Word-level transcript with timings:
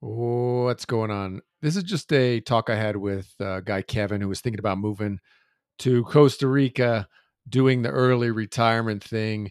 What's 0.00 0.84
going 0.84 1.10
on? 1.10 1.40
This 1.60 1.74
is 1.74 1.82
just 1.82 2.12
a 2.12 2.40
talk 2.40 2.70
I 2.70 2.76
had 2.76 2.96
with 2.96 3.34
uh, 3.40 3.60
guy 3.60 3.82
Kevin 3.82 4.20
who 4.20 4.28
was 4.28 4.40
thinking 4.40 4.60
about 4.60 4.78
moving 4.78 5.18
to 5.80 6.04
Costa 6.04 6.46
Rica, 6.46 7.08
doing 7.48 7.82
the 7.82 7.90
early 7.90 8.30
retirement 8.30 9.02
thing. 9.02 9.50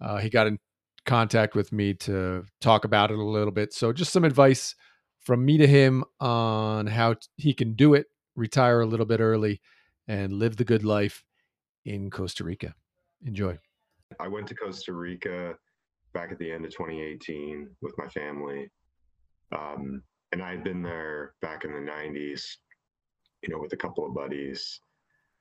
Uh, 0.00 0.18
he 0.18 0.30
got 0.30 0.46
in 0.46 0.58
contact 1.04 1.56
with 1.56 1.72
me 1.72 1.94
to 1.94 2.44
talk 2.60 2.84
about 2.84 3.10
it 3.10 3.18
a 3.18 3.24
little 3.24 3.50
bit. 3.50 3.72
So, 3.72 3.92
just 3.92 4.12
some 4.12 4.24
advice 4.24 4.76
from 5.18 5.44
me 5.44 5.58
to 5.58 5.66
him 5.66 6.04
on 6.20 6.86
how 6.86 7.14
t- 7.14 7.26
he 7.36 7.52
can 7.52 7.74
do 7.74 7.94
it, 7.94 8.06
retire 8.36 8.80
a 8.80 8.86
little 8.86 9.06
bit 9.06 9.18
early, 9.18 9.60
and 10.06 10.32
live 10.32 10.58
the 10.58 10.64
good 10.64 10.84
life 10.84 11.24
in 11.84 12.08
Costa 12.08 12.44
Rica. 12.44 12.74
Enjoy. 13.24 13.58
I 14.20 14.28
went 14.28 14.46
to 14.46 14.54
Costa 14.54 14.92
Rica 14.92 15.54
back 16.14 16.30
at 16.30 16.38
the 16.38 16.52
end 16.52 16.64
of 16.64 16.70
2018 16.70 17.68
with 17.82 17.94
my 17.98 18.06
family. 18.08 18.70
Um, 19.56 20.02
and 20.32 20.42
I 20.42 20.50
had 20.50 20.64
been 20.64 20.82
there 20.82 21.32
back 21.40 21.64
in 21.64 21.72
the 21.72 21.78
90s, 21.90 22.42
you 23.42 23.48
know, 23.48 23.58
with 23.58 23.72
a 23.72 23.76
couple 23.76 24.04
of 24.06 24.14
buddies. 24.14 24.80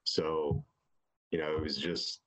So, 0.06 0.64
you 1.32 1.40
know, 1.40 1.56
it 1.56 1.62
was 1.62 1.76
just 1.78 2.22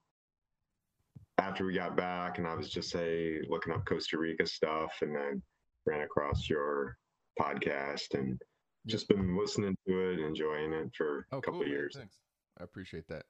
after 1.39 1.65
we 1.65 1.73
got 1.73 1.97
back 1.97 2.37
and 2.39 2.47
I 2.47 2.55
was 2.55 2.69
just 2.69 2.91
say 2.91 3.39
looking 3.49 3.73
up 3.73 3.87
Costa 3.87 4.19
Rica 4.19 4.47
stuff 4.47 4.93
and 5.01 5.15
then 5.15 5.43
ran 5.87 6.03
across 6.03 6.51
your 6.51 6.99
podcast 7.41 8.13
and 8.15 8.39
just 8.87 9.09
been 9.09 9.39
listening 9.39 9.75
to 9.89 10.11
it 10.11 10.19
enjoying 10.21 10.73
it 10.75 10.91
for 10.95 11.27
Oh, 11.33 11.39
a 11.39 11.41
couple 11.41 11.53
cool. 11.53 11.63
of 11.63 11.67
man. 11.69 11.77
years. 11.77 11.97
Thanks. 11.97 12.19
I 12.61 12.65
appreciate 12.65 13.05
that. 13.09 13.25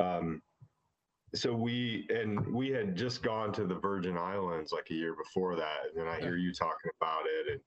Um, 0.00 0.42
so 1.34 1.54
we 1.54 2.06
and 2.10 2.46
we 2.52 2.70
had 2.70 2.96
just 2.96 3.22
gone 3.22 3.52
to 3.52 3.66
the 3.66 3.74
Virgin 3.74 4.16
Islands 4.16 4.72
like 4.72 4.86
a 4.90 4.94
year 4.94 5.14
before 5.14 5.56
that, 5.56 5.78
and 5.88 5.96
then 6.00 6.08
I 6.08 6.20
hear 6.20 6.36
you 6.36 6.52
talking 6.52 6.90
about 7.00 7.22
it, 7.26 7.52
and 7.52 7.60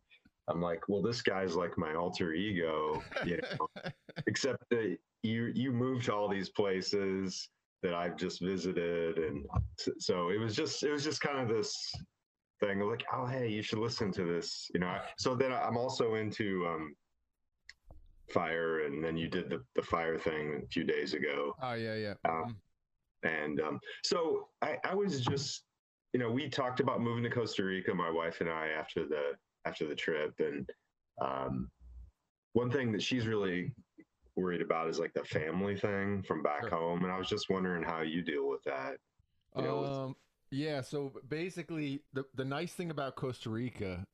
I'm 0.47 0.61
like, 0.61 0.87
well, 0.89 1.01
this 1.01 1.21
guy's 1.21 1.55
like 1.55 1.77
my 1.77 1.93
alter 1.95 2.33
ego, 2.33 3.01
you 3.25 3.37
know. 3.37 3.67
Except 4.27 4.63
that 4.71 4.97
you 5.23 5.51
you 5.55 5.71
moved 5.71 6.05
to 6.05 6.13
all 6.13 6.27
these 6.27 6.49
places 6.49 7.49
that 7.83 7.93
I've 7.93 8.17
just 8.17 8.41
visited, 8.41 9.17
and 9.17 9.45
so 9.99 10.29
it 10.29 10.39
was 10.39 10.55
just 10.55 10.83
it 10.83 10.91
was 10.91 11.03
just 11.03 11.21
kind 11.21 11.39
of 11.39 11.47
this 11.47 11.75
thing 12.59 12.81
of 12.81 12.87
like, 12.87 13.03
oh 13.13 13.25
hey, 13.25 13.47
you 13.47 13.61
should 13.61 13.79
listen 13.79 14.11
to 14.13 14.23
this, 14.25 14.69
you 14.73 14.79
know. 14.79 14.97
So 15.17 15.35
then 15.35 15.51
I'm 15.53 15.77
also 15.77 16.15
into 16.15 16.65
um, 16.67 16.95
fire, 18.31 18.85
and 18.85 19.03
then 19.03 19.17
you 19.17 19.27
did 19.27 19.49
the 19.49 19.63
the 19.75 19.81
fire 19.81 20.17
thing 20.17 20.61
a 20.63 20.67
few 20.67 20.83
days 20.83 21.13
ago. 21.13 21.55
oh, 21.61 21.73
yeah, 21.73 21.95
yeah. 21.95 22.13
Uh, 22.25 22.29
Mhm. 22.45 22.55
And 23.23 23.59
um, 23.61 23.79
so 24.03 24.47
I, 24.61 24.77
I 24.83 24.95
was 24.95 25.21
just, 25.21 25.63
you 26.13 26.19
know, 26.19 26.31
we 26.31 26.49
talked 26.49 26.79
about 26.79 27.01
moving 27.01 27.23
to 27.23 27.29
Costa 27.29 27.63
Rica, 27.63 27.93
my 27.93 28.09
wife 28.09 28.41
and 28.41 28.49
I, 28.49 28.69
after 28.77 29.07
the 29.07 29.33
after 29.65 29.87
the 29.87 29.95
trip. 29.95 30.33
And 30.39 30.69
um, 31.21 31.69
one 32.53 32.71
thing 32.71 32.91
that 32.93 33.01
she's 33.01 33.27
really 33.27 33.71
worried 34.35 34.61
about 34.61 34.89
is 34.89 34.97
like 34.99 35.13
the 35.13 35.23
family 35.23 35.77
thing 35.77 36.23
from 36.23 36.41
back 36.41 36.61
Sure. 36.61 36.69
home. 36.71 37.03
And 37.03 37.11
I 37.11 37.17
was 37.17 37.29
just 37.29 37.49
wondering 37.49 37.83
how 37.83 38.01
you 38.01 38.21
deal 38.21 38.49
with 38.49 38.63
that. 38.63 38.95
You 39.55 39.63
know, 39.63 39.81
with- 39.81 39.89
Um, 39.91 40.15
yeah. 40.49 40.81
So 40.81 41.13
basically, 41.27 42.01
the 42.13 42.25
the 42.35 42.45
nice 42.45 42.73
thing 42.73 42.91
about 42.91 43.15
Costa 43.15 43.49
Rica, 43.49 44.05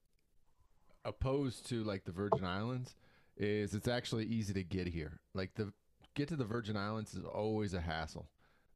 opposed 1.05 1.67
to 1.69 1.83
like 1.83 2.03
the 2.03 2.11
Virgin 2.11 2.45
Islands, 2.45 2.95
is 3.37 3.73
it's 3.73 3.87
actually 3.87 4.25
easy 4.25 4.53
to 4.53 4.63
get 4.63 4.87
here. 4.87 5.19
Like 5.33 5.55
the 5.55 5.71
get 6.13 6.27
to 6.29 6.35
the 6.35 6.45
Virgin 6.45 6.75
Islands 6.75 7.13
is 7.13 7.23
always 7.23 7.73
a 7.73 7.81
hassle. 7.81 8.27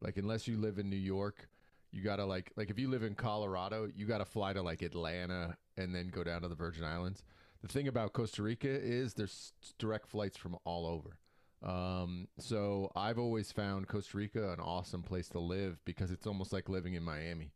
Like 0.01 0.17
unless 0.17 0.47
you 0.47 0.57
live 0.57 0.79
in 0.79 0.89
New 0.89 0.95
York, 0.95 1.47
you 1.91 2.01
gotta 2.01 2.25
like 2.25 2.51
like 2.55 2.69
if 2.69 2.79
you 2.79 2.89
live 2.89 3.03
in 3.03 3.15
Colorado, 3.15 3.89
you 3.95 4.05
gotta 4.05 4.25
fly 4.25 4.53
to 4.53 4.61
like 4.61 4.81
Atlanta 4.81 5.57
and 5.77 5.93
then 5.93 6.09
go 6.09 6.23
down 6.23 6.41
to 6.41 6.47
the 6.47 6.55
Virgin 6.55 6.83
Islands. 6.83 7.23
The 7.61 7.67
thing 7.67 7.87
about 7.87 8.13
Costa 8.13 8.41
Rica 8.41 8.69
is 8.69 9.13
there's 9.13 9.53
direct 9.77 10.07
flights 10.07 10.37
from 10.37 10.57
all 10.63 10.87
over. 10.87 11.17
Um, 11.63 12.27
so 12.39 12.91
I've 12.95 13.19
always 13.19 13.51
found 13.51 13.87
Costa 13.87 14.17
Rica 14.17 14.51
an 14.51 14.59
awesome 14.59 15.03
place 15.03 15.29
to 15.29 15.39
live 15.39 15.77
because 15.85 16.09
it's 16.09 16.25
almost 16.25 16.51
like 16.51 16.69
living 16.69 16.95
in 16.95 17.03
Miami. 17.03 17.53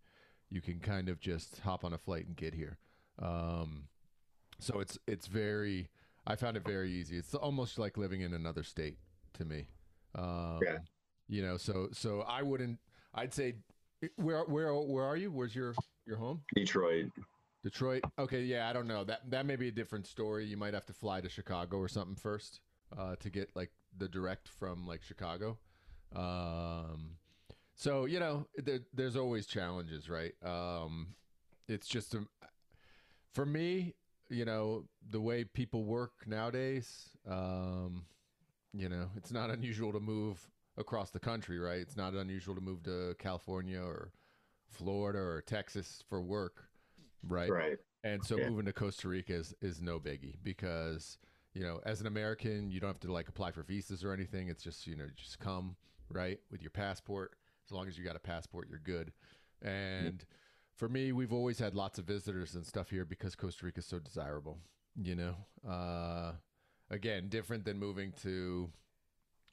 You 0.51 0.61
can 0.61 0.79
kind 0.79 1.09
of 1.09 1.19
just 1.19 1.59
hop 1.61 1.83
on 1.83 1.93
a 1.93 1.97
flight 1.97 2.27
and 2.27 2.35
get 2.35 2.53
here. 2.53 2.77
Um, 3.19 3.87
so 4.59 4.79
it's 4.79 4.99
it's 5.07 5.27
very 5.27 5.89
I 6.27 6.35
found 6.35 6.57
it 6.57 6.63
very 6.65 6.91
easy. 6.91 7.17
It's 7.17 7.33
almost 7.33 7.79
like 7.79 7.97
living 7.97 8.21
in 8.21 8.33
another 8.33 8.63
state 8.63 8.97
to 9.33 9.45
me. 9.45 9.67
Um, 10.13 10.59
Yeah. 10.63 10.77
You 11.27 11.41
know, 11.41 11.57
so 11.57 11.89
so 11.91 12.21
I 12.21 12.41
wouldn't. 12.41 12.79
I'd 13.13 13.33
say 13.33 13.55
where 14.15 14.43
where 14.43 14.73
where 14.73 15.03
are 15.03 15.17
you? 15.17 15.31
Where's 15.31 15.55
your 15.55 15.73
your 16.05 16.17
home? 16.17 16.41
Detroit. 16.55 17.05
Detroit. 17.63 18.03
Okay, 18.19 18.43
yeah, 18.43 18.69
I 18.69 18.73
don't 18.73 18.87
know. 18.87 19.03
That 19.03 19.29
that 19.31 19.45
may 19.45 19.55
be 19.55 19.69
a 19.69 19.71
different 19.71 20.05
story. 20.05 20.45
You 20.45 20.57
might 20.57 20.73
have 20.73 20.85
to 20.85 20.93
fly 20.93 21.21
to 21.21 21.29
Chicago 21.29 21.77
or 21.77 21.87
something 21.87 22.15
first 22.15 22.59
uh, 22.97 23.15
to 23.17 23.29
get 23.29 23.49
like 23.55 23.71
the 23.97 24.07
direct 24.07 24.47
from 24.47 24.85
like 24.85 25.01
Chicago. 25.01 25.57
Um, 26.15 27.17
so 27.75 28.05
you 28.05 28.19
know, 28.19 28.47
there, 28.55 28.79
there's 28.93 29.15
always 29.15 29.47
challenges, 29.47 30.09
right? 30.09 30.33
Um, 30.43 31.15
it's 31.67 31.87
just 31.87 32.13
a, 32.13 32.19
for 33.33 33.45
me, 33.45 33.95
you 34.29 34.45
know, 34.45 34.85
the 35.09 35.19
way 35.19 35.43
people 35.43 35.83
work 35.85 36.11
nowadays. 36.27 37.09
Um, 37.27 38.05
you 38.73 38.89
know, 38.89 39.09
it's 39.15 39.31
not 39.31 39.49
unusual 39.49 39.91
to 39.93 39.99
move 39.99 40.39
across 40.77 41.11
the 41.11 41.19
country, 41.19 41.59
right? 41.59 41.79
It's 41.79 41.97
not 41.97 42.13
unusual 42.13 42.55
to 42.55 42.61
move 42.61 42.83
to 42.83 43.15
California 43.19 43.81
or 43.81 44.11
Florida 44.69 45.19
or 45.19 45.41
Texas 45.41 46.03
for 46.09 46.21
work, 46.21 46.65
right? 47.23 47.49
Right. 47.49 47.77
And 48.03 48.23
so 48.23 48.37
Yeah. 48.37 48.49
moving 48.49 48.65
to 48.65 48.73
Costa 48.73 49.07
Rica 49.07 49.33
is, 49.33 49.53
is 49.61 49.81
no 49.81 49.99
biggie 49.99 50.35
because, 50.43 51.17
you 51.53 51.63
know, 51.63 51.79
as 51.85 52.01
an 52.01 52.07
American, 52.07 52.69
you 52.69 52.79
don't 52.79 52.89
have 52.89 52.99
to 52.99 53.11
like 53.11 53.29
apply 53.29 53.51
for 53.51 53.63
visas 53.63 54.03
or 54.03 54.11
anything. 54.13 54.49
It's 54.49 54.63
just, 54.63 54.85
you 54.85 54.95
know, 54.95 55.07
just 55.15 55.39
come, 55.39 55.75
right, 56.09 56.39
with 56.51 56.61
your 56.61 56.71
passport. 56.71 57.35
As 57.65 57.71
long 57.71 57.87
as 57.87 57.97
you 57.97 58.03
got 58.03 58.15
a 58.15 58.19
passport, 58.19 58.67
you're 58.69 58.79
good. 58.79 59.11
And 59.61 60.23
for 60.75 60.87
me, 60.89 61.13
we've 61.13 61.33
always 61.33 61.57
had 61.57 61.73
lots 61.73 61.97
of 61.97 62.05
visitors 62.05 62.53
and 62.53 62.65
stuff 62.65 62.89
here 62.89 63.05
because 63.05 63.33
Costa 63.35 63.65
Rica 63.65 63.79
is 63.79 63.85
so 63.87 63.97
desirable, 63.97 64.59
you 65.01 65.15
know. 65.15 65.35
Uh, 65.67 66.33
again, 66.91 67.29
different 67.29 67.65
than 67.65 67.79
moving 67.79 68.11
to 68.21 68.69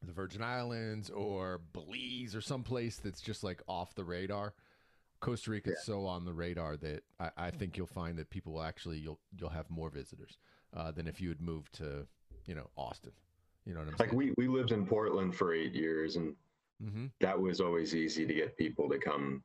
the 0.02 0.12
Virgin 0.12 0.42
Islands 0.42 1.10
or 1.10 1.60
Belize 1.72 2.34
or 2.34 2.40
someplace 2.40 2.96
that's 2.96 3.20
just 3.20 3.44
like 3.44 3.62
off 3.68 3.94
the 3.94 4.04
radar. 4.04 4.54
Costa 5.20 5.52
Rica 5.52 5.70
is 5.70 5.84
so 5.84 6.04
on 6.06 6.24
the 6.24 6.32
radar 6.32 6.76
that 6.78 7.04
I, 7.20 7.30
I 7.36 7.50
think 7.50 7.76
you'll 7.76 7.86
find 7.86 8.18
that 8.18 8.28
people 8.30 8.54
will 8.54 8.62
actually 8.62 8.98
you'll 8.98 9.20
you'll 9.38 9.50
have 9.50 9.70
more 9.70 9.88
visitors 9.88 10.38
uh, 10.76 10.90
than 10.90 11.06
if 11.06 11.20
you 11.20 11.28
had 11.28 11.40
moved 11.40 11.74
to 11.74 12.06
you 12.46 12.54
know 12.54 12.68
Austin. 12.76 13.12
You 13.64 13.74
know 13.74 13.80
what 13.80 13.88
I'm 13.88 13.94
Like 14.00 14.08
saying? 14.10 14.16
we, 14.16 14.34
we 14.36 14.48
lived 14.48 14.72
in 14.72 14.84
Portland 14.84 15.36
for 15.36 15.54
eight 15.54 15.74
years 15.74 16.16
and 16.16 16.34
mm-hmm. 16.82 17.06
that 17.20 17.40
was 17.40 17.60
always 17.60 17.94
easy 17.94 18.26
to 18.26 18.34
get 18.34 18.56
people 18.56 18.88
to 18.88 18.98
come 18.98 19.44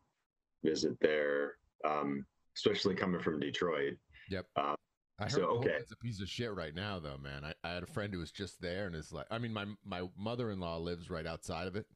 visit 0.63 0.97
there. 1.00 1.53
Um, 1.85 2.25
especially 2.57 2.95
coming 2.95 3.22
from 3.22 3.39
Detroit. 3.39 3.94
Yep. 4.29 4.45
Uh, 4.56 4.75
I 5.19 5.23
heard 5.23 5.31
so, 5.31 5.41
okay. 5.44 5.69
Portland's 5.69 5.91
a 5.91 5.97
piece 5.97 6.22
of 6.22 6.29
shit 6.29 6.53
right 6.53 6.75
now, 6.75 7.00
though, 7.00 7.17
man. 7.17 7.44
I, 7.44 7.53
I 7.63 7.73
had 7.73 7.83
a 7.83 7.88
friend 7.88 8.13
who 8.13 8.19
was 8.19 8.31
just 8.31 8.61
there 8.61 8.85
and 8.85 8.95
is 8.95 9.11
like, 9.11 9.25
I 9.31 9.39
mean, 9.39 9.53
my 9.53 9.66
my 9.83 10.03
mother 10.17 10.51
in 10.51 10.59
law 10.59 10.78
lives 10.78 11.09
right 11.09 11.25
outside 11.25 11.67
of 11.67 11.75
it. 11.75 11.88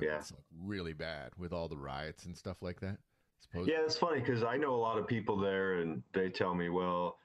Yeah. 0.00 0.16
it's 0.16 0.32
like 0.32 0.44
really 0.64 0.94
bad 0.94 1.32
with 1.36 1.52
all 1.52 1.68
the 1.68 1.76
riots 1.76 2.24
and 2.24 2.36
stuff 2.36 2.62
like 2.62 2.80
that. 2.80 2.96
Suppose. 3.40 3.68
Yeah, 3.68 3.80
it's 3.84 3.98
funny 3.98 4.20
because 4.20 4.42
I 4.42 4.56
know 4.56 4.74
a 4.74 4.76
lot 4.76 4.96
of 4.96 5.06
people 5.06 5.36
there, 5.36 5.74
and 5.74 6.02
they 6.14 6.30
tell 6.30 6.54
me, 6.54 6.70
well, 6.70 7.18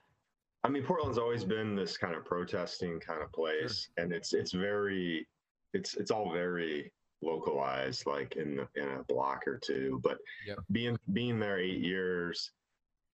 I 0.64 0.70
mean, 0.70 0.84
Portland's 0.84 1.18
always 1.18 1.46
been 1.46 1.76
this 1.76 1.96
kind 1.98 2.16
of 2.16 2.26
protesting 2.26 3.00
kind 3.00 3.22
of 3.22 3.32
place, 3.32 3.90
and 3.96 4.12
it's 4.12 4.34
it's 4.34 4.52
very, 4.52 5.26
it's 5.74 5.96
it's 5.96 6.12
all 6.12 6.34
very 6.34 6.92
localized, 7.22 8.06
like 8.06 8.36
in 8.36 8.58
the, 8.58 8.68
in 8.76 8.90
a 8.90 9.04
block 9.04 9.48
or 9.48 9.58
two. 9.58 10.02
But 10.04 10.18
Yep. 10.46 10.60
being 10.72 10.98
being 11.14 11.40
there 11.40 11.60
eight 11.60 11.80
years, 11.80 12.52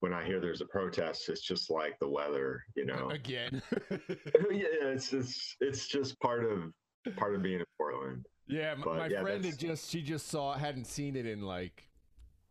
when 0.04 0.14
I 0.14 0.26
hear 0.26 0.42
there's 0.42 0.60
a 0.60 0.66
protest, 0.66 1.30
it's 1.30 1.40
just 1.40 1.72
like 1.72 1.98
the 2.00 2.10
weather, 2.10 2.62
you 2.76 2.86
know. 2.86 3.10
Again. 3.10 3.62
yeah, 3.90 4.92
it's 4.92 5.14
it's 5.14 5.56
it's 5.62 5.88
just 5.88 6.20
part 6.20 6.44
of 6.44 6.74
part 7.16 7.36
of 7.36 7.42
being 7.42 7.60
in 7.62 7.66
Portland. 7.78 8.26
Yeah, 8.46 8.76
But, 8.84 8.98
my 8.98 9.08
yeah, 9.08 9.22
friend 9.22 9.46
had 9.46 9.58
just 9.58 9.90
she 9.90 10.02
just 10.02 10.28
saw 10.28 10.56
hadn't 10.56 10.88
seen 10.88 11.16
it 11.16 11.26
in 11.26 11.44
like 11.44 11.88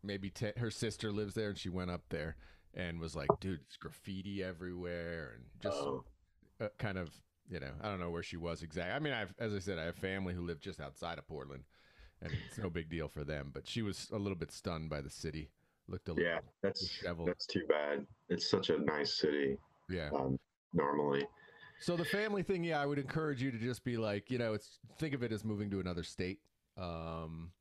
maybe 0.01 0.31
te- 0.31 0.57
her 0.57 0.71
sister 0.71 1.11
lives 1.11 1.35
there 1.35 1.49
and 1.49 1.57
she 1.57 1.69
went 1.69 1.91
up 1.91 2.01
there 2.09 2.37
and 2.73 2.99
was 2.99 3.15
like, 3.15 3.29
dude, 3.39 3.59
it's 3.67 3.77
graffiti 3.77 4.43
everywhere 4.43 5.33
and 5.35 5.43
just 5.61 5.77
Oh, 5.77 6.05
uh, 6.59 6.69
kind 6.79 6.97
of 6.97 7.11
you 7.51 7.59
know 7.59 7.71
I 7.83 7.87
don't 7.87 7.99
know 7.99 8.09
where 8.09 8.23
she 8.23 8.35
was 8.35 8.63
exactly. 8.63 8.93
I 8.95 8.97
mean, 8.97 9.13
I've 9.13 9.35
as 9.37 9.53
I 9.53 9.59
said, 9.59 9.77
I 9.77 9.83
have 9.83 9.95
family 9.95 10.33
who 10.33 10.43
live 10.43 10.59
just 10.59 10.81
outside 10.81 11.19
of 11.19 11.27
Portland, 11.27 11.65
and 12.19 12.31
it's 12.47 12.57
no 12.57 12.71
big 12.71 12.89
deal 12.89 13.09
for 13.09 13.23
them. 13.23 13.51
But 13.53 13.67
she 13.67 13.83
was 13.83 14.09
a 14.11 14.17
little 14.17 14.39
bit 14.39 14.51
stunned 14.51 14.89
by 14.89 15.01
the 15.01 15.11
city. 15.11 15.51
Looked 15.87 16.07
a 16.09 16.13
little 16.13 16.25
yeah, 16.29 16.39
that's 16.61 16.79
disheveled. 16.81 17.27
that's 17.27 17.45
too 17.45 17.63
bad. 17.67 18.05
It's 18.29 18.49
such 18.49 18.69
a 18.69 18.77
nice 18.77 19.15
city. 19.17 19.57
yeah. 19.89 20.09
Um, 20.13 20.39
normally. 20.73 21.25
So 21.79 21.97
the 21.97 22.05
family 22.05 22.43
thing, 22.43 22.63
yeah, 22.63 22.81
I 22.81 22.85
would 22.85 22.97
encourage 22.99 23.41
you 23.41 23.51
to 23.51 23.57
just 23.57 23.83
be 23.83 23.97
like, 23.97 24.31
you 24.31 24.37
know, 24.37 24.53
it's 24.53 24.79
think 24.97 25.13
of 25.13 25.21
it 25.23 25.31
as 25.33 25.43
moving 25.43 25.69
to 25.71 25.79
another 25.81 26.03
state. 26.03 26.39
Um, 26.77 27.51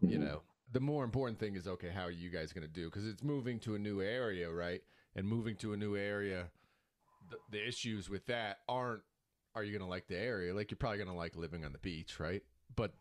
you 0.00 0.18
Mhm. 0.18 0.24
know, 0.24 0.42
the 0.72 0.80
more 0.80 1.04
important 1.04 1.38
thing 1.38 1.54
is 1.54 1.68
okay, 1.68 1.90
how 1.90 2.02
are 2.02 2.10
you 2.10 2.28
guys 2.30 2.52
going 2.52 2.66
to 2.66 2.72
do? 2.72 2.86
Because 2.86 3.06
it's 3.06 3.22
moving 3.22 3.60
to 3.60 3.76
a 3.76 3.78
new 3.78 4.02
area, 4.02 4.50
right? 4.50 4.82
And 5.14 5.28
moving 5.28 5.54
to 5.56 5.72
a 5.72 5.76
new 5.76 5.96
area, 5.96 6.50
the, 7.30 7.38
the 7.50 7.66
issues 7.68 8.10
with 8.10 8.26
that 8.26 8.60
aren't 8.68 9.02
are 9.54 9.62
you 9.62 9.70
going 9.70 9.82
to 9.84 9.90
like 9.90 10.08
the 10.08 10.18
area? 10.18 10.54
Like 10.54 10.70
you're 10.70 10.78
probably 10.78 10.96
going 10.98 11.10
to 11.10 11.14
like 11.14 11.36
living 11.36 11.64
on 11.64 11.72
the 11.72 11.78
beach, 11.78 12.18
right? 12.18 12.42
But 12.74 12.94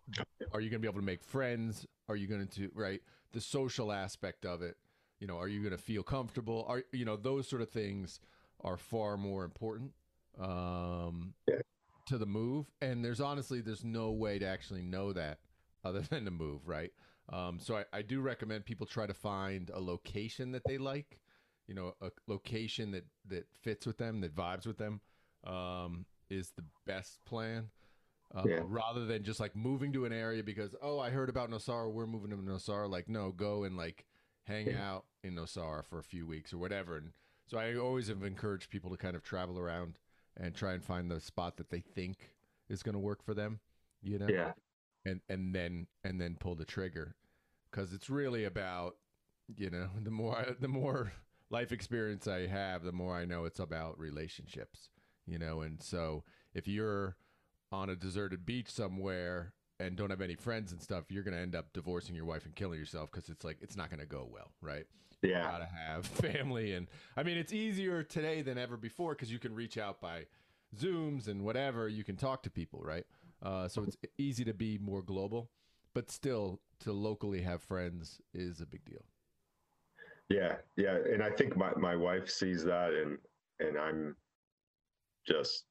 are 0.51 0.59
you 0.59 0.69
going 0.69 0.79
to 0.81 0.85
be 0.85 0.87
able 0.87 0.99
to 0.99 1.05
make 1.05 1.23
friends? 1.23 1.87
Are 2.09 2.15
you 2.15 2.27
going 2.27 2.45
to 2.45 2.69
right 2.75 3.01
the 3.31 3.41
social 3.41 3.91
aspect 3.91 4.45
of 4.45 4.61
it? 4.61 4.77
You 5.19 5.27
know, 5.27 5.37
are 5.37 5.47
you 5.47 5.59
going 5.59 5.71
to 5.71 5.77
feel 5.77 6.03
comfortable? 6.03 6.65
Are 6.67 6.83
you 6.91 7.05
know 7.05 7.15
those 7.15 7.47
sort 7.47 7.61
of 7.61 7.69
things 7.69 8.19
are 8.61 8.77
far 8.77 9.17
more 9.17 9.43
important 9.43 9.91
um, 10.39 11.33
Yeah. 11.47 11.59
to 12.07 12.17
the 12.17 12.25
move. 12.25 12.67
And 12.81 13.03
there's 13.03 13.21
honestly 13.21 13.61
there's 13.61 13.83
no 13.83 14.11
way 14.11 14.39
to 14.39 14.45
actually 14.45 14.83
know 14.83 15.13
that 15.13 15.39
other 15.83 16.01
than 16.09 16.25
to 16.25 16.31
move, 16.31 16.67
right? 16.67 16.91
Um, 17.29 17.59
so 17.59 17.77
I, 17.77 17.85
I 17.93 18.01
do 18.01 18.21
recommend 18.21 18.65
people 18.65 18.85
try 18.85 19.05
to 19.07 19.13
find 19.13 19.69
a 19.73 19.79
location 19.79 20.51
that 20.51 20.63
they 20.65 20.77
like, 20.77 21.19
you 21.67 21.75
know, 21.75 21.93
a 22.01 22.09
location 22.27 22.91
that 22.91 23.05
that 23.27 23.45
fits 23.61 23.85
with 23.85 23.97
them, 23.97 24.21
that 24.21 24.35
vibes 24.35 24.65
with 24.67 24.77
them, 24.77 25.01
um, 25.45 26.05
is 26.29 26.51
the 26.55 26.63
best 26.85 27.23
plan. 27.25 27.69
Uh, 28.33 28.43
Yeah. 28.47 28.61
Rather 28.65 29.05
than 29.05 29.23
just 29.23 29.39
like 29.39 29.55
moving 29.55 29.91
to 29.93 30.05
an 30.05 30.13
area 30.13 30.43
because 30.43 30.73
oh 30.81 30.99
I 30.99 31.09
heard 31.09 31.29
about 31.29 31.49
Nosara, 31.49 31.91
we're 31.91 32.07
moving 32.07 32.31
to 32.31 32.37
Nosara. 32.37 32.89
Like 32.89 33.09
no, 33.09 33.31
go 33.31 33.63
and 33.63 33.75
like 33.77 34.05
hang 34.43 34.67
Yeah. 34.67 34.91
out 34.91 35.05
in 35.23 35.35
Nosara 35.35 35.85
for 35.85 35.99
a 35.99 36.03
few 36.03 36.25
weeks 36.25 36.53
or 36.53 36.57
whatever. 36.57 36.97
And 36.97 37.11
so 37.47 37.57
I 37.57 37.75
always 37.75 38.07
have 38.07 38.23
encouraged 38.23 38.69
people 38.69 38.89
to 38.91 38.97
kind 38.97 39.15
of 39.15 39.23
travel 39.23 39.59
around 39.59 39.99
and 40.37 40.55
try 40.55 40.73
and 40.73 40.83
find 40.83 41.11
the 41.11 41.19
spot 41.19 41.57
that 41.57 41.69
they 41.69 41.81
think 41.81 42.33
is 42.69 42.81
going 42.83 42.93
to 42.93 42.99
work 42.99 43.21
for 43.23 43.33
them. 43.33 43.59
You 44.01 44.17
know 44.17 44.27
Yeah. 44.29 44.53
and 45.05 45.21
and 45.29 45.53
then 45.53 45.87
and 46.03 46.19
then 46.19 46.35
pull 46.39 46.55
the 46.55 46.65
trigger 46.65 47.15
because 47.69 47.93
it's 47.93 48.09
really 48.09 48.45
about 48.45 48.95
you 49.55 49.69
know 49.69 49.89
the 50.03 50.09
more 50.11 50.55
the 50.59 50.67
more 50.67 51.11
life 51.49 51.71
experience 51.73 52.27
I 52.27 52.47
have 52.47 52.83
the 52.83 52.91
more 52.93 53.15
I 53.15 53.25
know 53.25 53.43
it's 53.45 53.59
about 53.59 53.99
relationships 53.99 54.89
you 55.27 55.37
know 55.37 55.61
and 55.61 55.83
so 55.83 56.23
if 56.53 56.67
you're 56.67 57.15
on 57.71 57.89
a 57.89 57.95
deserted 57.95 58.45
beach 58.45 58.69
somewhere 58.69 59.53
and 59.79 59.95
don't 59.95 60.09
have 60.09 60.21
any 60.21 60.35
friends 60.35 60.71
and 60.71 60.81
stuff 60.81 61.05
you're 61.09 61.23
going 61.23 61.35
to 61.35 61.39
end 61.39 61.55
up 61.55 61.73
divorcing 61.73 62.15
your 62.15 62.25
wife 62.25 62.45
and 62.45 62.55
killing 62.55 62.79
yourself 62.79 63.11
because 63.11 63.29
it's 63.29 63.43
like 63.43 63.57
it's 63.61 63.75
not 63.75 63.89
going 63.89 63.99
to 63.99 64.05
go 64.05 64.27
well 64.31 64.51
right? 64.61 64.85
Yeah. 65.21 65.43
gotta 65.43 65.65
have 65.65 66.05
family 66.07 66.73
and 66.73 66.87
i 67.15 67.21
mean 67.21 67.37
it's 67.37 67.53
easier 67.53 68.01
today 68.01 68.41
than 68.41 68.57
ever 68.57 68.75
before 68.75 69.13
because 69.13 69.31
you 69.31 69.37
can 69.37 69.53
reach 69.53 69.77
out 69.77 70.01
by 70.01 70.25
zooms 70.75 71.27
and 71.27 71.43
whatever 71.43 71.87
you 71.87 72.03
can 72.03 72.15
talk 72.15 72.43
to 72.43 72.49
people 72.49 72.81
right? 72.83 73.05
Uh, 73.43 73.67
so 73.67 73.83
it's 73.83 73.97
easy 74.19 74.43
to 74.43 74.53
be 74.53 74.77
more 74.79 75.01
global 75.01 75.49
but 75.93 76.09
still 76.09 76.59
to 76.79 76.91
locally 76.91 77.41
have 77.41 77.61
friends 77.61 78.21
is 78.33 78.61
a 78.61 78.65
big 78.65 78.83
deal. 78.85 79.03
Yeah, 80.29 80.55
yeah, 80.77 80.97
and 81.11 81.21
I 81.21 81.29
think 81.29 81.57
my, 81.57 81.71
my 81.75 81.95
wife 81.95 82.29
sees 82.29 82.63
that, 82.63 82.93
and 82.93 83.17
and 83.59 83.77
I'm 83.77 84.15
just, 85.27 85.65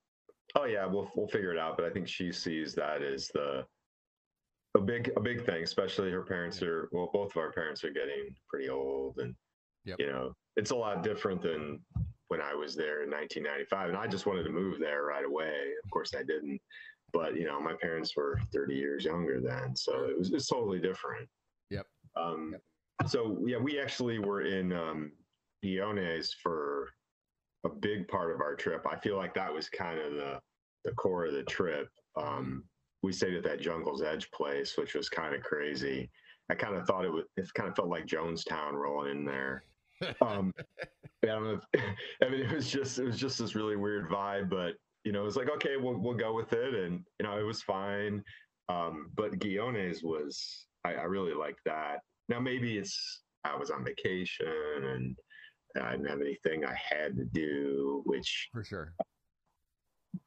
oh 0.57 0.65
yeah, 0.65 0.87
we'll 0.87 1.11
we'll 1.15 1.29
figure 1.29 1.53
it 1.53 1.59
out. 1.59 1.77
But 1.77 1.87
I 1.87 1.91
think 1.91 2.09
she 2.09 2.33
sees 2.33 2.75
that 2.75 3.03
as 3.03 3.29
the 3.29 3.65
a 4.77 4.81
big 4.81 5.13
a 5.17 5.21
big 5.21 5.45
thing, 5.45 5.63
especially 5.63 6.11
her 6.11 6.23
parents 6.23 6.63
are 6.63 6.89
well, 6.93 7.11
both 7.13 7.33
of 7.33 7.37
our 7.39 7.53
parents 7.53 7.83
are 7.85 7.93
getting 7.93 8.35
pretty 8.49 8.69
old, 8.69 9.19
and 9.19 9.35
Yep. 9.87 9.99
you 9.99 10.09
know, 10.09 10.35
it's 10.57 10.73
a 10.73 10.77
lot 10.77 11.03
different 11.03 11.41
than 11.41 11.81
when 12.29 12.43
I 12.43 12.55
was 12.55 12.77
there 12.77 13.03
in 13.03 13.11
1995, 13.11 13.89
and 13.89 13.97
I 13.99 14.07
just 14.07 14.27
wanted 14.27 14.45
to 14.45 14.51
move 14.51 14.79
there 14.79 15.05
right 15.05 15.25
away. 15.25 15.73
Of 15.83 15.91
course, 15.91 16.11
I 16.15 16.23
didn't, 16.23 16.61
but 17.15 17.35
you 17.35 17.47
know, 17.47 17.59
my 17.63 17.73
parents 17.81 18.15
were 18.15 18.39
30 18.53 18.75
years 18.75 19.07
younger 19.07 19.41
then, 19.41 19.75
so 19.75 20.05
it 20.05 20.19
was 20.19 20.31
it's 20.33 20.49
totally 20.49 20.81
different. 20.81 21.27
Yep. 21.71 21.87
Um, 22.15 22.51
Yep. 23.01 23.11
so 23.11 23.39
yeah, 23.47 23.57
we 23.57 23.81
actually 23.81 24.19
were 24.19 24.43
in 24.43 24.71
um, 24.75 25.13
Guiones 25.63 26.35
for 26.43 26.91
a 27.65 27.69
big 27.69 28.09
part 28.09 28.35
of 28.35 28.41
our 28.41 28.55
trip. 28.55 28.87
I 28.91 28.97
feel 28.97 29.17
like 29.17 29.35
that 29.35 29.53
was 29.53 29.69
kind 29.69 29.99
of 29.99 30.15
the 30.15 30.41
the 30.85 30.93
core 30.93 31.27
of 31.27 31.33
the 31.35 31.43
trip. 31.43 31.89
Um, 32.17 32.65
we 33.03 33.13
stayed 33.13 33.35
at 33.35 33.45
that 33.45 33.61
Jungle's 33.61 34.03
Edge 34.03 34.31
place, 34.31 34.77
which 34.77 34.95
was 34.95 35.09
kind 35.09 35.35
of 35.35 35.43
crazy. 35.43 36.11
I 36.51 36.55
kind 36.55 36.75
of 36.75 36.87
thought 36.87 37.05
it 37.05 37.13
was. 37.13 37.25
It 37.37 37.53
kind 37.55 37.69
of 37.69 37.77
felt 37.77 37.89
like 37.89 38.07
Jonestown 38.07 38.73
rolling 38.73 39.19
in 39.19 39.25
there. 39.25 39.65
Um, 40.23 40.55
I 41.23 41.27
don't 41.27 41.45
know. 41.45 41.61
If, 41.75 41.83
I 42.25 42.31
mean, 42.31 42.41
it 42.41 42.51
was 42.51 42.71
just 42.71 42.99
it 42.99 43.05
was 43.05 43.19
just 43.19 43.39
this 43.39 43.55
really 43.55 43.77
weird 43.77 44.09
vibe, 44.09 44.49
but 44.49 44.73
you 45.05 45.13
know, 45.13 45.21
it 45.21 45.27
was 45.27 45.37
like 45.37 45.51
okay, 45.51 45.77
we'll 45.77 45.99
we'll 45.99 46.15
go 46.15 46.33
with 46.33 46.55
it, 46.55 46.73
and 46.73 47.05
you 47.19 47.27
know, 47.27 47.39
it 47.39 47.43
was 47.43 47.61
fine. 47.61 48.23
Um, 48.71 49.11
but 49.15 49.39
Guiones 49.39 50.03
was 50.03 50.67
I, 50.85 50.95
I 50.95 51.03
really 51.03 51.35
liked 51.35 51.61
that. 51.67 51.99
Now 52.31 52.41
maybe 52.41 52.79
it's 52.79 53.23
I 53.45 53.57
was 53.57 53.71
on 53.71 53.85
vacation 53.85 54.47
and 54.47 55.19
I 55.81 55.93
didn't 55.93 56.09
have 56.09 56.21
anything 56.21 56.65
I 56.65 56.75
had 56.75 57.17
to 57.17 57.25
do, 57.25 58.03
which 58.05 58.49
for 58.53 58.65
sure 58.65 58.95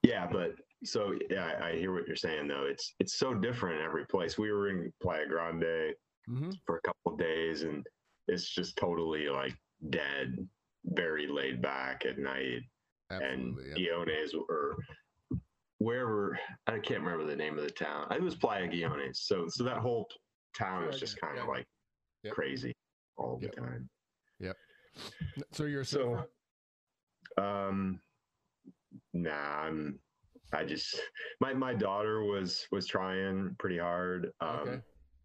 yeah, 0.02 0.28
but 0.32 0.56
so 0.84 1.14
yeah, 1.30 1.60
I, 1.62 1.74
hear 1.74 1.94
what 1.94 2.08
you're 2.08 2.16
saying 2.16 2.48
though. 2.48 2.66
It's 2.70 2.94
it's 3.00 3.16
so 3.16 3.34
different 3.34 3.80
in 3.80 3.86
every 3.86 4.06
place. 4.06 4.38
We 4.38 4.52
were 4.52 4.70
in 4.70 4.92
Playa 5.02 5.28
Grande 5.28 5.94
mm-hmm. 6.30 6.52
for 6.66 6.78
a 6.78 6.82
couple 6.82 7.14
of 7.14 7.18
days 7.18 7.64
and 7.64 7.86
it's 8.28 8.50
just 8.50 8.78
totally 8.78 9.28
like 9.28 9.56
dead, 9.90 10.36
very 10.86 11.28
laid 11.28 11.62
back 11.62 12.06
at 12.06 12.18
night. 12.18 12.62
absolutely 13.12 13.64
and 13.66 13.78
yeah. 13.78 13.96
Guiones 14.06 14.34
or 14.50 14.78
wherever 15.80 16.40
I 16.68 16.80
can't 16.80 17.02
remember 17.02 17.26
the 17.26 17.36
name 17.36 17.58
of 17.58 17.64
the 17.64 17.72
town. 17.72 18.08
It 18.12 18.22
was 18.22 18.36
Playa 18.36 18.68
Guiones. 18.68 19.22
So 19.22 19.46
so 19.48 19.64
that 19.64 19.78
whole 19.78 20.08
town 20.58 20.84
is 20.86 21.00
just 21.00 21.20
kind 21.20 21.38
of 21.38 21.46
yeah. 21.46 21.52
like 21.52 21.66
Yep. 22.24 22.34
crazy 22.36 22.74
all 23.18 23.38
the 23.38 23.48
Yep. 23.48 23.56
time. 23.58 23.90
So 25.52 25.66
you're 25.66 25.84
So, 25.84 26.26
um, 27.38 28.00
nah, 29.14 29.32
I'm. 29.32 30.00
I 30.54 30.64
just 30.64 31.02
my 31.40 31.54
my 31.54 31.74
daughter 31.74 32.24
was 32.24 32.68
was 32.72 32.86
trying 32.86 33.56
pretty 33.58 33.80
hard, 33.80 34.32
um, 34.40 34.60
Okay. 34.60 34.82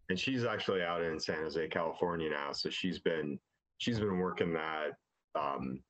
and 0.09 0.19
she's 0.19 0.43
actually 0.43 0.81
out 0.81 1.03
in 1.03 1.19
San 1.19 1.35
Jose, 1.37 1.67
California 1.67 2.29
now. 2.29 2.51
So 2.51 2.69
she's 2.71 2.99
been 2.99 3.39
she's 3.77 3.99
been 3.99 4.17
working 4.17 4.53
that 4.53 4.93
um, 5.35 5.83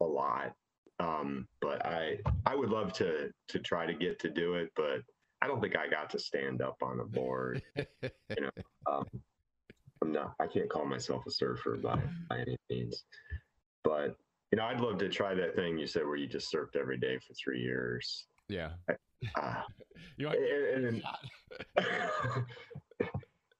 a 0.00 0.04
lot. 0.04 0.52
Um, 0.98 1.48
but 1.62 1.84
I 1.86 2.18
I 2.44 2.54
would 2.54 2.68
love 2.68 2.92
to 2.94 3.30
to 3.48 3.58
try 3.60 3.86
to 3.86 3.94
get 3.94 4.18
to 4.20 4.30
do 4.30 4.56
it, 4.56 4.70
but 4.76 5.00
I 5.40 5.46
don't 5.46 5.60
think 5.62 5.74
I 5.76 5.88
got 5.88 6.10
to 6.10 6.18
stand 6.18 6.60
up 6.60 6.76
on 6.82 7.00
a 7.00 7.04
board. 7.04 7.62
You 8.38 8.44
know, 8.44 8.50
um, 8.90 9.04
I'm 10.02 10.12
not. 10.12 10.34
I 10.40 10.46
can't 10.48 10.68
call 10.68 10.84
myself 10.84 11.24
a 11.26 11.30
surfer 11.30 11.76
by 11.76 12.00
by 12.28 12.40
any 12.40 12.56
means, 12.68 13.04
but 13.84 14.16
you 14.50 14.58
know, 14.58 14.64
I'd 14.64 14.80
love 14.80 14.98
to 14.98 15.08
try 15.08 15.32
that 15.34 15.54
thing 15.56 15.78
you 15.78 15.86
said 15.86 16.04
where 16.04 16.16
you 16.16 16.26
just 16.26 16.52
surfed 16.52 16.76
every 16.78 16.98
day 16.98 17.18
for 17.26 17.32
three 17.34 17.60
years. 17.60 18.26
yeah 18.48 18.70
Ah, 19.36 19.64
you 20.18 20.26
want 20.26 20.38
and, 20.38 20.86
and- 20.86 21.02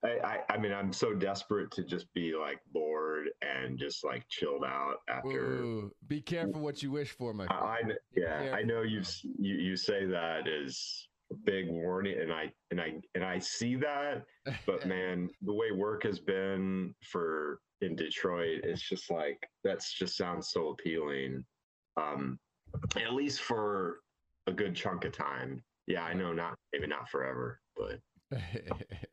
I, 0.05 0.09
I 0.25 0.39
I 0.55 0.59
mean, 0.59 0.73
I'm 0.73 0.93
so 0.93 1.15
desperate 1.15 1.71
to 1.73 1.85
just 1.85 2.13
be 2.13 2.35
like 2.35 2.59
bored 2.73 3.29
and 3.41 3.79
just 3.79 4.05
like 4.05 4.29
chilled 4.29 4.65
out 4.65 4.97
after. 5.09 5.29
Ooh, 5.63 5.93
be 6.09 6.21
careful 6.21 6.61
what 6.61 6.83
you 6.83 6.91
wish 6.91 7.11
for 7.13 7.33
my 7.33 7.45
I, 7.45 7.47
friend. 7.47 7.63
I 7.65 7.83
kn- 7.83 7.99
yeah. 8.17 8.53
I 8.53 8.63
know 8.63 8.83
you 8.83 9.03
you 9.39 9.55
you 9.55 9.77
say 9.77 10.05
that 10.07 10.49
is 10.49 11.07
big 11.33 11.69
warning, 11.69 12.19
and 12.21 12.33
I 12.33 12.53
and 12.71 12.81
I 12.81 13.01
and 13.15 13.25
I 13.25 13.39
see 13.39 13.77
that, 13.77 14.25
but 14.67 14.87
man, 14.87 15.31
the 15.43 15.53
way 15.55 15.73
work 15.73 16.03
has 16.05 16.19
been 16.21 16.95
for 17.11 17.61
in 17.81 17.97
Detroit, 17.97 18.61
it's 18.65 18.83
just 18.89 19.11
like 19.11 19.39
that's 19.65 19.93
just 19.93 20.17
sounds 20.17 20.51
so 20.51 20.69
appealing. 20.71 21.45
Um, 21.97 22.39
at 22.97 23.13
least 23.13 23.41
for 23.43 24.01
a 24.47 24.53
good 24.53 24.75
chunk 24.75 25.05
of 25.05 25.13
time. 25.13 25.63
Yeah, 25.87 26.05
I 26.05 26.15
know 26.15 26.33
not 26.33 26.59
maybe 26.73 26.87
not 26.87 27.09
forever, 27.09 27.61
but 27.77 28.01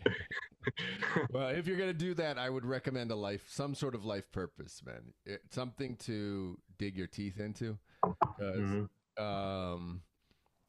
well, 1.31 1.49
if 1.49 1.67
you're 1.67 1.77
gonna 1.77 1.93
do 1.93 2.13
that, 2.15 2.37
I 2.37 2.49
would 2.49 2.65
recommend 2.65 3.11
a 3.11 3.15
life, 3.15 3.49
some 3.49 3.75
sort 3.75 3.95
of 3.95 4.05
life 4.05 4.31
purpose, 4.31 4.81
man. 4.85 5.13
It, 5.25 5.41
something 5.51 5.97
to 5.97 6.57
dig 6.77 6.95
your 6.95 7.07
teeth 7.07 7.39
into. 7.39 7.77
'Cause, 8.01 8.55
Mhm. 8.55 8.89
um, 9.17 10.03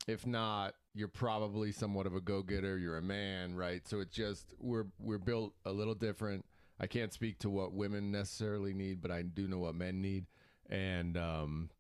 if 0.08 0.26
not, 0.26 0.74
you're 0.94 1.08
probably 1.08 1.72
somewhat 1.72 2.06
of 2.06 2.14
a 2.14 2.20
go-getter. 2.20 2.78
You're 2.78 2.98
a 2.98 3.02
man, 3.02 3.54
right? 3.54 3.86
So 3.86 4.00
it's 4.00 4.14
just 4.14 4.54
we're 4.58 4.86
we're 4.98 5.18
built 5.18 5.54
a 5.64 5.72
little 5.72 5.94
different. 5.94 6.44
I 6.80 6.86
can't 6.86 7.12
speak 7.12 7.38
to 7.40 7.50
what 7.50 7.72
women 7.72 8.10
necessarily 8.10 8.72
need, 8.72 9.02
but 9.02 9.10
I 9.10 9.22
do 9.22 9.46
know 9.46 9.58
what 9.58 9.74
men 9.74 10.00
need. 10.00 10.26
And 10.68 11.16
um, 11.16 11.70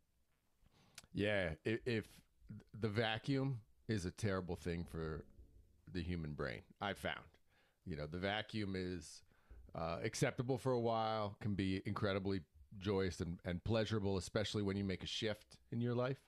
yeah, 1.14 1.50
if, 1.64 1.80
if 1.86 2.06
the 2.78 2.88
vacuum 2.88 3.60
is 3.88 4.04
a 4.04 4.10
terrible 4.10 4.56
thing 4.56 4.84
for 4.84 5.24
the 5.92 6.02
human 6.02 6.32
brain, 6.34 6.60
I 6.80 6.92
found. 6.92 7.24
You 7.86 7.96
know, 7.96 8.06
the 8.06 8.18
vacuum 8.18 8.74
is 8.76 9.22
uh, 9.74 9.98
acceptable 10.04 10.58
for 10.58 10.72
a 10.72 10.80
while, 10.80 11.36
can 11.40 11.54
be 11.54 11.82
incredibly 11.86 12.42
joyous 12.78 13.20
and, 13.20 13.40
and 13.44 13.64
pleasurable, 13.64 14.18
especially 14.18 14.62
when 14.62 14.76
you 14.76 14.84
make 14.84 15.02
a 15.02 15.06
shift 15.06 15.56
in 15.72 15.80
your 15.80 15.94
life. 15.94 16.18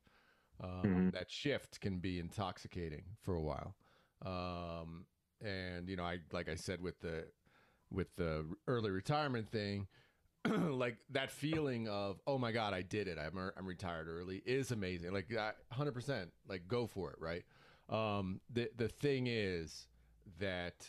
Um, 0.61 1.11
Mhm. 1.11 1.13
That 1.13 1.31
shift 1.31 1.81
can 1.81 1.99
be 1.99 2.19
intoxicating 2.19 3.05
for 3.23 3.35
a 3.35 3.41
while. 3.41 3.75
Um, 4.23 5.07
and 5.41 5.89
you 5.89 5.97
know, 5.97 6.05
I 6.05 6.19
like 6.33 6.49
I 6.49 6.55
said 6.55 6.81
with 6.81 7.01
the 7.01 7.27
with 7.91 8.15
the 8.17 8.47
early 8.67 8.91
retirement 8.91 9.49
thing, 9.51 9.89
like 10.45 10.99
that 11.11 11.31
feeling 11.31 11.89
of 11.89 12.21
oh 12.27 12.39
my 12.39 12.53
god 12.53 12.75
I 12.75 12.83
did 12.83 13.09
it. 13.09 13.19
I'm 13.19 13.37
I'm 13.57 13.67
retired 13.67 14.09
early 14.09 14.43
is 14.47 14.71
amazing. 14.71 15.13
Like 15.13 15.29
hundred 15.73 15.93
percent 15.93 16.33
like 16.49 16.69
go 16.69 16.87
for 16.87 17.11
it 17.11 17.17
right? 17.21 17.45
Um 17.89 18.41
the 18.51 18.71
the 18.77 18.89
thing 18.89 19.27
is 19.27 19.89
that 20.39 20.87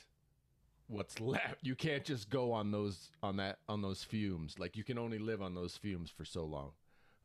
what's 0.88 1.20
left 1.20 1.58
you 1.63 1.75
can't 1.75 2.03
just 2.03 2.29
go 2.29 2.51
on 2.51 2.72
those 2.72 3.10
on 3.24 3.38
that 3.38 3.60
on 3.67 3.82
those 3.82 4.03
fumes. 4.03 4.60
Like 4.60 4.77
you 4.77 4.84
can 4.84 4.98
only 5.00 5.17
live 5.20 5.41
on 5.41 5.55
those 5.55 5.75
fumes 5.77 6.12
for 6.12 6.25
so 6.25 6.46
long. 6.46 6.72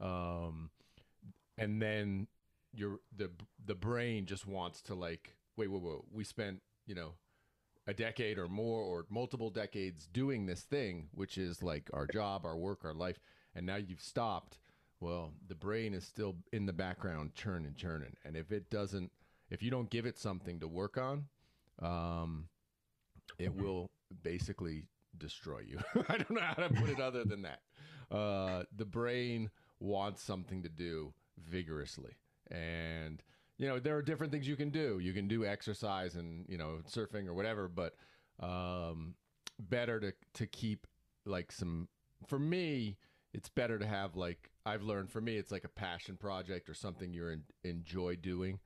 Um 0.00 0.70
and 1.58 1.82
then 1.82 2.26
your 2.72 3.00
the 3.16 3.30
the 3.64 3.74
brain 3.74 4.26
just 4.26 4.46
wants 4.46 4.82
to 4.82 4.94
like 4.94 5.34
wait 5.56 5.70
wait 5.70 5.82
wait 5.82 5.98
we 6.12 6.24
spent 6.24 6.60
you 6.86 6.94
know 6.94 7.14
a 7.86 7.94
decade 7.94 8.38
or 8.38 8.48
more 8.48 8.82
or 8.82 9.06
multiple 9.08 9.48
decades 9.48 10.06
doing 10.12 10.46
this 10.46 10.60
thing 10.60 11.08
which 11.12 11.38
is 11.38 11.62
like 11.62 11.88
our 11.94 12.06
job 12.06 12.44
our 12.44 12.56
work 12.56 12.84
our 12.84 12.94
life 12.94 13.18
and 13.54 13.66
now 13.66 13.76
you've 13.76 14.00
stopped. 14.00 14.58
Well 15.00 15.32
the 15.48 15.54
brain 15.54 15.94
is 15.94 16.04
still 16.04 16.36
in 16.52 16.66
the 16.66 16.72
background 16.72 17.34
churning 17.34 17.74
churning. 17.76 18.14
And 18.24 18.36
if 18.36 18.52
it 18.52 18.70
doesn't 18.70 19.10
if 19.50 19.62
you 19.62 19.70
don't 19.70 19.90
give 19.90 20.06
it 20.06 20.18
something 20.18 20.60
to 20.60 20.68
work 20.68 20.98
on 20.98 21.24
um 21.80 22.48
it 23.38 23.54
will 23.54 23.90
basically 24.22 24.84
destroy 25.16 25.60
you. 25.60 25.78
I 26.08 26.18
don't 26.18 26.32
know 26.32 26.40
how 26.40 26.62
to 26.66 26.68
put 26.68 26.90
it 26.90 27.00
other 27.00 27.24
than 27.24 27.42
that. 27.42 27.60
Uh 28.14 28.64
the 28.76 28.84
brain 28.84 29.50
wants 29.80 30.22
something 30.22 30.62
to 30.62 30.68
do 30.68 31.14
vigorously. 31.38 32.12
And 32.50 33.22
you 33.58 33.66
know 33.68 33.78
there 33.78 33.96
are 33.96 34.02
different 34.02 34.32
things 34.32 34.46
you 34.48 34.56
can 34.56 34.70
do. 34.70 34.98
You 35.00 35.12
can 35.12 35.28
do 35.28 35.44
exercise 35.44 36.14
and 36.14 36.46
you 36.48 36.56
know 36.58 36.78
surfing 36.88 37.26
or 37.26 37.34
whatever 37.34 37.68
but 37.68 37.94
um 38.40 39.14
better 39.58 39.98
to 39.98 40.12
to 40.34 40.46
keep 40.46 40.86
like 41.26 41.50
some 41.50 41.88
for 42.26 42.38
me 42.38 42.96
it's 43.34 43.48
better 43.48 43.78
to 43.78 43.86
have 43.86 44.14
like 44.14 44.50
i've 44.64 44.82
learned 44.82 45.10
for 45.10 45.20
me 45.20 45.36
it's 45.36 45.50
like 45.50 45.64
a 45.64 45.68
passion 45.68 46.16
project 46.16 46.68
or 46.68 46.74
something 46.74 47.12
you 47.12 47.26
in, 47.28 47.42
enjoy 47.64 48.14
doing 48.14 48.60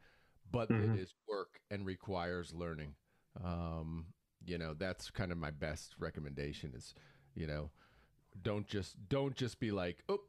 but 0.50 0.68
Mhm. 0.68 0.94
it 0.94 1.00
is 1.00 1.14
work 1.26 1.60
and 1.70 1.86
requires 1.86 2.52
learning. 2.52 2.94
Um 3.42 4.06
you 4.44 4.58
know 4.58 4.74
that's 4.74 5.10
kind 5.10 5.32
of 5.32 5.38
my 5.38 5.50
best 5.50 5.94
recommendation 5.98 6.74
is 6.76 6.94
you 7.34 7.46
know 7.46 7.70
don't 8.42 8.66
just 8.66 8.96
don't 9.08 9.34
just 9.34 9.58
be 9.58 9.70
like 9.70 10.02
oh 10.10 10.20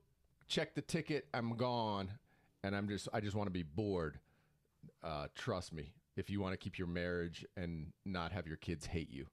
check 0.48 0.74
the 0.76 0.82
ticket 0.82 1.28
i'm 1.34 1.56
gone 1.58 2.10
and 2.64 2.76
i'm 2.76 2.88
just 2.88 3.08
i 3.14 3.20
just 3.20 3.36
want 3.36 3.48
to 3.48 3.52
be 3.52 3.64
bored 3.64 4.20
uh, 5.02 5.28
trust 5.36 5.74
me, 5.74 5.94
if 6.18 6.30
you 6.30 6.42
want 6.42 6.52
to 6.54 6.58
keep 6.58 6.78
your 6.78 6.88
marriage 6.88 7.46
and 7.56 7.88
not 8.06 8.32
have 8.34 8.46
your 8.46 8.58
kids 8.58 8.86
hate 8.86 9.10
you, 9.10 9.26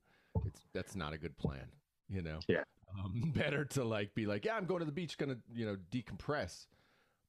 it's 0.46 0.60
that's 0.72 0.94
not 0.94 1.12
a 1.12 1.18
good 1.18 1.36
plan. 1.38 1.66
You 2.08 2.22
know. 2.22 2.38
Yeah. 2.48 2.62
Um, 2.98 3.32
better 3.34 3.64
to 3.64 3.84
like 3.84 4.14
be 4.14 4.26
like, 4.26 4.44
yeah, 4.44 4.56
I'm 4.56 4.64
going 4.64 4.78
to 4.78 4.84
the 4.84 4.92
beach, 4.92 5.18
gonna 5.18 5.38
you 5.52 5.66
know 5.66 5.76
decompress, 5.90 6.66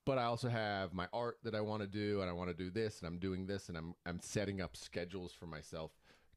but 0.05 0.20
I 0.20 0.25
also 0.25 0.50
have 0.50 0.93
my 0.93 1.08
art 1.13 1.38
that 1.43 1.55
I 1.55 1.62
want 1.62 1.81
to 1.81 1.88
do, 1.88 2.22
and 2.22 2.29
I 2.29 2.34
want 2.34 2.50
to 2.50 2.55
do 2.55 2.70
this, 2.70 3.00
and 3.00 3.08
I'm 3.08 3.17
doing 3.17 3.48
this, 3.48 3.70
and 3.70 3.77
I'm 3.77 3.96
I'm 4.05 4.20
setting 4.22 4.62
up 4.62 4.77
schedules 4.77 5.34
for 5.34 5.48
myself 5.48 5.91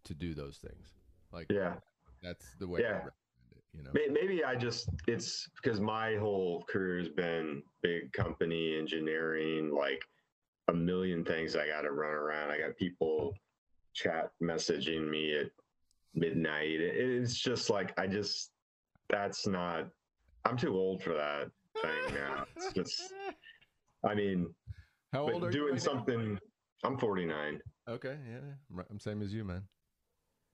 to 0.05 0.15
do 0.15 0.33
those 0.35 0.57
things. 0.57 0.95
Like, 1.33 1.47
Yeah. 1.51 1.75
that's 2.23 2.55
the 2.59 2.67
way. 2.67 2.81
Yeah. 2.81 3.09
You 3.77 3.83
know. 3.83 3.91
Maybe 4.13 4.45
I 4.45 4.55
just, 4.55 4.89
it's 5.07 5.49
because 5.61 5.81
my 5.81 6.17
whole 6.17 6.65
career 6.69 6.99
has 6.99 7.09
been 7.09 7.63
big 7.83 8.13
company 8.13 8.77
engineering, 8.79 9.71
like 9.75 10.03
a 10.69 10.73
million 10.73 11.25
things 11.25 11.57
I 11.57 11.67
got 11.67 11.83
to 11.83 11.93
run 11.93 12.13
around. 12.13 12.51
I 12.51 12.59
got 12.59 12.77
people 12.77 13.35
chat 13.93 14.31
messaging 14.43 15.09
me 15.09 15.39
at 15.39 15.47
midnight. 16.15 16.81
It's 16.81 17.39
just 17.39 17.71
like, 17.71 17.99
I 17.99 18.07
just, 18.07 18.51
that's 19.11 19.47
not, 19.47 19.89
I'm 20.45 20.57
too 20.57 20.75
old 20.77 21.03
for 21.03 21.15
that 21.15 21.51
thing 21.83 22.15
now. 22.15 22.45
It's 22.57 22.73
just, 22.73 23.13
I 24.05 24.15
mean, 24.15 24.55
How 25.13 25.23
old 25.31 25.43
are 25.45 25.47
you? 25.47 25.53
doing 25.53 25.73
right 25.75 25.85
now? 25.85 25.93
something, 25.93 26.39
I'm 26.85 26.99
49. 26.99 27.61
Okay, 27.89 28.17
yeah, 28.31 28.79
I'm- 28.89 28.99
same 29.01 29.23
as 29.23 29.33
you, 29.33 29.45
man. 29.45 29.63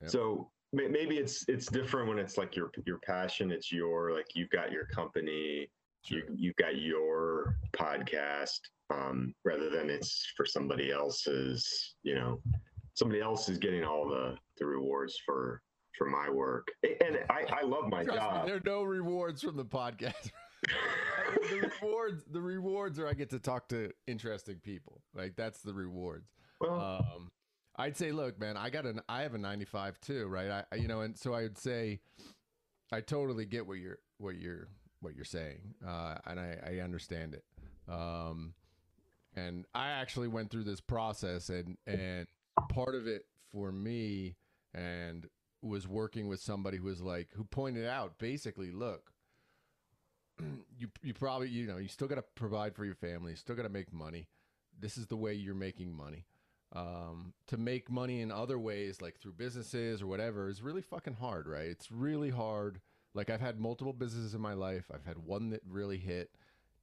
Yep. 0.01 0.09
So 0.11 0.49
maybe 0.73 1.17
it's 1.17 1.45
it's 1.47 1.67
different 1.67 2.07
when 2.07 2.17
it's 2.19 2.37
like 2.37 2.55
your 2.55 2.71
your 2.85 2.99
passion. 2.99 3.51
It's 3.51 3.71
your 3.71 4.13
like 4.13 4.27
you've 4.35 4.49
got 4.49 4.71
your 4.71 4.85
company, 4.85 5.69
you 6.05 6.23
you've 6.33 6.55
got 6.55 6.77
your 6.79 7.55
podcast, 7.75 8.59
um, 8.89 9.33
rather 9.43 9.69
than 9.69 9.89
it's 9.89 10.31
for 10.35 10.45
somebody 10.45 10.91
else's. 10.91 11.95
You 12.03 12.15
know, 12.15 12.41
somebody 12.93 13.21
else 13.21 13.49
is 13.49 13.57
getting 13.57 13.83
all 13.83 14.07
the 14.07 14.35
the 14.57 14.65
rewards 14.65 15.17
for 15.25 15.61
for 15.97 16.07
my 16.09 16.29
work, 16.29 16.67
and 16.83 17.19
I 17.29 17.45
I 17.61 17.63
love 17.63 17.89
my 17.89 18.03
Trust 18.03 18.19
me, 18.19 18.25
job. 18.25 18.45
there 18.47 18.55
are 18.55 18.61
no 18.65 18.83
rewards 18.83 19.41
from 19.41 19.57
the 19.57 19.65
podcast. 19.65 20.31
the 21.49 21.69
rewards, 21.81 22.23
the 22.31 22.41
rewards 22.41 22.99
are 22.99 23.07
I 23.07 23.13
get 23.13 23.29
to 23.31 23.39
talk 23.39 23.67
to 23.69 23.91
interesting 24.07 24.57
people. 24.63 25.01
Like 25.13 25.35
that's 25.35 25.61
the 25.61 25.73
rewards. 25.73 26.29
well, 26.59 26.79
Um, 26.79 27.29
I'd 27.81 27.97
say, 27.97 28.11
look, 28.11 28.39
man, 28.39 28.57
I 28.57 28.69
got 28.69 28.85
an, 28.85 29.01
I 29.09 29.23
have 29.23 29.33
a 29.33 29.39
95 29.39 29.99
too, 30.01 30.27
right? 30.27 30.63
I, 30.71 30.75
you 30.75 30.87
know, 30.87 31.01
and 31.01 31.17
so 31.17 31.33
I 31.33 31.41
would 31.41 31.57
say, 31.57 31.99
I 32.91 33.01
totally 33.01 33.45
get 33.45 33.65
what 33.65 33.79
you're, 33.79 33.97
what 34.19 34.35
you're, 34.35 34.67
what 34.99 35.15
you're 35.15 35.25
saying, 35.25 35.73
uh, 35.85 36.15
and 36.27 36.39
I, 36.39 36.57
I 36.63 36.79
understand 36.79 37.33
it. 37.33 37.43
Um, 37.91 38.53
and 39.35 39.65
I 39.73 39.89
actually 39.89 40.27
went 40.27 40.51
through 40.51 40.65
this 40.65 40.81
process, 40.81 41.49
and 41.49 41.77
and 41.87 42.27
part 42.69 42.93
of 42.93 43.07
it 43.07 43.25
for 43.51 43.71
me, 43.71 44.35
and 44.75 45.25
was 45.63 45.87
working 45.87 46.27
with 46.27 46.39
somebody 46.39 46.77
who 46.77 46.83
was 46.83 47.01
like, 47.01 47.29
who 47.33 47.43
pointed 47.45 47.87
out, 47.87 48.19
basically, 48.19 48.71
look, 48.71 49.11
you 50.77 50.89
you 51.01 51.13
probably 51.13 51.49
you 51.49 51.65
know 51.65 51.77
you 51.77 51.87
still 51.87 52.07
got 52.07 52.15
to 52.15 52.25
provide 52.35 52.75
for 52.75 52.85
your 52.85 52.95
family, 52.95 53.35
still 53.35 53.55
got 53.55 53.63
to 53.63 53.69
make 53.69 53.91
money. 53.91 54.27
This 54.79 54.97
is 54.97 55.07
the 55.07 55.17
way 55.17 55.33
you're 55.33 55.55
making 55.55 55.95
money. 55.95 56.25
Um, 56.73 57.33
to 57.47 57.57
make 57.57 57.91
money 57.91 58.21
in 58.21 58.31
other 58.31 58.57
ways, 58.57 59.01
like 59.01 59.19
through 59.19 59.33
businesses 59.33 60.01
or 60.01 60.07
whatever, 60.07 60.47
is 60.47 60.61
really 60.61 60.81
fucking 60.81 61.15
hard, 61.15 61.47
right? 61.47 61.65
It's 61.65 61.91
really 61.91 62.29
hard. 62.29 62.79
Like 63.13 63.29
I've 63.29 63.41
had 63.41 63.59
multiple 63.59 63.91
businesses 63.91 64.33
in 64.33 64.41
my 64.41 64.53
life. 64.53 64.85
I've 64.93 65.05
had 65.05 65.17
one 65.17 65.49
that 65.49 65.61
really 65.69 65.97
hit, 65.97 66.31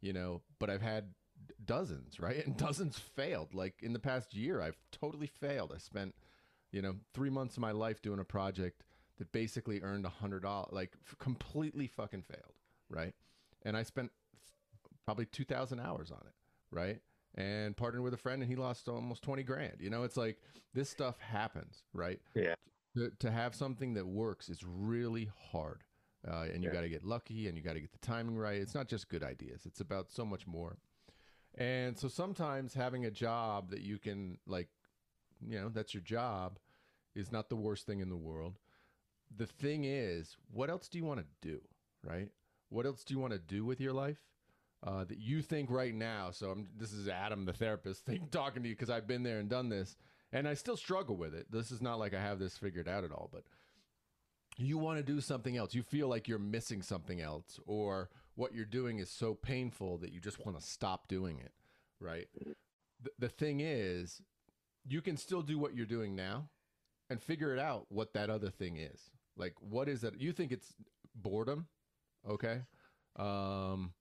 you 0.02 0.12
know, 0.12 0.42
but 0.58 0.68
I've 0.68 0.82
had 0.82 1.14
dozens, 1.64 2.20
right? 2.20 2.42
And 2.46 2.56
dozens 2.56 2.98
failed. 2.98 3.54
Like 3.54 3.76
in 3.82 3.94
the 3.94 3.98
past 3.98 4.34
year, 4.34 4.60
I've 4.60 4.76
totally 4.92 5.26
failed. 5.26 5.72
I 5.74 5.78
spent, 5.78 6.14
you 6.70 6.82
know, 6.82 6.96
three 7.14 7.30
months 7.30 7.56
of 7.56 7.62
my 7.62 7.72
life 7.72 8.02
doing 8.02 8.18
a 8.20 8.24
project 8.24 8.84
that 9.16 9.32
basically 9.32 9.80
earned 9.82 10.04
a 10.04 10.10
hundred 10.10 10.42
dollars, 10.42 10.68
like 10.70 10.92
f- 11.06 11.16
completely 11.18 11.86
fucking 11.86 12.22
failed, 12.22 12.58
right? 12.90 13.14
And 13.62 13.74
I 13.74 13.84
spent 13.84 14.12
probably 15.04 15.24
2000 15.24 15.80
hours 15.80 16.10
on 16.10 16.20
it 16.26 16.34
right 16.70 17.00
and 17.34 17.76
partnered 17.76 18.02
with 18.02 18.14
a 18.14 18.18
friend 18.18 18.42
and 18.42 18.50
he 18.50 18.56
lost 18.56 18.88
almost 18.88 19.22
20 19.22 19.42
grand. 19.42 19.76
You 19.80 19.90
know 19.90 20.02
it's 20.04 20.16
like 20.16 20.38
this 20.74 20.88
stuff 20.90 21.18
happens 21.18 21.82
right? 21.92 22.20
Yeah. 22.34 22.54
to, 22.96 23.10
to 23.20 23.30
have 23.30 23.54
something 23.54 23.94
that 23.94 24.06
works 24.06 24.48
is 24.48 24.62
really 24.64 25.30
hard 25.52 25.84
uh, 26.26 26.46
and 26.52 26.62
you 26.62 26.68
Yeah. 26.70 26.74
got 26.74 26.80
to 26.82 26.88
get 26.88 27.04
lucky 27.04 27.46
and 27.48 27.56
you 27.56 27.62
got 27.62 27.74
to 27.74 27.80
get 27.80 27.92
the 27.92 27.98
timing 28.06 28.36
right. 28.36 28.60
It's 28.60 28.74
not 28.74 28.88
just 28.88 29.08
good 29.08 29.22
ideas. 29.22 29.62
It's 29.66 29.80
about 29.80 30.10
so 30.10 30.24
much 30.24 30.46
more. 30.46 30.76
And 31.56 31.98
so 31.98 32.08
sometimes 32.08 32.74
having 32.74 33.04
a 33.04 33.10
job 33.10 33.70
that 33.70 33.80
you 33.80 33.98
can 33.98 34.38
like 34.46 34.68
you 35.46 35.58
know 35.60 35.68
that's 35.68 35.94
your 35.94 36.02
job 36.02 36.58
is 37.14 37.30
not 37.32 37.48
the 37.48 37.56
worst 37.56 37.86
thing 37.86 38.00
in 38.00 38.08
the 38.08 38.16
world. 38.16 38.58
The 39.36 39.46
thing 39.46 39.84
is 39.84 40.36
what 40.52 40.70
else 40.70 40.88
do 40.88 40.98
you 40.98 41.04
want 41.04 41.20
to 41.20 41.26
do 41.40 41.60
right? 42.04 42.30
What 42.70 42.86
else 42.86 43.02
do 43.04 43.14
you 43.14 43.20
want 43.20 43.32
to 43.32 43.38
do 43.38 43.64
with 43.64 43.80
your 43.80 43.92
life 43.92 44.18
uh, 44.86 45.04
that 45.04 45.18
you 45.18 45.42
think 45.42 45.70
right 45.70 45.94
now? 45.94 46.30
So 46.30 46.50
I'm, 46.50 46.68
this 46.76 46.92
is 46.92 47.08
Adam, 47.08 47.44
the 47.44 47.52
therapist, 47.52 48.04
thing 48.06 48.28
talking 48.30 48.62
to 48.62 48.68
you 48.68 48.74
because 48.74 48.90
I've 48.90 49.06
been 49.06 49.22
there 49.22 49.38
and 49.38 49.48
done 49.48 49.68
this, 49.68 49.96
and 50.32 50.46
I 50.46 50.54
still 50.54 50.76
struggle 50.76 51.16
with 51.16 51.34
it. 51.34 51.50
This 51.50 51.70
is 51.70 51.80
not 51.80 51.98
like 51.98 52.14
I 52.14 52.20
have 52.20 52.38
this 52.38 52.56
figured 52.56 52.88
out 52.88 53.04
at 53.04 53.12
all, 53.12 53.28
but 53.32 53.44
you 54.56 54.78
want 54.78 54.98
to 54.98 55.04
do 55.04 55.20
something 55.20 55.56
else. 55.56 55.74
You 55.74 55.82
feel 55.82 56.08
like 56.08 56.28
you're 56.28 56.38
missing 56.38 56.82
something 56.82 57.20
else, 57.20 57.58
or 57.66 58.10
what 58.34 58.54
you're 58.54 58.64
doing 58.64 58.98
is 58.98 59.10
so 59.10 59.34
painful 59.34 59.98
that 59.98 60.12
you 60.12 60.20
just 60.20 60.44
want 60.44 60.58
to 60.58 60.64
stop 60.64 61.08
doing 61.08 61.38
it, 61.38 61.52
right? 62.00 62.28
The, 63.02 63.10
the 63.18 63.28
thing 63.28 63.60
is, 63.60 64.20
you 64.86 65.00
can 65.00 65.16
still 65.16 65.42
do 65.42 65.58
what 65.58 65.74
you're 65.74 65.86
doing 65.86 66.14
now 66.14 66.48
and 67.10 67.22
figure 67.22 67.52
it 67.52 67.58
out 67.58 67.86
what 67.88 68.12
that 68.14 68.30
other 68.30 68.50
thing 68.50 68.76
is. 68.76 69.10
Like, 69.36 69.54
what 69.60 69.88
is 69.88 70.00
that? 70.02 70.20
You 70.20 70.32
think 70.32 70.52
it's 70.52 70.74
boredom? 71.14 71.66
Okay. 72.28 72.62
Um, 73.16 73.92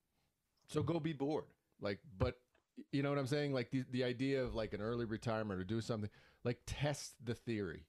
so 0.68 0.84
go 0.84 1.00
be 1.00 1.14
bored. 1.14 1.46
Like, 1.82 2.00
but 2.18 2.36
you 2.92 3.02
know 3.04 3.10
what 3.10 3.18
I'm 3.20 3.28
saying? 3.28 3.54
Like 3.54 3.72
the, 3.72 3.84
the 3.92 4.04
idea 4.04 4.44
of 4.44 4.54
like 4.56 4.74
an 4.74 4.82
early 4.82 5.06
retirement 5.06 5.60
or 5.60 5.64
do 5.64 5.82
something 5.82 6.10
like 6.44 6.60
test 6.66 7.14
the 7.24 7.34
theory 7.34 7.86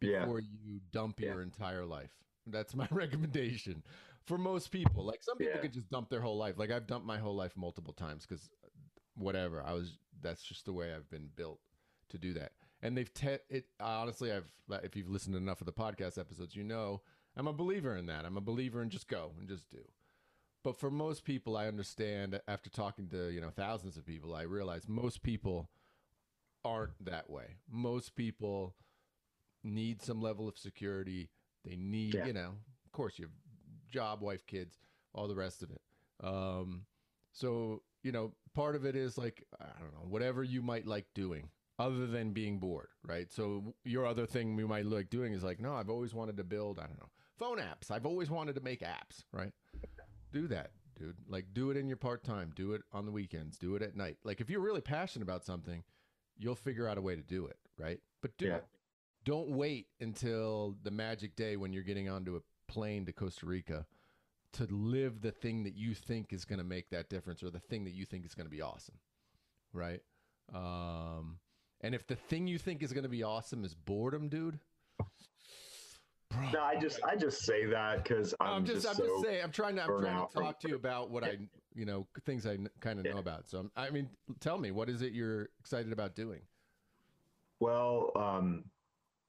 Yeah. 0.00 0.20
before 0.20 0.40
you 0.40 0.80
dump 0.92 1.20
Yeah. 1.20 1.32
your 1.32 1.42
entire 1.42 1.84
life. 1.84 2.12
That's 2.46 2.74
my 2.74 2.86
recommendation 2.90 3.82
for 4.24 4.38
most 4.38 4.70
people. 4.70 5.04
Like 5.04 5.22
some 5.22 5.36
people 5.38 5.54
Yeah. 5.54 5.60
could 5.62 5.72
just 5.72 5.88
dump 5.90 6.10
their 6.10 6.20
whole 6.20 6.36
life. 6.36 6.58
Like 6.58 6.70
I've 6.70 6.86
dumped 6.86 7.06
my 7.06 7.18
whole 7.18 7.34
life 7.34 7.56
multiple 7.56 7.92
times 7.94 8.26
because 8.26 8.50
whatever 9.14 9.62
I 9.62 9.72
was. 9.72 9.98
That's 10.22 10.42
just 10.42 10.64
the 10.64 10.72
way 10.72 10.94
I've 10.94 11.08
been 11.10 11.28
built 11.36 11.60
to 12.08 12.18
do 12.18 12.32
that. 12.34 12.52
And 12.82 12.96
they've 12.96 13.12
te- 13.12 13.38
it 13.50 13.66
honestly. 13.80 14.32
I've 14.32 14.50
if 14.82 14.96
you've 14.96 15.10
listened 15.10 15.34
to 15.34 15.38
enough 15.38 15.60
of 15.60 15.66
the 15.66 15.72
podcast 15.72 16.18
episodes, 16.18 16.56
you 16.56 16.64
know 16.64 17.02
I'm 17.36 17.46
a 17.46 17.52
believer 17.52 17.96
in 17.96 18.06
that. 18.06 18.24
I'm 18.24 18.36
a 18.36 18.40
believer 18.40 18.82
in 18.82 18.88
just 18.90 19.08
go 19.08 19.32
and 19.38 19.48
just 19.48 19.68
do. 19.70 19.82
But 20.66 20.76
for 20.80 20.90
most 20.90 21.22
people, 21.24 21.56
I 21.56 21.68
understand 21.68 22.40
after 22.48 22.68
talking 22.68 23.06
to 23.10 23.28
you 23.30 23.40
know 23.40 23.50
thousands 23.50 23.96
of 23.96 24.04
people, 24.04 24.34
I 24.34 24.42
realize 24.42 24.88
most 24.88 25.22
people 25.22 25.70
aren't 26.64 27.04
that 27.04 27.30
way. 27.30 27.58
Most 27.70 28.16
people 28.16 28.74
need 29.62 30.02
some 30.02 30.20
level 30.20 30.48
of 30.48 30.58
security. 30.58 31.30
They 31.64 31.76
need, 31.76 32.14
Yeah. 32.14 32.26
you 32.26 32.32
know, 32.32 32.54
of 32.84 32.90
course, 32.90 33.16
you 33.16 33.26
have 33.26 33.32
job, 33.88 34.20
wife, 34.22 34.44
kids, 34.44 34.80
all 35.14 35.28
the 35.28 35.36
rest 35.36 35.62
of 35.62 35.70
it. 35.70 35.80
Um, 36.20 36.86
so 37.30 37.84
you 38.02 38.10
know, 38.10 38.34
part 38.52 38.74
of 38.74 38.84
it 38.84 38.96
is 38.96 39.16
like 39.16 39.44
I 39.60 39.66
don't 39.80 39.92
know, 39.94 40.08
whatever 40.08 40.42
you 40.42 40.62
might 40.62 40.84
like 40.84 41.06
doing, 41.14 41.48
other 41.78 42.08
than 42.08 42.32
being 42.32 42.58
bored, 42.58 42.88
right? 43.04 43.30
So 43.30 43.76
your 43.84 44.04
other 44.04 44.26
thing 44.26 44.56
we 44.56 44.64
might 44.64 44.86
like 44.86 45.10
doing 45.10 45.32
is 45.32 45.44
like, 45.44 45.60
no, 45.60 45.74
I've 45.76 45.90
always 45.90 46.12
wanted 46.12 46.36
to 46.38 46.44
build, 46.44 46.80
I 46.80 46.86
don't 46.88 46.98
know, 46.98 47.10
phone 47.38 47.58
apps. 47.58 47.92
I've 47.92 48.04
always 48.06 48.30
wanted 48.30 48.56
to 48.56 48.60
make 48.62 48.80
apps, 48.80 49.22
right? 49.32 49.52
Do 50.40 50.48
that, 50.48 50.72
dude. 50.98 51.16
Like, 51.28 51.46
do 51.54 51.70
it 51.70 51.76
in 51.78 51.88
your 51.88 51.96
part 51.96 52.22
time. 52.22 52.52
Do 52.54 52.72
it 52.72 52.82
on 52.92 53.06
the 53.06 53.12
weekends. 53.12 53.56
Do 53.56 53.74
it 53.74 53.82
at 53.82 53.96
night. 53.96 54.18
Like, 54.22 54.40
if 54.42 54.50
you're 54.50 54.60
really 54.60 54.82
passionate 54.82 55.22
about 55.24 55.44
something, 55.44 55.82
you'll 56.36 56.54
figure 56.56 56.86
out 56.86 56.98
a 56.98 57.00
way 57.00 57.16
to 57.16 57.22
do 57.22 57.46
it, 57.46 57.56
right? 57.78 58.00
But 58.20 58.36
do 58.36 58.46
Yeah. 58.48 58.56
it. 58.56 58.66
Don't 59.24 59.48
wait 59.48 59.88
until 59.98 60.76
the 60.82 60.90
magic 60.90 61.34
day 61.36 61.56
when 61.56 61.72
you're 61.72 61.82
getting 61.82 62.08
onto 62.08 62.36
a 62.36 62.40
plane 62.70 63.06
to 63.06 63.12
Costa 63.12 63.46
Rica 63.46 63.86
to 64.52 64.66
live 64.66 65.22
the 65.22 65.32
thing 65.32 65.64
that 65.64 65.74
you 65.74 65.94
think 65.94 66.32
is 66.32 66.44
going 66.44 66.58
to 66.58 66.64
make 66.64 66.90
that 66.90 67.08
difference 67.08 67.42
or 67.42 67.50
the 67.50 67.58
thing 67.60 67.84
that 67.84 67.92
you 67.92 68.04
think 68.04 68.24
is 68.26 68.34
going 68.34 68.46
to 68.46 68.50
be 68.50 68.60
awesome, 68.60 68.98
right? 69.72 70.02
Um, 70.54 71.38
and 71.80 71.94
if 71.94 72.06
the 72.06 72.14
thing 72.16 72.46
you 72.46 72.58
think 72.58 72.82
is 72.82 72.92
going 72.92 73.02
to 73.04 73.08
be 73.08 73.22
awesome 73.22 73.64
is 73.64 73.74
boredom, 73.74 74.28
dude, 74.28 74.60
bro, 76.36 76.50
No, 76.52 76.60
I 76.62 76.76
just 76.78 77.00
I 77.04 77.16
just 77.16 77.42
say 77.44 77.66
that 77.66 78.02
because 78.02 78.34
I'm, 78.40 78.48
I'm 78.48 78.64
just, 78.64 78.82
just, 78.82 78.88
I'm 78.88 78.94
so 78.96 79.06
just 79.06 79.24
saying. 79.24 79.40
I'm 79.42 79.52
trying 79.52 79.76
to, 79.76 79.82
I'm 79.82 80.00
trying 80.00 80.26
to 80.26 80.34
talk 80.34 80.60
to 80.60 80.68
you 80.68 80.76
about 80.76 81.10
what 81.10 81.24
I, 81.24 81.38
you 81.74 81.84
know, 81.84 82.06
things 82.24 82.46
I 82.46 82.58
kind 82.80 82.98
of 82.98 83.04
know 83.04 83.18
about. 83.18 83.48
So, 83.48 83.58
I'm, 83.58 83.70
I 83.76 83.90
mean, 83.90 84.08
tell 84.40 84.58
me, 84.58 84.70
what 84.70 84.88
is 84.88 85.02
it 85.02 85.12
you're 85.12 85.48
excited 85.60 85.92
about 85.92 86.14
doing? 86.14 86.40
Well, 87.60 88.12
um, 88.16 88.64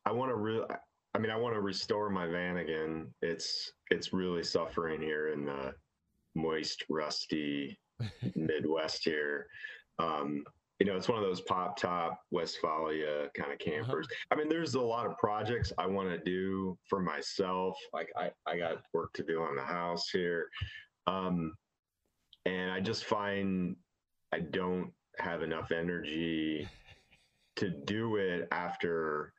I 0.06 0.12
want 0.12 0.30
to 0.30 0.36
re- 0.36 0.66
I 1.14 1.20
mean, 1.20 1.32
I 1.32 1.36
want 1.38 1.56
to 1.56 1.62
restore 1.62 2.10
my 2.10 2.28
van 2.28 2.58
again. 2.58 3.08
It's 3.22 3.72
it's 3.90 4.14
really 4.14 4.44
suffering 4.44 5.02
here 5.02 5.30
in 5.30 5.46
the 5.46 5.74
moist, 6.36 6.84
rusty 6.90 7.80
Midwest 8.36 9.04
here. 9.04 9.48
Um, 10.00 10.44
you 10.80 10.86
know, 10.86 10.96
it's 10.96 11.10
one 11.10 11.18
of 11.18 11.24
those 11.24 11.42
pop 11.42 11.78
top 11.78 12.22
Westfalia 12.32 13.30
kind 13.34 13.52
of 13.52 13.58
campers. 13.60 14.08
I 14.32 14.36
mean, 14.36 14.48
there's 14.48 14.76
a 14.76 14.82
lot 14.82 15.08
of 15.08 15.18
projects 15.18 15.74
I 15.78 15.88
want 15.88 16.10
to 16.10 16.20
do 16.20 16.78
for 16.88 17.00
myself. 17.00 17.76
Like 17.94 18.10
I, 18.16 18.30
I 18.46 18.58
got 18.58 18.84
work 18.94 19.14
to 19.14 19.24
do 19.24 19.42
on 19.42 19.56
the 19.56 19.64
house 19.64 20.10
here. 20.10 20.50
Um, 21.08 21.54
and 22.46 22.72
I 22.72 22.80
just 22.80 23.06
find 23.06 23.76
I 24.32 24.40
don't 24.40 24.92
have 25.20 25.42
enough 25.42 25.72
energy 25.72 26.68
to 27.56 27.70
do 27.70 28.18
it 28.18 28.48
after 28.52 29.34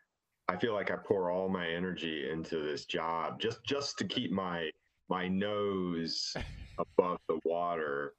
I 0.49 0.57
feel 0.57 0.75
like 0.75 0.91
I 0.91 0.97
pour 0.97 1.31
all 1.31 1.49
my 1.49 1.69
energy 1.69 2.29
into 2.31 2.63
this 2.65 2.85
job 2.85 3.41
just 3.41 3.65
just 3.65 3.97
to 3.99 4.05
keep 4.05 4.33
my 4.33 4.71
my 5.09 5.29
nose 5.29 6.35
above 6.79 7.19
the 7.29 7.39
water. 7.45 8.15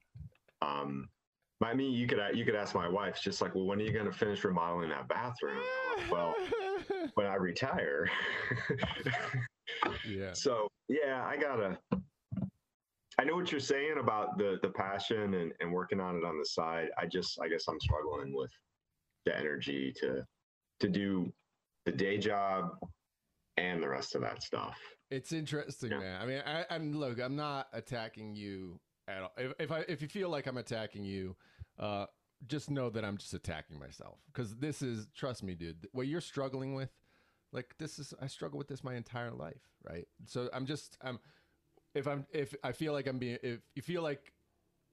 Um, 0.62 1.10
I 1.64 1.74
mean, 1.74 1.92
you 1.92 2.08
could 2.08 2.20
you 2.34 2.46
could 2.46 2.56
ask 2.56 2.74
my 2.74 2.88
wife. 2.88 3.20
Just 3.22 3.42
like, 3.42 3.54
well, 3.54 3.66
when 3.66 3.80
are 3.80 3.84
you 3.84 3.92
going 3.92 4.06
to 4.06 4.12
finish 4.12 4.44
remodeling 4.44 4.90
that 4.90 5.08
bathroom? 5.10 5.62
Well, 6.10 6.34
when 7.16 7.26
I 7.28 7.36
retire. 7.36 8.10
yeah, 10.08 10.32
so 10.34 10.68
yeah, 10.88 11.24
I 11.26 11.38
gotta. 11.38 11.78
I 13.20 13.26
know 13.26 13.36
what 13.36 13.52
you're 13.52 13.60
saying 13.60 13.98
about 14.00 14.38
the 14.38 14.58
the 14.62 14.70
passion 14.70 15.34
and, 15.34 15.52
and 15.60 15.72
working 15.72 16.00
on 16.00 16.16
it 16.16 16.24
on 16.24 16.38
the 16.40 16.46
side. 16.46 16.88
I 16.98 17.06
just 17.06 17.40
I 17.42 17.50
guess 17.50 17.68
I'm 17.68 17.80
struggling 17.82 18.34
with 18.34 18.52
the 19.26 19.38
energy 19.38 19.92
to 19.98 20.24
to 20.80 20.88
do 20.88 21.32
the 21.86 21.92
day 21.92 22.18
job 22.18 22.70
and 23.58 23.84
the 23.84 23.90
rest 23.90 24.16
of 24.16 24.22
that 24.22 24.42
stuff. 24.42 24.78
it's 25.12 25.34
interesting, 25.34 25.92
Yeah. 25.92 26.00
man. 26.00 26.22
I 26.22 26.26
mean, 26.26 26.42
I, 26.46 26.66
I'm 26.70 26.94
look, 26.94 27.20
I'm 27.20 27.36
not 27.36 27.68
attacking 27.74 28.36
you 28.36 28.80
at 29.18 29.24
all. 29.24 29.32
If, 29.38 29.54
if 29.60 29.72
I, 29.72 29.80
if 29.88 30.02
you 30.02 30.08
feel 30.08 30.30
like 30.30 30.48
I'm 30.48 30.58
attacking 30.58 31.04
you, 31.04 31.36
uh, 31.78 32.06
just 32.48 32.70
know 32.70 32.90
that 32.90 33.04
I'm 33.04 33.18
just 33.18 33.34
attacking 33.34 33.80
myself 33.80 34.18
because 34.32 34.56
this 34.56 34.82
is, 34.82 35.08
trust 35.16 35.44
me, 35.44 35.56
dude, 35.56 35.88
what 35.92 36.08
you're 36.08 36.22
struggling 36.22 36.74
with, 36.74 36.90
like 37.52 37.76
this 37.80 38.00
is, 38.00 38.14
I 38.22 38.28
struggle 38.28 38.58
with 38.58 38.68
this 38.68 38.84
my 38.84 38.96
entire 38.96 39.32
life, 39.32 39.62
right? 39.84 40.08
So 40.26 40.50
I'm 40.54 40.66
just, 40.66 40.98
I'm, 41.02 41.20
if 41.96 42.08
I'm, 42.08 42.26
if 42.32 42.54
I 42.64 42.72
feel 42.72 42.94
like 42.94 43.08
I'm 43.08 43.18
being, 43.18 43.38
if 43.44 43.60
you 43.76 43.82
feel 43.82 44.04
like 44.04 44.32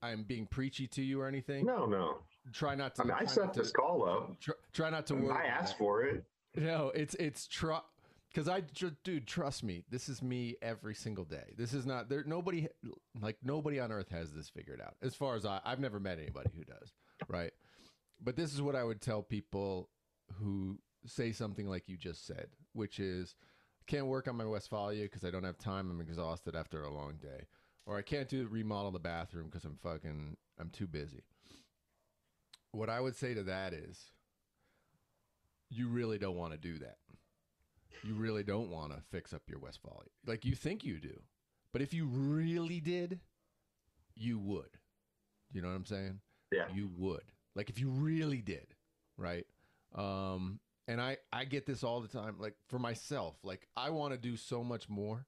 I'm 0.02 0.24
being 0.24 0.46
preachy 0.46 0.86
to 0.88 1.02
you 1.02 1.20
or 1.20 1.26
anything, 1.28 1.66
No, 1.66 1.86
no. 1.86 2.18
try 2.52 2.74
not 2.74 2.94
to. 2.96 3.02
I 3.02 3.04
mean, 3.04 3.16
I 3.20 3.24
set 3.26 3.44
not 3.44 3.54
to- 3.54 3.60
this 3.60 3.70
call 3.70 4.08
up. 4.08 4.40
Try, 4.40 4.54
try 4.72 4.90
not 4.90 5.06
to 5.08 5.14
worry. 5.14 5.36
I 5.36 5.46
asked 5.46 5.76
for 5.78 6.02
it. 6.04 6.24
No, 6.56 6.90
it's 6.94 7.14
it's 7.16 7.46
tr 7.46 7.72
because 8.36 8.50
I 8.50 8.60
dude, 9.02 9.26
trust 9.26 9.64
me, 9.64 9.82
this 9.88 10.10
is 10.10 10.22
me 10.22 10.56
every 10.60 10.94
single 10.94 11.24
day. 11.24 11.54
This 11.56 11.72
is 11.72 11.86
not 11.86 12.10
there. 12.10 12.22
Nobody 12.26 12.68
like 13.18 13.38
nobody 13.42 13.80
on 13.80 13.90
earth 13.90 14.10
has 14.10 14.30
this 14.30 14.50
figured 14.50 14.78
out. 14.78 14.94
As 15.00 15.14
far 15.14 15.36
as 15.36 15.46
I, 15.46 15.60
I've 15.64 15.80
never 15.80 15.98
met 15.98 16.18
anybody 16.18 16.50
who 16.54 16.64
does. 16.64 16.92
Right, 17.28 17.52
but 18.22 18.36
this 18.36 18.52
is 18.52 18.60
what 18.60 18.76
I 18.76 18.84
would 18.84 19.00
tell 19.00 19.22
people 19.22 19.88
who 20.34 20.78
say 21.06 21.32
something 21.32 21.66
like 21.66 21.88
you 21.88 21.96
just 21.96 22.26
said, 22.26 22.48
which 22.74 23.00
is, 23.00 23.36
can't 23.86 24.06
work 24.06 24.28
on 24.28 24.36
my 24.36 24.44
Westfalia 24.44 25.04
because 25.04 25.24
I 25.24 25.30
don't 25.30 25.44
have 25.44 25.56
time. 25.56 25.90
I'm 25.90 26.02
exhausted 26.02 26.54
after 26.54 26.82
a 26.82 26.92
long 26.92 27.14
day, 27.22 27.46
or 27.86 27.96
I 27.96 28.02
can't 28.02 28.28
do 28.28 28.46
remodel 28.48 28.90
the 28.90 28.98
bathroom 28.98 29.46
because 29.46 29.64
I'm 29.64 29.78
fucking 29.82 30.36
I'm 30.60 30.68
too 30.68 30.86
busy. 30.86 31.22
What 32.72 32.90
I 32.90 33.00
would 33.00 33.16
say 33.16 33.32
to 33.32 33.44
that 33.44 33.72
is, 33.72 33.98
you 35.70 35.88
really 35.88 36.18
don't 36.18 36.36
want 36.36 36.52
to 36.52 36.58
do 36.58 36.76
that. 36.80 36.98
You 38.06 38.14
really 38.14 38.44
don't 38.44 38.70
want 38.70 38.92
to 38.92 39.02
fix 39.10 39.32
up 39.32 39.42
your 39.48 39.58
Westfalia. 39.58 40.08
Like 40.26 40.44
you 40.44 40.54
think 40.54 40.84
you 40.84 41.00
do. 41.00 41.20
But 41.72 41.82
if 41.82 41.92
you 41.92 42.06
really 42.06 42.80
did, 42.80 43.20
you 44.14 44.38
would. 44.38 44.78
You 45.52 45.62
know 45.62 45.68
what 45.68 45.74
I'm 45.74 45.84
saying? 45.84 46.20
Yeah. 46.52 46.66
You 46.72 46.88
would. 46.96 47.32
Like 47.54 47.68
if 47.68 47.80
you 47.80 47.90
really 47.90 48.42
did, 48.42 48.74
right? 49.16 49.46
Um 49.94 50.60
and 50.88 51.00
I 51.00 51.18
I 51.32 51.44
get 51.44 51.66
this 51.66 51.82
all 51.82 52.00
the 52.00 52.08
time 52.08 52.36
like 52.38 52.54
for 52.68 52.78
myself. 52.78 53.36
Like 53.42 53.66
I 53.76 53.90
want 53.90 54.12
to 54.12 54.18
do 54.18 54.36
so 54.36 54.62
much 54.62 54.88
more, 54.88 55.26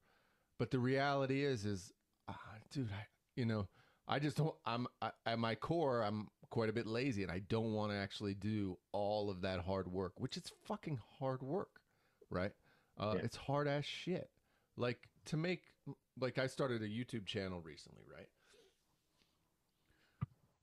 but 0.58 0.70
the 0.70 0.78
reality 0.78 1.44
is 1.44 1.64
is 1.64 1.92
uh, 2.28 2.34
dude, 2.70 2.90
I 2.92 3.06
you 3.34 3.44
know, 3.44 3.68
I 4.06 4.18
just 4.20 4.36
don't 4.36 4.54
I'm 4.64 4.86
I, 5.02 5.10
at 5.26 5.38
my 5.38 5.54
core 5.54 6.02
I'm 6.02 6.28
quite 6.50 6.68
a 6.68 6.72
bit 6.72 6.86
lazy 6.86 7.22
and 7.22 7.32
I 7.32 7.40
don't 7.40 7.74
want 7.74 7.92
to 7.92 7.98
actually 7.98 8.34
do 8.34 8.78
all 8.92 9.30
of 9.30 9.42
that 9.42 9.60
hard 9.60 9.88
work, 9.88 10.12
which 10.16 10.36
is 10.36 10.50
fucking 10.66 11.00
hard 11.18 11.42
work, 11.42 11.80
right? 12.30 12.52
Uh, 12.98 13.14
Yeah. 13.16 13.22
It's 13.24 13.36
hard 13.36 13.68
ass 13.68 13.84
shit. 13.84 14.30
Like 14.76 15.08
to 15.26 15.36
make, 15.36 15.62
like 16.20 16.38
I 16.38 16.46
started 16.46 16.82
a 16.82 16.88
YouTube 16.88 17.26
channel 17.26 17.60
recently, 17.60 18.04
right? 18.12 18.28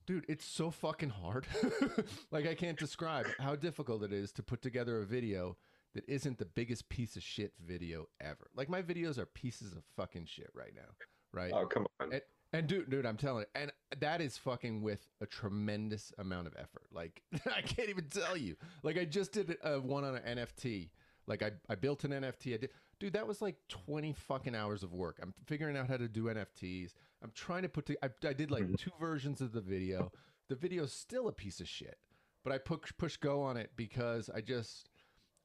Dude, 0.06 0.26
it's 0.30 0.46
so 0.46 0.70
fucking 0.70 1.10
hard. 1.10 1.48
like 2.32 2.46
I 2.46 2.54
can't 2.54 2.78
describe 2.78 3.26
how 3.40 3.56
difficult 3.56 4.04
it 4.04 4.14
is 4.14 4.32
to 4.34 4.44
put 4.44 4.62
together 4.62 5.02
a 5.02 5.06
video 5.06 5.58
that 5.96 6.08
isn't 6.08 6.38
the 6.38 6.46
biggest 6.46 6.90
piece 6.90 7.16
of 7.16 7.24
shit 7.24 7.54
video 7.66 8.08
ever. 8.22 8.50
Like 8.56 8.70
my 8.70 8.84
videos 8.84 9.18
are 9.18 9.26
pieces 9.26 9.74
of 9.74 9.84
fucking 9.96 10.26
shit 10.26 10.52
right 10.54 10.74
now, 10.76 10.92
right? 11.34 11.52
Oh, 11.56 11.66
come 11.66 11.88
on. 12.00 12.12
And, 12.14 12.22
and 12.54 12.68
dude, 12.68 12.90
dude, 12.90 13.06
I'm 13.06 13.18
telling 13.18 13.46
you, 13.56 13.62
and 13.62 13.72
that 14.00 14.22
is 14.22 14.38
fucking 14.38 14.84
with 14.84 15.08
a 15.22 15.26
tremendous 15.26 16.14
amount 16.20 16.48
of 16.48 16.54
effort. 16.56 16.88
Like 16.94 17.24
I 17.56 17.62
can't 17.62 17.90
even 17.90 18.06
tell 18.06 18.38
you. 18.38 18.58
Like 18.84 19.00
I 19.00 19.06
just 19.06 19.32
did 19.32 19.58
uh, 19.64 19.78
one 19.78 20.04
on 20.04 20.16
an 20.18 20.38
NFT. 20.38 20.90
Like 21.28 21.44
I, 21.44 21.52
I 21.70 21.76
built 21.76 22.04
an 22.04 22.12
NFT. 22.12 22.54
I 22.54 22.58
did, 22.58 22.70
dude. 23.00 23.14
That 23.14 23.28
was 23.28 23.42
like 23.42 23.56
20 23.70 24.14
fucking 24.14 24.56
hours 24.56 24.84
of 24.84 24.94
work. 24.94 25.20
I'm 25.22 25.34
figuring 25.46 25.76
out 25.78 25.88
how 25.88 25.98
to 25.98 26.08
do 26.08 26.26
NFTs. 26.26 26.94
I'm 27.24 27.32
trying 27.34 27.64
to 27.64 27.70
put. 27.70 27.86
To, 27.88 27.98
I, 28.04 28.10
I 28.28 28.34
did 28.34 28.52
like 28.52 28.64
Mhm. 28.66 28.78
two 28.78 28.92
versions 29.00 29.42
of 29.42 29.52
the 29.52 29.62
video. 29.62 30.12
The 30.50 30.56
video's 30.56 30.94
still 30.94 31.28
a 31.28 31.32
piece 31.34 31.60
of 31.60 31.68
shit, 31.68 31.98
but 32.44 32.54
I 32.54 32.60
push 32.60 32.92
push 32.98 33.18
go 33.18 33.42
on 33.42 33.58
it 33.58 33.72
because 33.76 34.30
I 34.30 34.42
just 34.42 34.90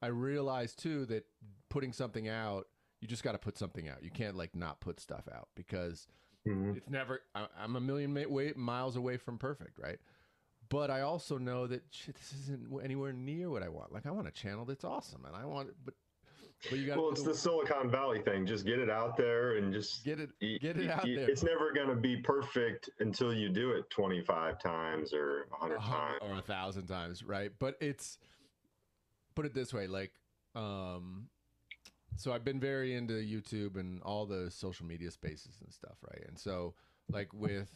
I 0.03 0.09
realized 0.09 0.79
too 0.79 1.07
that 1.07 1.25
putting 1.71 1.93
something 1.93 2.29
out, 2.29 2.67
you 3.01 3.09
just 3.09 3.23
got 3.23 3.33
to 3.33 3.39
put 3.39 3.57
something 3.57 3.89
out. 3.89 4.03
You 4.03 4.11
can't 4.11 4.37
like 4.37 4.55
not 4.55 4.81
put 4.81 5.01
stuff 5.01 5.27
out 5.33 5.49
because 5.55 6.07
Mhm. 6.47 6.77
it's 6.77 6.91
never. 6.91 7.21
I, 7.35 7.47
I'm 7.59 7.77
a 7.77 7.81
million 7.81 8.15
miles 8.57 8.97
away 8.97 9.17
from 9.17 9.39
perfect, 9.39 9.79
right? 9.79 9.99
But 10.71 10.91
I 10.91 11.01
also 11.03 11.37
know 11.37 11.67
that 11.67 11.83
shit, 11.91 12.15
this 12.15 12.33
isn't 12.45 12.69
anywhere 12.83 13.13
near 13.13 13.51
what 13.51 13.63
I 13.63 13.69
want. 13.69 13.93
Like 13.93 14.07
I 14.07 14.11
want 14.11 14.29
a 14.29 14.31
channel 14.31 14.65
that's 14.65 14.85
awesome, 14.85 15.25
and 15.27 15.37
I 15.37 15.45
want, 15.45 15.71
but 15.85 15.95
but 16.69 16.79
you 16.79 16.87
got 16.87 16.99
Well, 16.99 17.11
it's 17.11 17.23
the 17.23 17.35
Silicon 17.35 17.91
Valley 17.91 18.21
thing. 18.21 18.47
Just 18.47 18.65
get 18.65 18.79
it 18.79 18.89
out 18.89 19.17
there 19.17 19.57
and 19.57 19.73
just 19.73 20.05
get 20.05 20.21
it 20.21 20.31
get 20.61 20.77
it 20.77 20.91
out 20.91 21.05
there. 21.05 21.29
It's 21.29 21.43
never 21.43 21.73
going 21.73 21.89
to 21.89 21.97
be 21.97 22.19
perfect 22.19 22.89
until 23.01 23.35
you 23.35 23.49
do 23.49 23.73
it 23.73 23.91
25 23.91 24.61
times 24.61 25.13
or 25.13 25.47
100 25.51 25.75
a 25.75 25.81
hundred 25.81 25.99
times. 25.99 26.19
or 26.23 26.39
a 26.39 26.43
thousand 26.43 26.87
times, 26.87 27.25
right? 27.25 27.51
But 27.59 27.77
it's 27.81 28.19
put 29.35 29.47
it 29.47 29.55
this 29.55 29.75
way, 29.75 29.87
like 29.87 30.13
um 30.55 31.29
so 32.17 32.33
I've 32.33 32.45
been 32.45 32.61
very 32.61 32.95
into 32.95 33.15
YouTube 33.15 33.77
and 33.77 34.03
all 34.03 34.27
the 34.27 34.51
social 34.51 34.85
media 34.85 35.11
spaces 35.11 35.61
and 35.63 35.73
stuff, 35.73 35.97
right? 36.03 36.23
And 36.29 36.39
so 36.39 36.75
like 37.09 37.33
with 37.33 37.71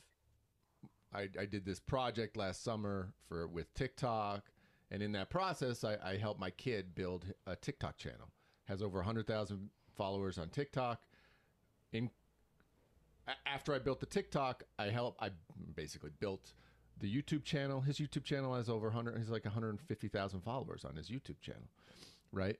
I, 1.15 1.29
I 1.39 1.45
did 1.47 1.65
this 1.65 1.79
project 1.79 2.37
last 2.37 2.65
summer 2.65 3.13
for 3.29 3.47
with 3.47 3.73
TikTok, 3.75 4.51
and 4.91 5.03
in 5.03 5.13
that 5.13 5.31
process, 5.31 5.85
I, 5.85 5.97
I 6.05 6.17
helped 6.17 6.41
my 6.41 6.51
kid 6.51 6.95
build 6.95 7.25
a 7.47 7.57
TikTok 7.57 7.97
channel. 7.97 8.31
Has 8.67 8.83
over 8.83 9.03
hundred 9.03 9.27
thousand 9.27 9.69
followers 9.95 10.39
on 10.39 10.49
TikTok. 10.49 11.03
In 11.93 12.11
after 13.47 13.75
I 13.75 13.79
built 13.79 14.01
the 14.01 14.07
TikTok, 14.07 14.65
I 14.79 14.87
helped. 14.87 15.23
I 15.23 15.31
basically 15.77 16.11
built 16.19 16.53
the 16.99 17.15
YouTube 17.15 17.45
channel. 17.45 17.81
His 17.81 17.99
YouTube 17.99 18.25
channel 18.25 18.55
has 18.55 18.69
over 18.69 18.91
hundred. 18.91 19.19
He's 19.19 19.31
like 19.31 19.45
one 19.45 19.55
hundred 19.55 19.81
fifty 19.83 20.09
thousand 20.09 20.41
followers 20.41 20.85
on 20.85 20.97
his 20.97 21.11
YouTube 21.11 21.41
channel, 21.41 21.69
right? 22.33 22.59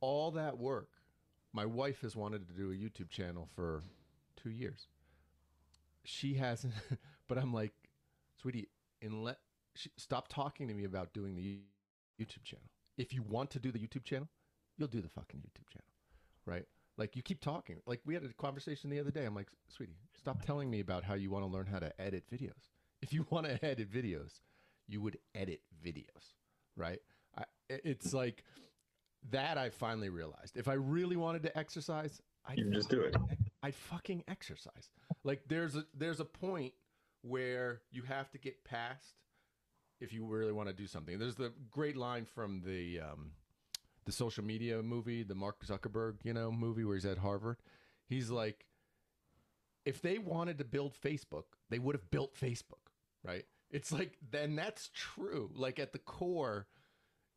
All 0.00 0.32
that 0.32 0.58
work. 0.58 0.88
My 1.52 1.64
wife 1.64 2.00
has 2.02 2.16
wanted 2.16 2.48
to 2.48 2.52
do 2.52 2.72
a 2.72 2.74
YouTube 2.74 3.10
channel 3.10 3.48
for 3.54 3.84
two 4.36 4.50
years 4.50 4.88
she 6.04 6.34
hasn't 6.34 6.74
but 7.28 7.38
i'm 7.38 7.52
like 7.52 7.72
sweetie 8.40 8.68
unless 9.02 9.36
she, 9.74 9.90
stop 9.96 10.28
talking 10.28 10.68
to 10.68 10.74
me 10.74 10.84
about 10.84 11.12
doing 11.12 11.34
the 11.34 11.58
youtube 12.20 12.44
channel. 12.44 12.70
If 12.96 13.12
you 13.12 13.22
want 13.22 13.50
to 13.50 13.58
do 13.58 13.72
the 13.72 13.78
youtube 13.78 14.04
channel 14.04 14.28
you'll 14.76 14.88
do 14.88 15.00
the 15.00 15.08
fucking 15.08 15.40
youtube 15.40 15.68
channel 15.68 15.86
right? 16.46 16.64
Like 16.96 17.16
you 17.16 17.22
keep 17.22 17.40
talking. 17.40 17.80
Like 17.86 18.00
we 18.04 18.14
had 18.14 18.24
a 18.24 18.32
conversation 18.34 18.90
the 18.90 19.00
other 19.00 19.10
day. 19.10 19.24
I'm 19.24 19.34
like 19.34 19.48
sweetie 19.68 19.96
stop 20.16 20.44
telling 20.44 20.70
me 20.70 20.80
about 20.80 21.04
how 21.04 21.14
you 21.14 21.30
want 21.30 21.44
to 21.44 21.50
learn 21.50 21.66
how 21.66 21.78
to 21.78 21.92
edit 22.00 22.24
videos. 22.32 22.50
If 23.02 23.12
you 23.12 23.26
want 23.28 23.44
to 23.44 23.62
edit 23.62 23.92
videos 23.92 24.40
you 24.88 25.02
would 25.02 25.18
edit 25.34 25.60
videos 25.84 26.32
right? 26.74 27.00
I, 27.36 27.44
it's 27.68 28.14
like 28.14 28.44
that 29.30 29.58
i 29.58 29.68
finally 29.68 30.08
realized. 30.08 30.56
If 30.56 30.68
i 30.68 30.74
really 30.74 31.16
wanted 31.16 31.42
to 31.42 31.58
exercise 31.58 32.22
i 32.46 32.56
just 32.72 32.88
do 32.88 33.02
it. 33.02 33.14
I'd 33.64 33.74
fucking 33.74 34.24
exercise. 34.28 34.90
Like 35.24 35.44
there's 35.48 35.74
a 35.74 35.86
there's 35.94 36.20
a 36.20 36.24
point 36.26 36.74
where 37.22 37.80
you 37.90 38.02
have 38.02 38.30
to 38.32 38.38
get 38.38 38.62
past 38.62 39.14
if 40.02 40.12
you 40.12 40.26
really 40.26 40.52
want 40.52 40.68
to 40.68 40.74
do 40.74 40.86
something. 40.86 41.18
There's 41.18 41.36
the 41.36 41.50
great 41.70 41.96
line 41.96 42.26
from 42.26 42.60
the 42.60 43.00
um, 43.00 43.30
the 44.04 44.12
social 44.12 44.44
media 44.44 44.82
movie, 44.82 45.22
the 45.22 45.34
Mark 45.34 45.64
Zuckerberg, 45.64 46.16
you 46.24 46.34
know, 46.34 46.52
movie 46.52 46.84
where 46.84 46.94
he's 46.94 47.06
at 47.06 47.16
Harvard. 47.16 47.56
He's 48.06 48.28
like, 48.28 48.66
if 49.86 50.02
they 50.02 50.18
wanted 50.18 50.58
to 50.58 50.64
build 50.64 50.94
Facebook, 50.94 51.44
they 51.70 51.78
would 51.78 51.94
have 51.94 52.10
built 52.10 52.34
Facebook, 52.34 52.92
right? 53.22 53.46
It's 53.70 53.92
like 53.92 54.18
then 54.30 54.56
that's 54.56 54.90
true. 54.92 55.50
Like 55.54 55.78
at 55.78 55.94
the 55.94 55.98
core, 56.00 56.66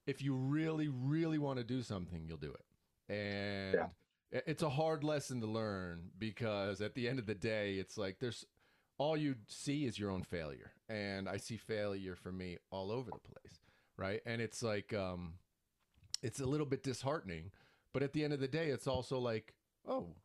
if 0.05 0.21
you 0.21 0.35
really, 0.35 0.89
really 0.89 1.37
want 1.37 1.59
to 1.59 1.63
do 1.63 1.81
something, 1.81 2.25
you'll 2.27 2.35
do 2.35 2.53
it. 2.53 3.13
And 3.13 3.75
Yeah. 3.75 3.87
It- 4.31 4.43
it's 4.47 4.63
a 4.63 4.69
hard 4.69 5.03
lesson 5.03 5.41
to 5.41 5.47
learn 5.47 6.11
because 6.17 6.81
at 6.81 6.95
the 6.95 7.07
end 7.07 7.19
of 7.19 7.25
the 7.25 7.35
day, 7.35 7.77
it's 7.79 7.97
like 7.97 8.19
there's 8.19 8.45
all 8.97 9.15
you 9.15 9.35
see 9.47 9.85
is 9.85 9.99
your 9.99 10.09
own 10.09 10.23
failure. 10.23 10.73
And 10.89 11.29
I 11.29 11.37
see 11.37 11.57
failure 11.57 12.15
for 12.15 12.31
me 12.31 12.57
all 12.71 12.91
over 12.91 13.11
the 13.11 13.19
place, 13.19 13.59
right? 13.97 14.21
And 14.25 14.41
it's 14.41 14.63
like 14.63 14.93
um 14.93 15.35
it's 16.23 16.39
a 16.39 16.45
little 16.45 16.65
bit 16.65 16.83
disheartening, 16.83 17.51
but 17.93 18.01
at 18.03 18.13
the 18.13 18.23
end 18.23 18.33
of 18.33 18.39
the 18.39 18.47
day, 18.47 18.69
it's 18.69 18.87
also 18.87 19.19
like, 19.19 19.53
oh, 19.85 20.15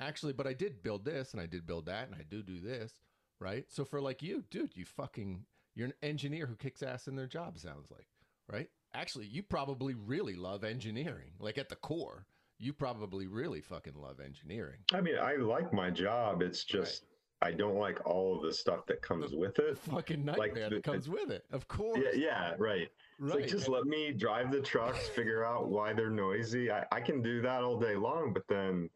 actually, 0.00 0.32
but 0.32 0.46
I 0.46 0.52
did 0.54 0.82
build 0.82 1.04
this 1.04 1.32
and 1.32 1.40
I 1.40 1.46
did 1.46 1.66
build 1.66 1.86
that 1.86 2.06
and 2.08 2.14
I 2.16 2.24
do 2.28 2.42
do 2.42 2.58
this, 2.60 2.92
right? 3.38 3.64
So 3.70 3.84
for 3.84 4.00
like 4.00 4.22
you, 4.22 4.44
dude, 4.50 4.76
you 4.76 4.84
fucking 4.84 5.46
you're 5.74 5.86
an 5.88 5.94
engineer 6.02 6.46
who 6.46 6.56
kicks 6.56 6.82
ass 6.82 7.06
in 7.06 7.16
their 7.16 7.26
job 7.26 7.58
sounds 7.58 7.90
like, 7.90 8.08
right? 8.48 8.70
Actually, 8.94 9.26
you 9.26 9.42
probably 9.42 9.94
really 9.94 10.34
love 10.34 10.64
engineering. 10.64 11.32
Like 11.38 11.58
at 11.58 11.68
the 11.68 11.76
core, 11.76 12.26
you 12.58 12.72
probably 12.72 13.26
really 13.26 13.60
fucking 13.60 13.94
love 14.00 14.20
engineering. 14.20 14.78
I 14.94 15.00
mean, 15.00 15.16
I 15.20 15.36
like 15.36 15.72
my 15.72 15.90
job. 15.90 16.42
It's 16.42 16.64
just 16.64 17.04
I 17.42 17.50
don't 17.52 17.76
like 17.76 18.04
all 18.06 18.36
of 18.36 18.42
the 18.42 18.52
stuff 18.52 18.86
that 18.86 19.02
comes 19.02 19.34
with 19.34 19.58
it. 19.58 19.76
Fucking 19.78 20.24
nightmare 20.24 20.70
the- 20.70 20.76
that 20.76 20.84
comes 20.84 21.08
with 21.08 21.30
it. 21.30 21.44
Of 21.52 21.68
course. 21.68 22.00
Yeah, 22.02 22.18
yeah, 22.18 22.54
right. 22.58 22.88
Right. 23.18 23.40
like 23.40 23.46
just 23.48 23.68
let 23.68 23.84
me 23.84 24.12
drive 24.12 24.50
the 24.50 24.60
trucks, 24.60 25.08
figure 25.08 25.44
out 25.44 25.68
why 25.68 25.92
they're 25.92 26.10
noisy. 26.10 26.70
I, 26.70 26.84
I 26.92 27.00
can 27.00 27.22
do 27.22 27.42
that 27.42 27.62
all 27.62 27.78
day 27.78 27.94
long, 27.94 28.32
but 28.32 28.44
then 28.48 28.88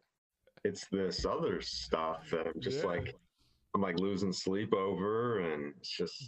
it's 0.63 0.87
this 0.87 1.25
other 1.25 1.61
stuff 1.61 2.29
that 2.31 2.47
I'm 2.47 2.59
just 2.59 2.79
Yeah. 2.79 2.85
like 2.89 3.15
I'm 3.75 3.81
like 3.81 3.99
losing 3.99 4.33
sleep 4.33 4.73
over 4.73 5.39
and 5.39 5.73
it's 5.77 5.89
just 5.89 6.27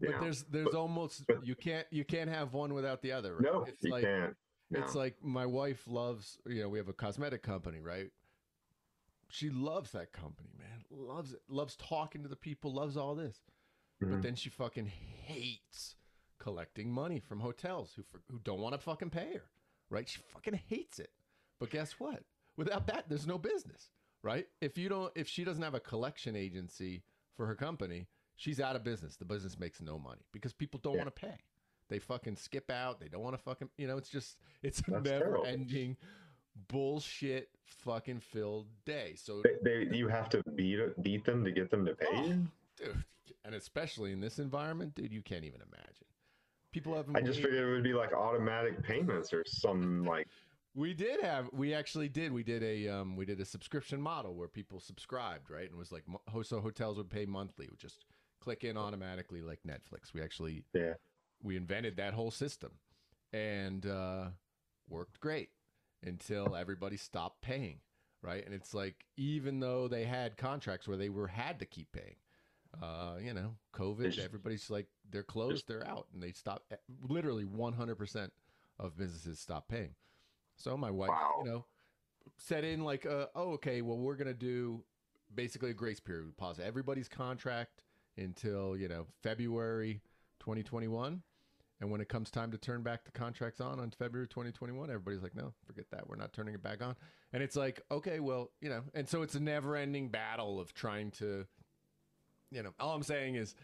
but 0.00 0.18
there's 0.20 0.44
there's 0.44 0.74
almost 0.74 1.26
but- 1.26 1.44
you 1.46 1.54
can't 1.54 1.86
you 1.90 2.04
can't 2.04 2.30
have 2.30 2.52
one 2.54 2.72
without 2.74 3.00
the 3.02 3.12
other. 3.12 3.34
Right? 3.36 3.42
no, 3.52 3.62
it's 3.64 3.82
you 3.82 3.90
like 3.92 4.04
can't. 4.04 4.34
No. 4.70 4.80
It's 4.80 4.94
like 4.94 5.22
my 5.22 5.46
wife 5.46 5.82
loves, 5.88 6.38
you 6.46 6.62
know, 6.62 6.68
we 6.68 6.78
have 6.78 6.88
a 6.88 6.92
cosmetic 6.92 7.42
company, 7.42 7.80
right? 7.80 8.10
She 9.28 9.50
loves 9.50 9.92
that 9.92 10.12
company, 10.12 10.50
man. 10.58 10.84
Loves 10.90 11.32
it. 11.32 11.40
Loves 11.48 11.76
talking 11.76 12.22
to 12.22 12.28
the 12.28 12.36
people, 12.36 12.72
loves 12.72 12.96
all 12.96 13.14
this. 13.14 13.40
But 14.00 14.08
Mhm. 14.10 14.22
then 14.22 14.34
she 14.36 14.48
fucking 14.48 14.86
hates 14.86 15.96
collecting 16.38 16.90
money 16.90 17.20
from 17.20 17.40
hotels 17.40 17.94
who 17.94 18.04
who 18.28 18.38
don't 18.38 18.60
want 18.60 18.74
to 18.74 18.78
fucking 18.78 19.10
pay 19.10 19.34
her, 19.34 19.50
right? 19.90 20.08
She 20.08 20.20
fucking 20.20 20.54
hates 20.54 20.98
it. 20.98 21.12
But 21.58 21.70
guess 21.70 22.00
what? 22.00 22.24
Without 22.56 22.86
that, 22.86 23.08
there's 23.08 23.26
no 23.26 23.38
business, 23.38 23.90
right? 24.22 24.48
If 24.60 24.78
you 24.78 24.88
don't 24.88 25.12
if 25.16 25.28
she 25.28 25.44
doesn't 25.44 25.62
have 25.62 25.74
a 25.74 25.80
collection 25.80 26.34
agency 26.34 27.02
for 27.34 27.46
her 27.46 27.54
company, 27.54 28.08
she's 28.36 28.58
out 28.60 28.74
of 28.74 28.82
business. 28.82 29.16
The 29.16 29.24
business 29.26 29.58
makes 29.58 29.80
no 29.80 29.98
money 29.98 30.22
because 30.32 30.52
people 30.54 30.80
don't 30.80 30.94
Yeah. 30.94 31.04
want 31.04 31.14
to 31.14 31.20
pay. 31.20 31.38
They 31.90 31.98
fucking 31.98 32.36
skip 32.36 32.70
out. 32.70 33.00
They 33.00 33.08
don't 33.08 33.22
want 33.22 33.36
to 33.36 33.42
fucking, 33.42 33.68
you 33.76 33.86
know, 33.86 33.98
it's 33.98 34.08
just, 34.08 34.38
it's 34.62 34.80
a 34.86 35.00
never 35.00 35.44
ending 35.44 35.96
bullshit 36.68 37.50
fucking 37.64 38.20
filled 38.20 38.68
day. 38.86 39.14
So, 39.16 39.42
they, 39.42 39.86
they 39.88 39.96
you 39.96 40.08
have 40.08 40.28
to 40.30 40.42
beat 40.54 40.78
beat 41.02 41.24
them 41.24 41.44
to 41.44 41.50
get 41.50 41.70
them 41.70 41.84
to 41.84 41.94
pay 41.94 42.06
Oh, 42.12 42.34
dude, 42.76 43.04
and 43.44 43.54
especially 43.54 44.12
in 44.12 44.20
this 44.20 44.38
environment, 44.38 44.94
dude, 44.94 45.12
you 45.12 45.22
can't 45.22 45.44
even 45.44 45.60
imagine. 45.60 46.06
People 46.72 46.94
have. 46.94 47.06
I 47.14 47.20
just 47.20 47.40
figured 47.40 47.68
it 47.68 47.70
would 47.70 47.82
be 47.82 47.94
like 47.94 48.12
automatic 48.12 48.82
payments 48.82 49.32
or 49.32 49.42
some 49.44 50.04
like 50.08 50.28
We 50.74 50.94
did 50.94 51.20
have. 51.20 51.50
We 51.52 51.74
actually 51.74 52.08
did. 52.08 52.32
We 52.32 52.44
did 52.44 52.62
a. 52.62 52.88
Um, 52.88 53.16
we 53.16 53.24
did 53.24 53.40
a 53.40 53.44
subscription 53.44 54.00
model 54.00 54.34
where 54.34 54.46
people 54.46 54.78
subscribed, 54.78 55.50
right? 55.50 55.64
And 55.64 55.72
it 55.72 55.78
was 55.78 55.90
like 55.90 56.04
so 56.44 56.60
hotels 56.60 56.96
would 56.98 57.10
pay 57.10 57.26
monthly. 57.26 57.66
Would 57.68 57.80
just 57.80 58.04
click 58.40 58.64
in 58.64 58.76
automatically 58.76 59.42
like 59.42 59.60
Netflix. 59.66 60.14
We 60.14 60.22
actually 60.22 60.62
yeah. 60.72 60.94
We 61.42 61.56
invented 61.56 61.96
that 61.96 62.14
whole 62.14 62.30
system, 62.30 62.72
and 63.32 63.86
uh, 63.86 64.26
worked 64.88 65.20
great 65.20 65.50
until 66.02 66.56
everybody 66.56 66.96
stopped 66.96 67.42
paying, 67.42 67.78
right? 68.22 68.44
And 68.44 68.54
it's 68.54 68.74
like 68.74 69.04
even 69.16 69.60
though 69.60 69.88
they 69.88 70.04
had 70.04 70.36
contracts 70.36 70.88
where 70.88 70.96
they 70.96 71.08
were 71.08 71.28
had 71.28 71.58
to 71.60 71.66
keep 71.66 71.92
paying, 71.92 72.16
uh, 72.82 73.14
you 73.22 73.34
know, 73.34 73.54
COVID, 73.74 74.18
everybody's 74.18 74.70
like 74.70 74.86
they're 75.10 75.22
closed, 75.22 75.66
they're 75.68 75.86
out, 75.86 76.06
and 76.12 76.22
they 76.22 76.32
stop. 76.32 76.64
Literally, 77.08 77.44
one 77.44 77.72
hundred 77.72 77.96
percent 77.96 78.32
of 78.78 78.96
businesses 78.96 79.38
stop 79.40 79.68
paying. 79.68 79.94
So 80.56 80.76
my 80.76 80.90
wife, 80.90 81.08
Wow. 81.10 81.40
you 81.44 81.50
know, 81.50 81.64
set 82.36 82.64
in 82.64 82.84
like, 82.84 83.06
uh, 83.06 83.26
oh, 83.34 83.52
okay, 83.52 83.80
well, 83.82 83.98
we're 83.98 84.16
gonna 84.16 84.34
do 84.34 84.84
basically 85.34 85.70
a 85.70 85.74
grace 85.74 86.00
period. 86.00 86.26
We 86.26 86.32
pause 86.32 86.58
everybody's 86.60 87.08
contract 87.08 87.82
until 88.16 88.76
you 88.76 88.88
know 88.88 89.06
February 89.22 90.02
2021. 90.40 91.22
And 91.80 91.90
when 91.90 92.00
it 92.00 92.08
comes 92.08 92.30
time 92.30 92.50
to 92.50 92.58
turn 92.58 92.82
back 92.82 93.04
the 93.04 93.10
contracts 93.10 93.60
on 93.60 93.80
on 93.80 93.90
February 93.90 94.28
2021, 94.28 94.90
everybody's 94.90 95.22
like, 95.22 95.34
no, 95.34 95.52
forget 95.66 95.86
that. 95.90 96.06
We're 96.06 96.16
not 96.16 96.32
turning 96.32 96.54
it 96.54 96.62
back 96.62 96.82
on. 96.82 96.94
And 97.32 97.42
it's 97.42 97.56
like, 97.56 97.80
okay, 97.90 98.20
well, 98.20 98.50
you 98.60 98.68
know, 98.68 98.82
and 98.94 99.08
so 99.08 99.22
it's 99.22 99.34
a 99.34 99.40
never 99.40 99.76
ending 99.76 100.08
battle 100.08 100.60
of 100.60 100.74
trying 100.74 101.10
to, 101.12 101.46
you 102.50 102.62
know, 102.62 102.70
all 102.78 102.94
I'm 102.94 103.02
saying 103.02 103.36
is 103.36 103.54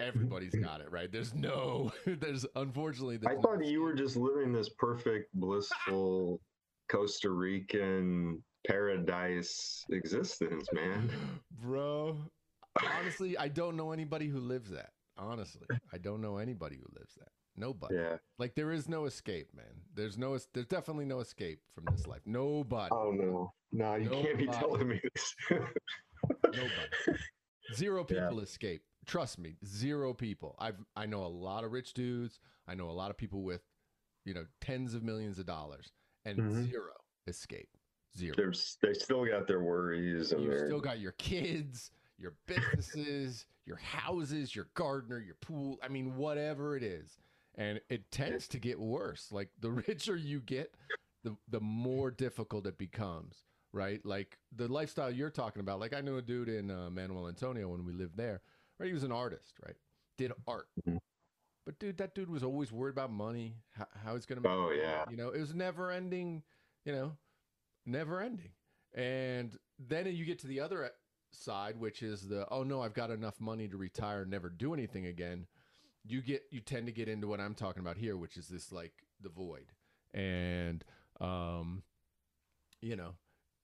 everybody's 0.00 0.54
got 0.54 0.80
it, 0.80 0.90
right? 0.90 1.12
There's 1.12 1.34
no, 1.34 1.92
there's 2.06 2.46
unfortunately, 2.56 3.16
I 3.26 3.32
there's 3.32 3.42
thought 3.42 3.64
you 3.64 3.82
were 3.82 3.94
just 3.94 4.16
living 4.16 4.52
this 4.52 4.70
perfect, 4.70 5.28
blissful 5.34 6.40
Costa 6.88 7.30
Rican 7.30 8.42
paradise 8.66 9.84
existence, 9.90 10.66
man. 10.72 11.10
bro. 11.62 12.16
Honestly, 12.98 13.36
I 13.36 13.48
don't 13.48 13.76
know 13.76 13.92
anybody 13.92 14.28
who 14.28 14.38
lives 14.38 14.70
that. 14.70 14.92
Honestly, 15.18 15.66
I 15.92 15.98
don't 15.98 16.22
know 16.22 16.38
anybody 16.38 16.76
who 16.76 16.86
lives 16.98 17.14
that. 17.16 17.28
Nobody. 17.60 17.94
Yeah. 17.96 18.16
Like 18.38 18.54
there 18.54 18.72
is 18.72 18.88
no 18.88 19.04
escape, 19.04 19.48
man. 19.54 19.66
There's 19.94 20.16
no. 20.16 20.36
There's 20.54 20.66
definitely 20.66 21.04
no 21.04 21.20
escape 21.20 21.60
from 21.74 21.84
this 21.94 22.06
life. 22.06 22.22
Nobody. 22.24 22.90
Oh 22.90 23.12
no, 23.12 23.52
no, 23.70 23.94
you 23.96 24.08
can't 24.08 24.38
be 24.38 24.46
telling 24.46 24.88
me 24.88 25.00
this. 25.14 25.34
Nobody. 26.44 27.18
Zero 27.74 28.06
Yeah. 28.08 28.22
people 28.24 28.40
escape. 28.40 28.82
Trust 29.06 29.38
me, 29.38 29.56
zero 29.64 30.12
people. 30.14 30.56
I've 30.58 30.76
I 30.96 31.06
know 31.06 31.24
a 31.24 31.28
lot 31.28 31.64
of 31.64 31.72
rich 31.72 31.92
dudes. 31.94 32.40
I 32.66 32.74
know 32.74 32.88
a 32.90 32.92
lot 32.92 33.10
of 33.10 33.16
people 33.16 33.42
with, 33.42 33.62
you 34.24 34.34
know, 34.34 34.46
tens 34.60 34.94
of 34.94 35.02
millions 35.02 35.38
of 35.38 35.46
dollars, 35.46 35.92
and 36.24 36.38
Mhm. 36.38 36.68
zero 36.70 36.92
escape. 37.26 37.68
Zero. 38.16 38.34
There's, 38.36 38.76
they 38.82 38.92
still 38.92 39.24
got 39.24 39.46
their 39.46 39.62
worries 39.62 40.32
You've 40.32 40.46
their 40.48 40.66
still 40.66 40.80
got 40.80 40.98
your 40.98 41.12
kids, 41.12 41.92
your 42.18 42.34
businesses, 42.46 43.46
your 43.66 43.76
houses, 43.76 44.54
your 44.54 44.68
gardener, 44.74 45.20
your 45.20 45.36
pool. 45.36 45.78
I 45.82 45.86
mean, 45.88 46.16
whatever 46.16 46.76
it 46.76 46.82
is. 46.82 47.18
And 47.60 47.80
it 47.88 48.10
tends 48.10 48.48
to 48.48 48.58
get 48.58 48.80
worse. 48.80 49.30
Like 49.30 49.50
the 49.60 49.70
richer 49.88 50.16
you 50.16 50.40
get, 50.40 50.74
the 51.22 51.36
the 51.48 51.60
more 51.60 52.10
difficult 52.10 52.66
it 52.66 52.78
becomes 52.78 53.44
right? 53.72 54.04
Like 54.04 54.38
the 54.54 54.66
lifestyle 54.66 55.10
you're 55.10 55.30
talking 55.30 55.60
about. 55.60 55.80
Like 55.80 55.94
I 55.94 56.00
knew 56.00 56.16
a 56.16 56.22
dude 56.22 56.48
in 56.48 56.70
uh, 56.70 56.90
Manuel 56.90 57.28
Antonio 57.28 57.68
when 57.68 57.84
we 57.84 57.92
lived 57.92 58.16
there, 58.16 58.42
right? 58.78 58.86
He 58.86 58.92
was 58.92 59.04
an 59.04 59.12
artist, 59.12 59.54
right? 59.64 59.76
Did 60.18 60.32
art. 60.46 60.68
Mhm. 60.88 60.98
But 61.66 61.78
dude, 61.78 61.98
that 61.98 62.14
dude 62.14 62.30
was 62.30 62.42
always 62.42 62.72
worried 62.72 62.92
about 62.92 63.12
money, 63.12 63.56
how, 63.76 63.86
how 64.04 64.14
he's 64.14 64.26
going 64.26 64.42
to 64.42 64.48
Oh 64.48 64.70
yeah. 64.70 65.04
you 65.10 65.16
know, 65.16 65.28
it 65.28 65.40
was 65.40 65.54
never 65.54 65.90
ending, 65.90 66.42
you 66.84 66.92
know, 66.92 67.16
never 67.86 68.20
ending. 68.20 68.52
And 68.94 69.56
then 69.78 70.06
you 70.06 70.24
get 70.24 70.40
to 70.40 70.46
the 70.48 70.60
other 70.60 70.86
e, 70.86 70.88
side, 71.32 71.78
which 71.78 72.02
is 72.02 72.26
the, 72.26 72.46
oh 72.50 72.64
no, 72.64 72.82
I've 72.82 72.94
got 72.94 73.10
enough 73.10 73.40
money 73.40 73.68
to 73.68 73.76
retire 73.76 74.22
and 74.22 74.30
never 74.30 74.48
do 74.48 74.74
anything 74.74 75.06
again. 75.06 75.46
You 76.04 76.22
get, 76.22 76.42
you 76.50 76.60
tend 76.60 76.86
to 76.86 76.92
get 76.92 77.08
into 77.08 77.26
what 77.28 77.40
I'm 77.40 77.54
talking 77.54 77.80
about 77.80 77.96
here, 77.98 78.16
which 78.16 78.36
is 78.36 78.48
this 78.48 78.72
like 78.72 78.92
the 79.20 79.28
void. 79.28 79.66
And, 80.14 80.84
um, 81.20 81.82
you 82.80 82.96
know, 82.96 83.14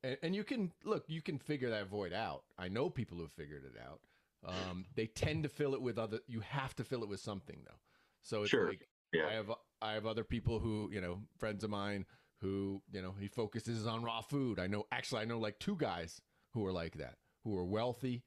and, 0.03 0.16
and 0.22 0.35
you 0.37 0.44
can 0.44 0.72
look, 0.85 1.05
you 1.09 1.22
can 1.22 1.38
figure 1.38 1.70
that 1.70 1.88
void 1.88 2.12
out. 2.12 2.44
I 2.59 2.68
know 2.68 2.90
people 2.90 3.18
who've 3.18 3.33
figured 3.33 3.64
it 3.64 3.81
out. 3.83 4.01
Um, 4.46 4.85
they 4.94 5.07
tend 5.07 5.42
to 5.42 5.49
fill 5.49 5.75
it 5.75 5.83
with 5.83 5.99
other, 5.99 6.20
you 6.29 6.40
have 6.40 6.77
to 6.77 6.85
fill 6.85 7.03
it 7.03 7.09
with 7.09 7.20
something 7.20 7.59
though. 7.66 7.81
So 8.22 8.42
it's 8.42 8.51
Sure. 8.51 8.68
like, 8.68 8.87
Yeah. 9.12 9.27
I 9.29 9.33
have 9.33 9.51
I 9.83 9.92
have 9.92 10.07
other 10.07 10.25
people 10.25 10.59
who 10.61 10.88
you 10.92 11.01
know 11.01 11.22
friends 11.38 11.64
of 11.64 11.70
mine 11.70 12.05
who 12.42 12.83
you 12.92 13.01
know 13.03 13.12
he 13.18 13.29
focuses 13.29 13.87
on 13.87 14.03
raw 14.05 14.20
food. 14.20 14.59
I 14.61 14.66
know 14.66 14.85
actually 14.92 15.22
I 15.22 15.25
know 15.25 15.38
like 15.38 15.59
two 15.59 15.77
guys 15.77 16.20
who 16.53 16.64
are 16.66 16.72
like 16.72 16.96
that 16.99 17.16
who 17.44 17.57
are 17.57 17.64
wealthy, 17.64 18.25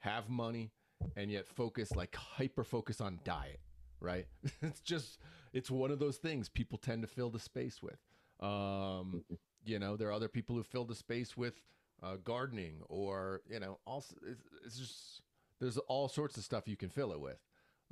have 0.00 0.28
money, 0.28 0.72
and 1.16 1.30
yet 1.30 1.46
focus 1.46 1.90
like 1.96 2.14
hyper 2.16 2.64
focus 2.64 3.00
on 3.00 3.20
diet. 3.24 3.60
Right? 4.00 4.26
it's 4.62 4.80
just 4.80 5.18
it's 5.52 5.70
one 5.70 5.90
of 5.90 5.98
those 5.98 6.16
things 6.16 6.48
people 6.48 6.78
tend 6.78 7.02
to 7.02 7.08
fill 7.08 7.30
the 7.30 7.38
space 7.38 7.80
with. 7.82 7.98
Um, 8.40 9.24
you 9.64 9.78
know, 9.78 9.96
there 9.96 10.08
are 10.08 10.12
other 10.12 10.28
people 10.28 10.56
who 10.56 10.62
fill 10.64 10.84
the 10.84 10.94
space 10.96 11.36
with 11.36 11.54
uh, 12.02 12.16
gardening 12.24 12.80
or 12.88 13.42
you 13.48 13.60
know 13.60 13.78
also 13.86 14.16
it's, 14.26 14.42
it's 14.66 14.76
just 14.78 15.20
there's 15.60 15.78
all 15.78 16.08
sorts 16.08 16.36
of 16.36 16.42
stuff 16.42 16.66
you 16.66 16.76
can 16.76 16.88
fill 16.88 17.12
it 17.12 17.20
with. 17.20 17.38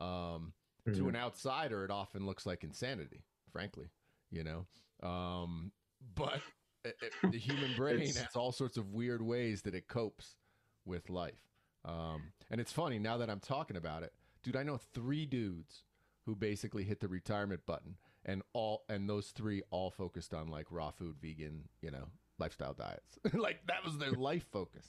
Um, 0.01 0.53
to 0.87 1.05
Mhm. 1.05 1.09
an 1.11 1.17
outsider, 1.17 1.85
it 1.85 1.91
often 1.91 2.27
looks 2.27 2.45
like 2.47 2.65
insanity, 2.65 3.23
frankly, 3.53 3.91
you 4.33 4.43
know. 4.43 4.67
Um, 5.07 5.71
but 6.17 6.41
it, 6.85 6.97
it- 7.03 7.31
the 7.31 7.39
human 7.39 7.73
brain 7.77 8.01
has 8.01 8.35
all 8.35 8.51
sorts 8.51 8.77
of 8.77 8.91
weird 8.93 9.23
ways 9.23 9.63
that 9.63 9.75
it 9.75 9.87
copes 9.87 10.35
with 10.85 11.09
life. 11.11 11.50
Um, 11.85 12.33
and 12.51 12.61
it's 12.61 12.73
funny 12.73 12.99
now 12.99 13.17
that 13.19 13.31
I'm 13.31 13.41
talking 13.41 13.77
about 13.77 14.03
it, 14.03 14.13
dude. 14.43 14.57
I 14.57 14.63
know 14.63 14.77
three 14.77 15.27
dudes 15.27 15.85
who 16.27 16.35
basically 16.37 16.85
hit 16.85 17.01
the 17.01 17.09
retirement 17.09 17.65
button, 17.67 17.97
and 18.25 18.43
all 18.53 18.85
and 18.89 19.09
those 19.09 19.29
three 19.31 19.63
all 19.71 19.91
focused 19.91 20.35
on 20.35 20.49
like 20.49 20.67
raw 20.71 20.91
food, 20.91 21.17
vegan, 21.21 21.69
you 21.81 21.91
know, 21.91 22.09
lifestyle 22.39 22.75
diets. 22.75 23.19
like 23.35 23.67
that 23.67 23.85
was 23.85 23.99
their 23.99 24.13
life 24.17 24.47
focus, 24.53 24.87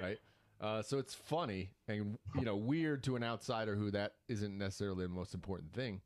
right? 0.00 0.18
Uh, 0.60 0.82
so 0.82 0.98
it's 0.98 1.14
funny 1.14 1.70
and 1.86 2.18
you 2.34 2.44
know 2.44 2.56
weird 2.56 3.02
to 3.04 3.14
an 3.16 3.22
outsider 3.22 3.76
who 3.76 3.90
that 3.92 4.14
isn't 4.28 4.58
necessarily 4.58 5.04
the 5.04 5.08
most 5.08 5.32
important 5.34 5.72
thing. 5.72 6.00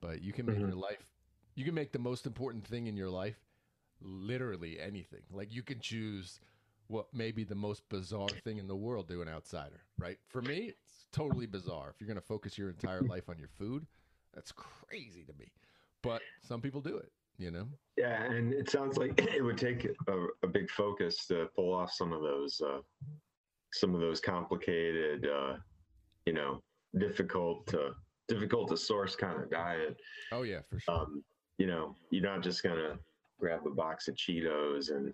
But 0.00 0.22
you 0.22 0.32
can 0.32 0.46
make 0.46 0.56
Mhm. 0.56 0.66
your 0.66 0.74
life, 0.74 1.12
you 1.54 1.64
can 1.64 1.74
make 1.74 1.92
the 1.92 1.98
most 2.00 2.26
important 2.26 2.66
thing 2.66 2.86
in 2.88 2.96
your 2.96 3.10
life 3.10 3.36
literally 4.00 4.80
anything. 4.80 5.22
Like 5.30 5.52
you 5.52 5.62
can 5.62 5.78
choose 5.78 6.40
what 6.88 7.06
may 7.12 7.32
be 7.32 7.44
the 7.44 7.54
most 7.54 7.88
bizarre 7.88 8.28
thing 8.28 8.58
in 8.58 8.66
the 8.66 8.76
world 8.76 9.08
to 9.08 9.22
an 9.22 9.28
outsider, 9.28 9.80
right? 9.98 10.18
For 10.28 10.42
me, 10.42 10.68
it's 10.68 11.06
totally 11.12 11.46
bizarre. 11.46 11.90
If 11.90 12.00
you're 12.00 12.08
going 12.08 12.20
to 12.20 12.26
focus 12.26 12.58
your 12.58 12.70
entire 12.70 13.02
life 13.02 13.28
on 13.28 13.38
your 13.38 13.48
food, 13.48 13.86
that's 14.34 14.52
crazy 14.52 15.24
to 15.24 15.32
me. 15.38 15.52
But 16.02 16.22
some 16.40 16.60
people 16.60 16.80
do 16.80 16.96
it, 16.96 17.12
you 17.38 17.50
know? 17.50 17.66
Yeah, 17.96 18.22
and 18.24 18.52
it 18.52 18.70
sounds 18.70 18.96
like 18.96 19.18
it 19.34 19.42
would 19.42 19.58
take 19.58 19.88
a, 20.08 20.26
a 20.42 20.46
big 20.46 20.70
focus 20.70 21.26
to 21.26 21.48
pull 21.54 21.72
off 21.72 21.92
some 21.92 22.12
of 22.12 22.22
those, 22.22 22.60
uh, 22.60 22.80
some 23.72 23.94
of 23.94 24.00
those 24.00 24.20
complicated, 24.20 25.26
uh, 25.26 25.54
you 26.26 26.32
know, 26.32 26.62
difficult 26.98 27.66
to 27.68 27.92
difficult 28.28 28.68
to 28.68 28.76
source 28.76 29.16
kind 29.16 29.42
of 29.42 29.50
diet. 29.50 30.00
Oh, 30.30 30.42
yeah, 30.42 30.60
for 30.68 30.78
sure. 30.78 30.94
Um, 30.94 31.24
you 31.58 31.66
know, 31.66 31.94
you're 32.10 32.22
not 32.22 32.42
just 32.42 32.62
gonna 32.62 32.98
grab 33.38 33.66
a 33.66 33.70
box 33.70 34.08
of 34.08 34.14
Cheetos 34.14 34.90
and, 34.90 35.12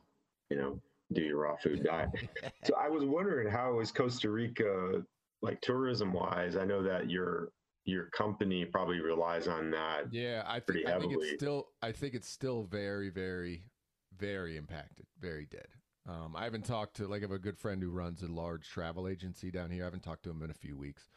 you 0.50 0.56
know, 0.56 0.80
do 1.12 1.22
your 1.22 1.40
raw 1.40 1.56
food 1.56 1.84
diet. 1.84 2.10
so 2.64 2.74
I 2.74 2.88
was 2.88 3.04
wondering 3.04 3.48
how 3.48 3.80
is 3.80 3.90
Costa 3.90 4.30
Rica 4.30 5.02
like 5.42 5.60
tourism 5.60 6.12
wise? 6.12 6.56
I 6.56 6.64
know 6.64 6.82
that 6.82 7.10
your 7.10 7.52
your 7.84 8.06
company 8.06 8.64
probably 8.64 9.00
relies 9.00 9.48
on 9.48 9.70
that. 9.70 10.12
Yeah, 10.12 10.42
I 10.46 10.60
think 10.60 10.86
I 10.86 10.98
think 10.98 11.14
it's 11.14 11.34
still 11.34 11.68
I 11.82 11.92
think 11.92 12.14
it's 12.14 12.28
still 12.28 12.64
very 12.64 13.10
very 13.10 13.64
very 14.16 14.56
impacted, 14.56 15.06
very 15.20 15.46
dead. 15.46 15.68
Um, 16.06 16.34
I 16.36 16.44
haven't 16.44 16.64
talked 16.64 16.96
to 16.96 17.06
like 17.06 17.22
I 17.22 17.24
have 17.24 17.32
a 17.32 17.38
good 17.38 17.58
friend 17.58 17.82
who 17.82 17.90
runs 17.90 18.22
a 18.22 18.28
large 18.28 18.68
travel 18.68 19.08
agency 19.08 19.50
down 19.50 19.70
here. 19.70 19.84
I 19.84 19.86
haven't 19.86 20.02
talked 20.02 20.24
to 20.24 20.30
him 20.30 20.42
in 20.42 20.50
a 20.50 20.54
few 20.54 20.76
weeks, 20.76 21.08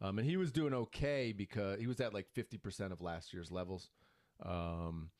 um, 0.00 0.18
and 0.18 0.28
he 0.28 0.36
was 0.36 0.52
doing 0.52 0.74
okay 0.74 1.32
because 1.32 1.78
he 1.78 1.86
was 1.86 2.00
at 2.00 2.14
like 2.14 2.28
fifty 2.32 2.58
percent 2.58 2.92
of 2.92 3.00
last 3.00 3.32
year's 3.32 3.50
levels. 3.50 3.90
Um, 4.44 5.10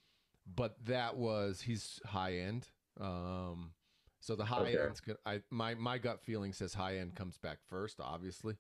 but 0.47 0.77
that 0.87 1.17
was 1.17 1.61
he's 1.61 2.01
high 2.07 2.39
end. 2.39 2.69
Um, 3.01 3.73
so 4.21 4.37
the 4.37 4.45
high 4.45 4.73
Okay. 4.73 4.79
end's 4.85 5.01
I 5.27 5.43
my 5.51 5.75
my 5.75 5.99
gut 5.99 6.21
feeling 6.23 6.53
says 6.53 6.75
high 6.75 6.99
end 6.99 7.15
comes 7.15 7.39
back 7.39 7.59
first, 7.69 8.01
obviously. 8.01 8.57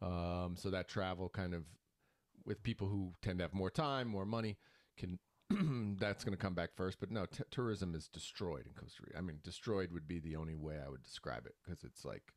Um, 0.00 0.54
so 0.56 0.70
that 0.70 0.88
travel 0.88 1.28
kind 1.28 1.52
of 1.52 1.64
with 2.46 2.62
people 2.62 2.88
who 2.88 3.12
tend 3.20 3.38
to 3.38 3.44
have 3.44 3.52
more 3.52 3.70
time, 3.70 4.08
more 4.08 4.24
money, 4.24 4.56
can 4.96 5.18
that's 5.98 6.24
going 6.24 6.36
to 6.36 6.40
come 6.40 6.54
back 6.54 6.70
first. 6.74 7.00
But 7.00 7.10
no, 7.10 7.26
t- 7.26 7.42
tourism 7.50 7.94
is 7.94 8.08
destroyed 8.08 8.66
in 8.66 8.72
Costa 8.72 9.02
Rica. 9.04 9.18
I 9.18 9.20
mean, 9.20 9.40
destroyed 9.42 9.92
would 9.92 10.06
be 10.06 10.20
the 10.20 10.36
only 10.36 10.54
way 10.54 10.78
I 10.84 10.88
would 10.88 11.02
describe 11.02 11.44
it 11.44 11.54
because 11.62 11.82
it's 11.84 12.04
like 12.04 12.32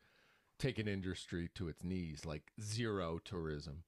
taking 0.59 0.87
industry 0.87 1.49
to 1.55 1.67
its 1.67 1.83
knees, 1.83 2.25
like 2.25 2.51
zero 2.59 3.19
tourism 3.23 3.83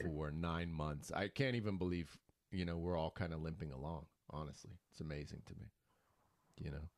for 0.00 0.30
nine 0.30 0.70
months. 0.70 1.10
I 1.10 1.28
can't 1.28 1.56
even 1.56 1.78
believe 1.78 2.18
you 2.52 2.64
know 2.64 2.76
we're 2.76 2.98
all 2.98 3.10
kind 3.10 3.32
of 3.32 3.40
limping 3.40 3.72
along. 3.72 4.06
Honestly, 4.30 4.72
it's 4.92 5.00
amazing 5.00 5.42
to 5.46 5.54
me. 5.54 5.66
You 6.62 6.70
know. 6.72 6.88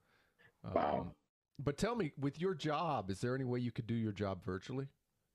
Wow. 0.74 1.12
But 1.58 1.76
tell 1.76 1.94
me, 1.94 2.12
with 2.18 2.40
your 2.40 2.54
job, 2.54 3.10
is 3.10 3.20
there 3.20 3.34
any 3.34 3.44
way 3.44 3.58
you 3.60 3.72
could 3.72 3.86
do 3.86 3.94
your 3.94 4.12
job 4.12 4.44
virtually? 4.44 4.86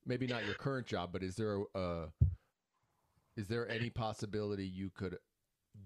Maybe 0.05 0.27
not 0.27 0.45
your 0.45 0.55
current 0.55 0.85
job, 0.87 1.11
but 1.13 1.23
is 1.23 1.35
there 1.35 1.59
a, 1.75 2.07
is 3.37 3.47
there 3.47 3.69
any 3.69 3.89
possibility 3.89 4.65
you 4.65 4.89
could 4.89 5.17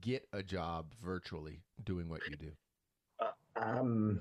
get 0.01 0.27
a 0.33 0.43
job 0.43 0.93
virtually 1.03 1.61
doing 1.83 2.09
what 2.09 2.21
you 2.29 2.35
do? 2.35 2.51
Um, 3.55 4.19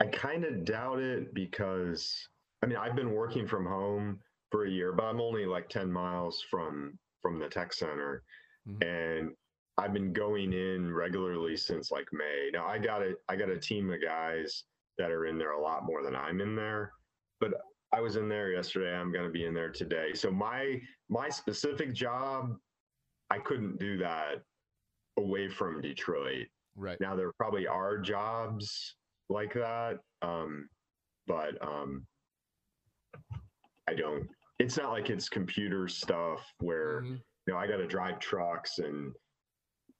I 0.00 0.06
kind 0.06 0.44
of 0.44 0.64
doubt 0.64 1.00
it 1.00 1.34
because 1.34 2.28
I 2.62 2.66
mean 2.66 2.76
I've 2.78 2.96
been 2.96 3.12
working 3.12 3.46
from 3.46 3.66
home 3.66 4.20
for 4.50 4.64
a 4.64 4.70
year, 4.70 4.92
but 4.92 5.04
I'm 5.04 5.20
only 5.20 5.44
like 5.44 5.68
10 5.68 5.90
miles 5.90 6.42
from 6.50 6.98
from 7.20 7.38
the 7.38 7.48
tech 7.48 7.72
center, 7.72 8.22
Mhm. 8.66 8.84
and 8.84 9.36
I've 9.76 9.92
been 9.92 10.12
going 10.12 10.52
in 10.52 10.92
regularly 10.92 11.56
since 11.56 11.90
like 11.90 12.08
May. 12.12 12.50
Now 12.52 12.66
I 12.66 12.78
got 12.78 13.02
a 13.02 13.14
I 13.28 13.36
got 13.36 13.48
a 13.50 13.58
team 13.58 13.90
of 13.92 14.00
guys 14.00 14.64
that 14.98 15.10
are 15.10 15.26
in 15.26 15.38
there 15.38 15.52
a 15.52 15.60
lot 15.60 15.84
more 15.84 16.02
than 16.02 16.14
I'm 16.14 16.40
in 16.40 16.54
there, 16.56 16.92
but 17.40 17.54
I 17.92 18.00
was 18.00 18.16
in 18.16 18.28
there 18.28 18.50
yesterday. 18.50 18.94
I'm 18.94 19.12
going 19.12 19.24
to 19.24 19.30
be 19.30 19.44
in 19.46 19.54
there 19.54 19.70
today. 19.70 20.12
So 20.14 20.30
my 20.30 20.80
my 21.08 21.28
specific 21.30 21.94
job, 21.94 22.54
I 23.30 23.38
couldn't 23.38 23.78
do 23.78 23.96
that 23.98 24.42
away 25.16 25.48
from 25.48 25.80
Detroit. 25.80 26.46
Right. 26.76 27.00
Now 27.00 27.16
there 27.16 27.32
probably 27.32 27.66
are 27.66 27.96
jobs 27.98 28.96
like 29.30 29.54
that, 29.54 29.98
um, 30.22 30.68
but 31.26 31.60
um, 31.66 32.06
I 33.88 33.94
don't. 33.94 34.28
It's 34.58 34.76
not 34.76 34.90
like 34.90 35.08
it's 35.08 35.28
computer 35.28 35.86
stuff 35.88 36.44
where 36.58 37.02
Mhm. 37.02 37.20
you 37.46 37.52
know 37.54 37.56
I 37.56 37.66
got 37.66 37.76
to 37.76 37.86
drive 37.86 38.18
trucks 38.18 38.78
and 38.80 39.14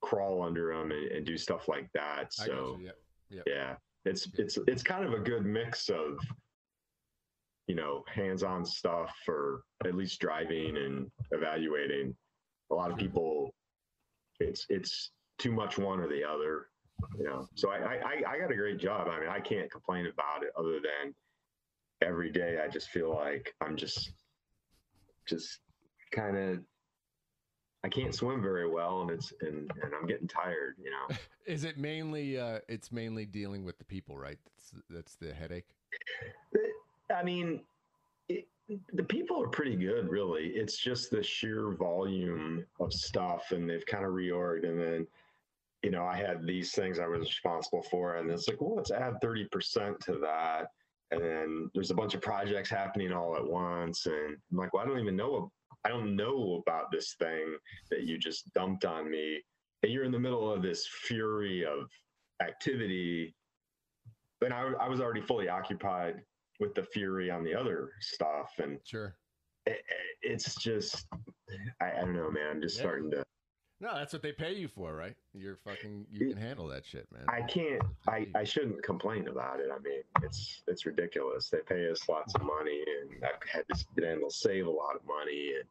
crawl 0.01 0.41
under 0.43 0.73
them 0.73 0.91
and, 0.91 1.11
and 1.11 1.25
do 1.25 1.37
stuff 1.37 1.67
like 1.67 1.89
that. 1.93 2.33
So 2.33 2.77
you. 2.79 2.85
Yeah, 3.29 3.39
it's 3.39 3.47
Yeah. 3.47 3.75
It's 4.09 4.27
it's 4.37 4.57
it's 4.67 4.83
kind 4.83 5.05
of 5.05 5.13
a 5.13 5.19
good 5.19 5.45
mix 5.45 5.89
of 5.89 6.19
you 7.67 7.75
know 7.75 8.03
hands-on 8.13 8.65
stuff 8.65 9.15
for 9.25 9.63
at 9.85 9.95
least 9.95 10.19
driving 10.19 10.77
and 10.77 11.11
evaluating. 11.31 12.15
A 12.71 12.75
lot 12.75 12.91
of 12.91 12.97
mm-hmm. 12.97 13.07
people, 13.07 13.53
it's 14.39 14.65
it's 14.69 15.11
too 15.37 15.51
much 15.51 15.77
one 15.77 15.99
or 15.99 16.07
the 16.07 16.23
other. 16.23 16.67
You 17.17 17.25
know, 17.25 17.47
so 17.55 17.69
I, 17.69 17.77
I 17.77 17.95
I- 17.95 18.31
I 18.31 18.39
got 18.39 18.51
a 18.51 18.55
great 18.55 18.79
job. 18.79 19.07
I 19.07 19.19
mean, 19.19 19.29
I 19.29 19.39
can't 19.39 19.71
complain 19.71 20.07
about 20.07 20.43
it 20.43 20.51
other 20.57 20.79
than 20.81 21.13
every 22.01 22.31
day 22.31 22.59
I 22.63 22.67
just 22.67 22.89
feel 22.89 23.13
like 23.13 23.53
I'm 23.61 23.75
just 23.75 24.11
just 25.27 25.59
kind 26.11 26.37
of 26.37 26.59
I 27.83 27.89
can't 27.89 28.13
swim 28.13 28.41
very 28.41 28.69
well 28.69 29.01
and 29.01 29.11
it's 29.11 29.33
and 29.41 29.71
and 29.81 29.93
I'm 29.99 30.07
getting 30.07 30.27
tired, 30.27 30.75
you 30.83 30.91
know. 30.91 31.15
Is 31.45 31.63
it 31.63 31.77
mainly 31.77 32.39
uh 32.39 32.59
it's 32.67 32.91
mainly 32.91 33.25
dealing 33.25 33.63
with 33.63 33.77
the 33.77 33.85
people, 33.85 34.17
right? 34.17 34.37
That's 34.45 34.83
that's 34.89 35.15
the 35.15 35.33
headache. 35.33 35.75
I 37.15 37.23
mean, 37.23 37.61
it, 38.27 38.47
the 38.93 39.03
people 39.03 39.41
are 39.41 39.47
pretty 39.47 39.75
good, 39.75 40.09
really. 40.09 40.47
It's 40.47 40.77
just 40.77 41.09
the 41.09 41.23
sheer 41.23 41.71
volume 41.71 42.65
of 42.79 42.93
stuff, 42.93 43.51
and 43.51 43.67
they've 43.67 43.85
kind 43.85 44.05
of 44.05 44.11
reorged. 44.11 44.67
And 44.67 44.79
then 44.79 45.07
you 45.81 45.91
know, 45.91 46.05
I 46.05 46.17
had 46.17 46.45
these 46.45 46.73
things 46.73 46.99
I 46.99 47.07
was 47.07 47.21
responsible 47.21 47.81
for, 47.83 48.15
and 48.17 48.29
it's 48.29 48.47
like, 48.47 48.59
well, 48.61 48.75
let's 48.75 48.91
add 48.91 49.21
thirty 49.21 49.45
percent 49.45 49.99
to 50.01 50.19
that, 50.19 50.71
and 51.11 51.21
then 51.21 51.71
there's 51.73 51.91
a 51.91 51.95
bunch 51.95 52.13
of 52.13 52.21
projects 52.21 52.69
happening 52.69 53.13
all 53.13 53.35
at 53.35 53.45
once, 53.45 54.05
and 54.05 54.37
I'm 54.51 54.57
like, 54.57 54.73
well, 54.73 54.83
I 54.83 54.87
don't 54.87 54.99
even 54.99 55.15
know, 55.15 55.51
I 55.85 55.89
don't 55.89 56.15
know 56.15 56.61
about 56.65 56.91
this 56.91 57.13
thing 57.13 57.55
that 57.89 58.03
you 58.03 58.17
just 58.17 58.53
dumped 58.53 58.85
on 58.85 59.09
me, 59.09 59.41
and 59.83 59.91
you're 59.91 60.03
in 60.03 60.11
the 60.11 60.19
middle 60.19 60.51
of 60.51 60.61
this 60.61 60.85
fury 60.87 61.65
of 61.65 61.89
activity, 62.41 63.33
and 64.41 64.53
I, 64.53 64.71
I 64.79 64.87
was 64.87 64.99
already 65.01 65.21
fully 65.21 65.49
occupied 65.49 66.21
with 66.59 66.73
the 66.75 66.83
fury 66.83 67.31
on 67.31 67.43
the 67.43 67.55
other 67.55 67.91
stuff, 68.01 68.53
and 68.59 68.79
Sure. 68.83 69.15
it, 69.65 69.81
it's 70.21 70.55
just, 70.55 71.07
I, 71.81 71.91
I 71.91 72.01
don't 72.01 72.13
know, 72.13 72.29
man, 72.29 72.47
I'm 72.51 72.61
just 72.61 72.77
Yeah. 72.77 72.81
starting 72.83 73.11
to. 73.11 73.23
No, 73.81 73.95
that's 73.95 74.11
what 74.11 74.21
they 74.21 74.33
pay 74.33 74.53
you 74.53 74.67
for, 74.67 74.93
right? 74.93 75.15
You're 75.33 75.55
fucking. 75.55 76.05
You 76.11 76.27
can 76.27 76.37
handle 76.37 76.67
that 76.67 76.85
shit, 76.85 77.07
man. 77.13 77.23
I 77.29 77.41
can't. 77.43 77.81
I, 78.09 78.27
I 78.35 78.43
shouldn't 78.43 78.83
complain 78.83 79.29
about 79.29 79.61
it. 79.61 79.69
I 79.73 79.79
mean, 79.79 80.01
it's 80.21 80.63
it's 80.67 80.85
ridiculous. 80.85 81.49
They 81.49 81.59
pay 81.65 81.89
us 81.89 82.09
lots 82.09 82.35
of 82.35 82.41
money, 82.41 82.83
and 83.01 83.23
I've 83.23 83.47
had 83.49 83.63
to 83.69 84.11
able 84.11 84.29
to 84.29 84.35
save 84.35 84.67
a 84.67 84.69
lot 84.69 84.95
of 84.95 85.01
money, 85.05 85.53
and 85.59 85.65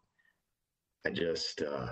I 1.06 1.10
just 1.14 1.60
uh, 1.60 1.88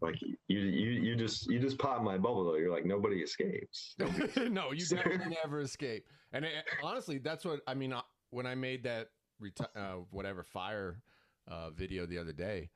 like 0.00 0.20
you 0.22 0.36
you 0.48 0.90
you 0.90 1.16
just 1.16 1.50
you 1.50 1.58
just 1.58 1.78
pop 1.78 2.02
my 2.02 2.16
bubble. 2.16 2.44
Though. 2.44 2.56
You're 2.56 2.72
like 2.72 2.86
nobody 2.86 3.16
escapes. 3.16 3.96
no, 4.50 4.72
you 4.72 4.86
definitely 4.86 5.36
never 5.44 5.60
escape. 5.60 6.06
And 6.32 6.46
it, 6.46 6.52
honestly, 6.82 7.18
that's 7.18 7.44
what 7.44 7.60
I 7.66 7.74
mean. 7.74 7.94
When 8.30 8.46
I 8.46 8.54
made 8.54 8.84
that 8.84 9.08
reti- 9.42 9.76
uh, 9.76 10.04
whatever 10.10 10.42
fire 10.42 11.02
uh, 11.48 11.68
video 11.70 12.06
the 12.06 12.18
other 12.18 12.32
day, 12.32 12.70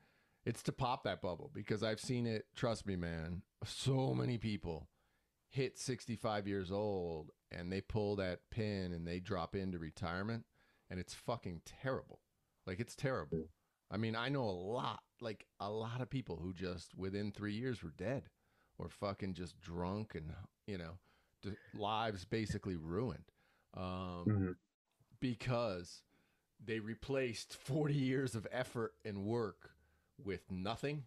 it's 0.49 0.63
to 0.65 0.73
pop 0.73 1.05
that 1.05 1.21
bubble 1.21 1.51
because 1.55 1.83
I've 1.83 2.01
seen 2.01 2.27
it. 2.27 2.47
Trust 2.57 2.87
me, 2.87 2.97
man. 2.97 3.43
So 3.65 4.15
many 4.15 4.39
people 4.39 4.89
hit 5.51 5.79
65 5.79 6.47
years 6.49 6.71
old 6.73 7.31
and 7.51 7.71
they 7.73 7.81
pull 7.81 8.17
that 8.17 8.41
pin 8.51 8.93
and 8.93 9.07
they 9.07 9.21
drop 9.21 9.55
into 9.55 9.79
retirement, 9.79 10.45
and 10.91 10.99
it's 11.01 11.15
fucking 11.15 11.63
terrible. 11.65 12.21
Like 12.67 12.81
it's 12.81 12.95
terrible. 12.97 13.49
I 13.91 13.97
mean, 13.97 14.15
I 14.17 14.29
know 14.29 14.43
a 14.45 14.51
lot, 14.75 15.01
like 15.21 15.47
a 15.61 15.71
lot 15.71 16.01
of 16.03 16.11
people 16.11 16.37
who 16.37 16.53
just 16.53 16.95
within 16.95 17.33
three 17.33 17.55
years 17.55 17.83
were 17.83 17.93
dead 17.97 18.25
or 18.79 18.89
fucking 18.89 19.35
just 19.35 19.59
drunk 19.61 20.15
and 20.15 20.33
you 20.67 20.79
know 20.79 20.99
lives 21.75 22.25
basically 22.25 22.77
ruined 22.77 23.31
um, 23.75 24.25
Mhm. 24.27 24.57
because 25.21 26.03
they 26.63 26.81
replaced 26.81 27.55
40 27.57 27.95
years 27.95 28.35
of 28.35 28.47
effort 28.51 28.95
and 29.05 29.25
work 29.25 29.71
with 30.23 30.51
nothing 30.51 31.05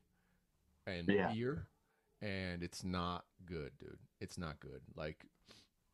and 0.88 1.08
Yeah. 1.08 1.32
fear 1.32 1.68
and 2.22 2.62
it's 2.64 2.84
not 2.84 3.26
good 3.46 3.72
dude. 3.80 4.00
It's 4.20 4.38
not 4.38 4.60
good. 4.60 4.82
Like 4.96 5.26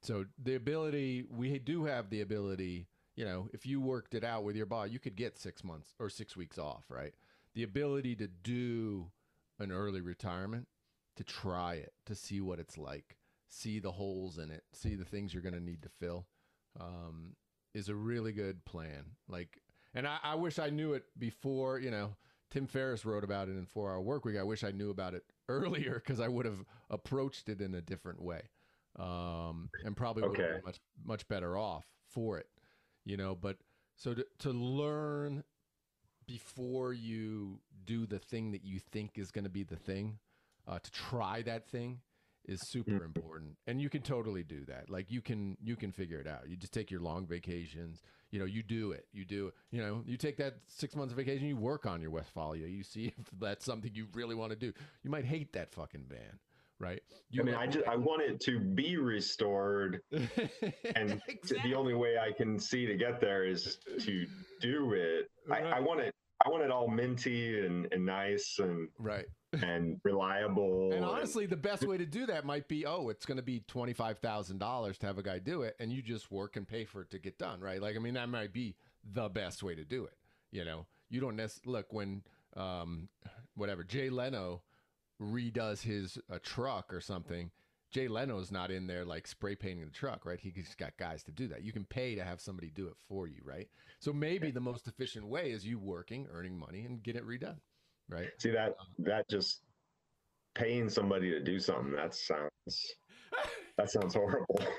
so 0.01 0.25
the 0.41 0.55
ability 0.55 1.23
we 1.29 1.57
do 1.59 1.85
have 1.85 2.09
the 2.09 2.21
ability 2.21 2.87
you 3.15 3.25
know 3.25 3.49
if 3.53 3.65
you 3.65 3.81
worked 3.81 4.13
it 4.13 4.23
out 4.23 4.43
with 4.43 4.55
your 4.55 4.65
boss 4.67 4.89
you 4.91 4.99
could 4.99 5.15
get 5.15 5.37
six 5.39 5.63
months 5.63 5.93
or 5.99 6.09
six 6.09 6.35
weeks 6.37 6.57
off 6.57 6.83
right? 6.89 7.13
The 7.55 7.63
ability 7.63 8.15
to 8.17 8.27
do 8.27 9.11
an 9.59 9.71
early 9.71 10.01
retirement 10.01 10.67
to 11.15 11.23
try 11.23 11.75
it 11.75 11.93
to 12.05 12.13
see 12.13 12.39
what 12.41 12.59
it's 12.59 12.77
like 12.77 13.17
see 13.49 13.79
the 13.79 13.93
holes 13.93 14.37
in 14.37 14.51
it 14.51 14.63
see 14.73 14.93
the 14.95 15.05
things 15.05 15.33
you're 15.33 15.41
going 15.41 15.55
to 15.55 15.59
need 15.63 15.81
to 15.81 15.89
fill 15.89 16.27
um, 16.79 17.35
is 17.73 17.89
a 17.89 17.95
really 17.95 18.31
good 18.31 18.63
plan. 18.65 19.05
Like 19.27 19.61
and 19.95 20.05
I, 20.07 20.17
I 20.21 20.35
wish 20.35 20.59
i 20.59 20.69
knew 20.69 20.93
it 20.93 21.05
before 21.17 21.79
you 21.79 21.89
know 21.89 22.15
tim 22.49 22.67
ferriss 22.67 23.05
wrote 23.05 23.23
about 23.23 23.49
it 23.49 23.57
in 23.57 23.65
four 23.65 23.91
hour 23.91 24.01
work 24.01 24.25
week. 24.25 24.37
I 24.37 24.43
wish 24.43 24.63
i 24.63 24.71
knew 24.71 24.89
about 24.89 25.13
it 25.13 25.23
earlier 25.49 26.01
because 26.03 26.19
i 26.19 26.27
would 26.27 26.45
have 26.45 26.63
approached 26.89 27.49
it 27.49 27.61
in 27.61 27.73
a 27.73 27.81
different 27.81 28.21
way 28.21 28.41
um, 28.97 29.69
and 29.83 29.95
probably 29.95 30.23
would 30.23 30.37
have 30.37 30.53
been 30.53 30.61
much 30.65 30.79
much 31.05 31.27
better 31.27 31.57
off 31.57 31.85
for 32.09 32.37
it 32.37 32.47
you 33.07 33.17
know? 33.17 33.33
But 33.33 33.57
so 33.95 34.13
to, 34.13 34.25
to 34.39 34.51
learn 34.51 35.43
before 36.27 36.93
you 36.93 37.61
do 37.85 38.05
the 38.05 38.19
thing 38.19 38.51
that 38.51 38.63
you 38.63 38.79
think 38.79 39.17
is 39.17 39.31
going 39.31 39.45
to 39.45 39.49
be 39.49 39.63
the 39.63 39.77
thing 39.77 40.19
uh, 40.67 40.77
to 40.77 40.91
try 40.91 41.41
that 41.43 41.67
thing 41.69 42.01
is 42.47 42.61
super 42.61 42.91
Mhm. 42.91 43.05
important 43.05 43.57
and 43.67 43.81
you 43.81 43.89
can 43.89 44.01
totally 44.01 44.43
do 44.43 44.65
that. 44.65 44.89
Like 44.89 45.11
you 45.11 45.21
can 45.21 45.57
you 45.61 45.75
can 45.75 45.91
figure 45.91 46.19
it 46.19 46.27
out. 46.27 46.47
You 46.49 46.55
just 46.55 46.73
take 46.73 46.89
your 46.89 47.01
long 47.01 47.27
vacations. 47.27 48.01
You 48.31 48.39
know 48.39 48.45
you 48.45 48.63
do 48.63 48.91
it. 48.91 49.07
You 49.11 49.25
do 49.25 49.53
you 49.71 49.81
know 49.81 50.03
you 50.05 50.17
take 50.17 50.37
that 50.37 50.55
six 50.67 50.95
months 50.95 51.11
of 51.11 51.17
vacation 51.17 51.47
you 51.47 51.57
work 51.57 51.85
on 51.85 52.01
your 52.01 52.11
Westfalia. 52.11 52.67
You 52.67 52.83
see 52.83 53.07
if 53.17 53.29
that's 53.39 53.65
something 53.65 53.91
you 53.93 54.07
really 54.13 54.35
want 54.35 54.51
to 54.51 54.55
do. 54.57 54.73
You 55.03 55.09
might 55.09 55.25
hate 55.25 55.53
that 55.53 55.71
fucking 55.73 56.05
van 56.07 56.39
right? 56.79 57.01
You 57.31 57.41
I 57.41 57.45
mean, 57.45 57.55
I 57.55 57.65
just 57.65 57.87
I 57.87 57.95
want 57.95 58.21
it 58.21 58.39
to 58.41 58.59
be 58.59 58.97
restored, 58.97 59.99
and 60.11 61.19
the 61.63 61.73
only 61.75 61.95
way 61.95 62.17
I 62.19 62.31
can 62.31 62.59
see 62.59 62.85
to 62.85 62.95
get 62.95 63.19
there 63.19 63.45
is 63.45 63.79
to 63.99 64.27
do 64.61 64.93
it. 64.93 65.27
I, 65.51 65.61
I 65.61 65.79
want 65.79 66.01
it. 66.01 66.13
I 66.45 66.49
want 66.49 66.63
it 66.63 66.69
all 66.69 66.87
minty 66.87 67.65
and, 67.65 67.87
and 67.91 68.05
nice 68.05 68.59
and 68.59 68.89
right 68.99 69.25
and 69.53 69.99
reliable. 70.03 70.91
And 70.93 71.05
honestly, 71.05 71.45
the 71.45 71.55
best 71.57 71.85
way 71.85 71.97
to 71.97 72.05
do 72.05 72.25
that 72.25 72.45
might 72.45 72.67
be, 72.67 72.85
oh, 72.85 73.09
it's 73.09 73.25
going 73.25 73.37
to 73.37 73.43
be 73.43 73.61
twenty 73.67 73.93
five 73.93 74.19
thousand 74.19 74.59
dollars 74.59 74.97
to 74.99 75.05
have 75.05 75.17
a 75.17 75.23
guy 75.23 75.39
do 75.39 75.61
it, 75.61 75.75
and 75.79 75.91
you 75.91 76.01
just 76.01 76.31
work 76.31 76.55
and 76.55 76.67
pay 76.67 76.85
for 76.85 77.01
it 77.01 77.11
to 77.11 77.19
get 77.19 77.37
done, 77.37 77.59
right? 77.61 77.81
Like, 77.81 77.95
I 77.95 77.99
mean, 77.99 78.15
that 78.15 78.29
might 78.29 78.53
be 78.53 78.75
the 79.13 79.29
best 79.29 79.63
way 79.63 79.75
to 79.75 79.85
do 79.85 80.03
it. 80.05 80.17
You 80.51 80.65
know, 80.65 80.85
you 81.09 81.21
don't 81.21 81.35
necessarily 81.35 81.77
look 81.77 81.93
when, 81.93 82.23
um, 82.55 83.09
whatever 83.55 83.83
Jay 83.83 84.09
Leno 84.09 84.61
redoes 85.21 85.81
his 85.81 86.17
uh, 86.31 86.39
truck 86.43 86.93
or 86.93 87.01
something. 87.01 87.51
Jay 87.89 88.09
Leno's 88.09 88.51
not 88.51 88.69
in 88.69 88.85
there 88.85 89.05
like 89.05 89.25
spray 89.25 89.55
painting 89.55 89.85
the 89.85 89.91
truck, 89.91 90.25
right? 90.25 90.39
He's 90.39 90.75
got 90.75 90.97
guys 90.97 91.23
to 91.23 91.31
do 91.31 91.47
that. 91.47 91.63
You 91.63 91.71
can 91.71 91.85
pay 91.85 92.15
to 92.15 92.23
have 92.23 92.41
somebody 92.41 92.69
do 92.69 92.87
it 92.87 92.95
for 93.07 93.27
you, 93.27 93.41
right? 93.45 93.69
So 93.99 94.11
maybe 94.11 94.51
the 94.51 94.59
most 94.59 94.87
efficient 94.87 95.25
way 95.25 95.51
is 95.51 95.65
you 95.65 95.79
working, 95.79 96.27
earning 96.31 96.59
money, 96.59 96.83
and 96.83 97.01
get 97.01 97.15
it 97.15 97.25
redone, 97.25 97.59
right? 98.09 98.29
See 98.39 98.51
that 98.51 98.75
um, 98.79 98.87
that 98.99 99.29
just 99.29 99.61
paying 100.55 100.89
somebody 100.89 101.29
to 101.31 101.39
do 101.39 101.59
something 101.59 101.93
that 101.93 102.13
sounds 102.15 102.95
that 103.77 103.89
sounds 103.89 104.15
horrible. 104.15 104.59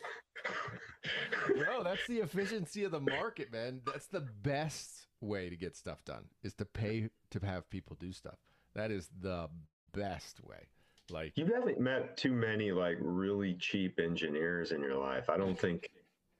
No, 1.57 1.83
that's 1.83 2.07
the 2.07 2.19
efficiency 2.19 2.85
of 2.85 2.91
the 2.91 3.01
market, 3.01 3.53
man. 3.53 3.81
That's 3.87 4.07
the 4.07 4.21
best 4.43 5.07
way 5.21 5.49
to 5.49 5.57
get 5.57 5.77
stuff 5.77 6.05
done 6.05 6.25
is 6.43 6.55
to 6.55 6.65
pay 6.65 7.09
to 7.31 7.47
have 7.47 7.69
people 7.71 7.97
do 7.99 8.13
stuff. 8.13 8.37
That 8.75 8.91
is 8.91 9.09
the 9.21 9.49
best 9.93 10.43
way. 10.45 10.69
Like 11.11 11.33
you 11.37 11.47
haven't 11.47 11.81
met 11.81 12.17
too 12.17 12.33
many 12.33 12.73
like 12.73 12.99
really 13.01 13.55
cheap 13.55 13.99
engineers 13.99 14.73
in 14.73 14.81
your 14.81 14.97
life. 14.97 15.31
I 15.31 15.37
don't 15.37 15.59
think 15.59 15.89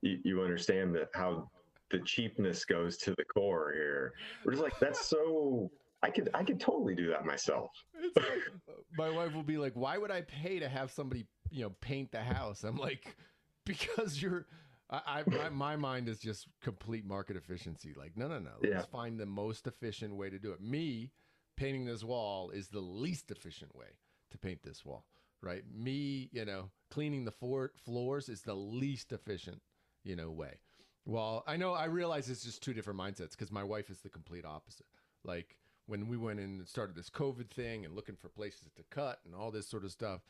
you, 0.03 0.19
you 0.25 0.43
understand 0.43 0.95
that 0.97 1.09
how 1.15 1.51
the 1.91 2.01
cheapness 2.01 2.65
goes 2.65 2.99
to 2.99 3.15
the 3.17 3.25
core 3.25 3.73
here. 3.73 4.13
We're 4.45 4.53
just 4.53 4.63
like 4.63 4.79
that's 4.79 5.07
so. 5.07 5.71
I 6.03 6.11
could 6.11 6.31
I 6.35 6.45
could 6.45 6.61
totally 6.61 6.95
do 6.95 7.09
that 7.11 7.25
myself. 7.25 7.71
like, 8.17 8.27
my 8.97 9.11
wife 9.11 9.35
will 9.35 9.43
be 9.43 9.59
like, 9.59 9.75
"Why 9.75 9.99
would 9.99 10.11
I 10.11 10.23
pay 10.23 10.59
to 10.61 10.69
have 10.69 10.91
somebody, 10.91 11.27
you 11.51 11.63
know, 11.65 11.71
paint 11.81 12.13
the 12.13 12.23
house?" 12.23 12.65
I'm 12.65 12.77
like, 12.77 13.17
"Because 13.65 14.21
you're." 14.21 14.47
I, 14.91 15.01
I 15.07 15.23
my, 15.29 15.49
my 15.51 15.77
mind 15.77 16.09
is 16.09 16.19
just 16.19 16.47
complete 16.63 17.05
market 17.05 17.37
efficiency. 17.37 17.95
Like, 17.95 18.17
no, 18.17 18.27
no, 18.29 18.39
no. 18.39 18.53
Let's 18.61 18.71
Yeah. 18.71 18.83
find 18.91 19.19
the 19.21 19.27
most 19.27 19.67
efficient 19.67 20.17
way 20.17 20.31
to 20.31 20.39
do 20.39 20.53
it. 20.53 20.61
Me 20.63 21.11
painting 21.57 21.85
this 21.85 22.05
wall 22.05 22.51
is 22.51 22.69
the 22.69 22.81
least 22.81 23.31
efficient 23.31 23.75
way 23.75 23.99
to 24.31 24.39
paint 24.39 24.63
this 24.63 24.85
wall, 24.87 25.05
right? 25.43 25.63
Me, 25.75 26.31
you 26.33 26.45
know, 26.45 26.71
cleaning 26.91 27.25
the 27.25 27.31
four 27.33 27.73
floors 27.85 28.29
is 28.31 28.43
the 28.43 28.55
least 28.55 29.13
efficient, 29.13 29.61
you 30.05 30.17
know, 30.17 30.31
way. 30.31 30.61
Well, 31.05 31.43
I 31.47 31.57
know 31.57 31.73
I 31.75 31.87
realize 31.87 32.31
it's 32.31 32.45
just 32.45 32.63
two 32.63 32.73
different 32.73 32.99
mindsets 32.99 33.33
because 33.33 33.51
my 33.51 33.65
wife 33.65 33.91
is 33.91 34.01
the 34.01 34.09
complete 34.09 34.45
opposite. 34.45 34.87
Like 35.25 35.59
when 35.89 36.07
we 36.07 36.19
went 36.19 36.39
in 36.39 36.59
and 36.59 36.69
started 36.69 36.95
this 36.95 37.09
COVID 37.09 37.51
thing 37.51 37.85
and 37.85 37.97
looking 37.97 38.15
for 38.15 38.29
places 38.29 38.69
to 38.77 38.83
cut 38.91 39.21
and 39.25 39.35
all 39.35 39.51
this 39.51 39.67
sort 39.67 39.85
of 39.85 39.91
stuff, 39.91 40.21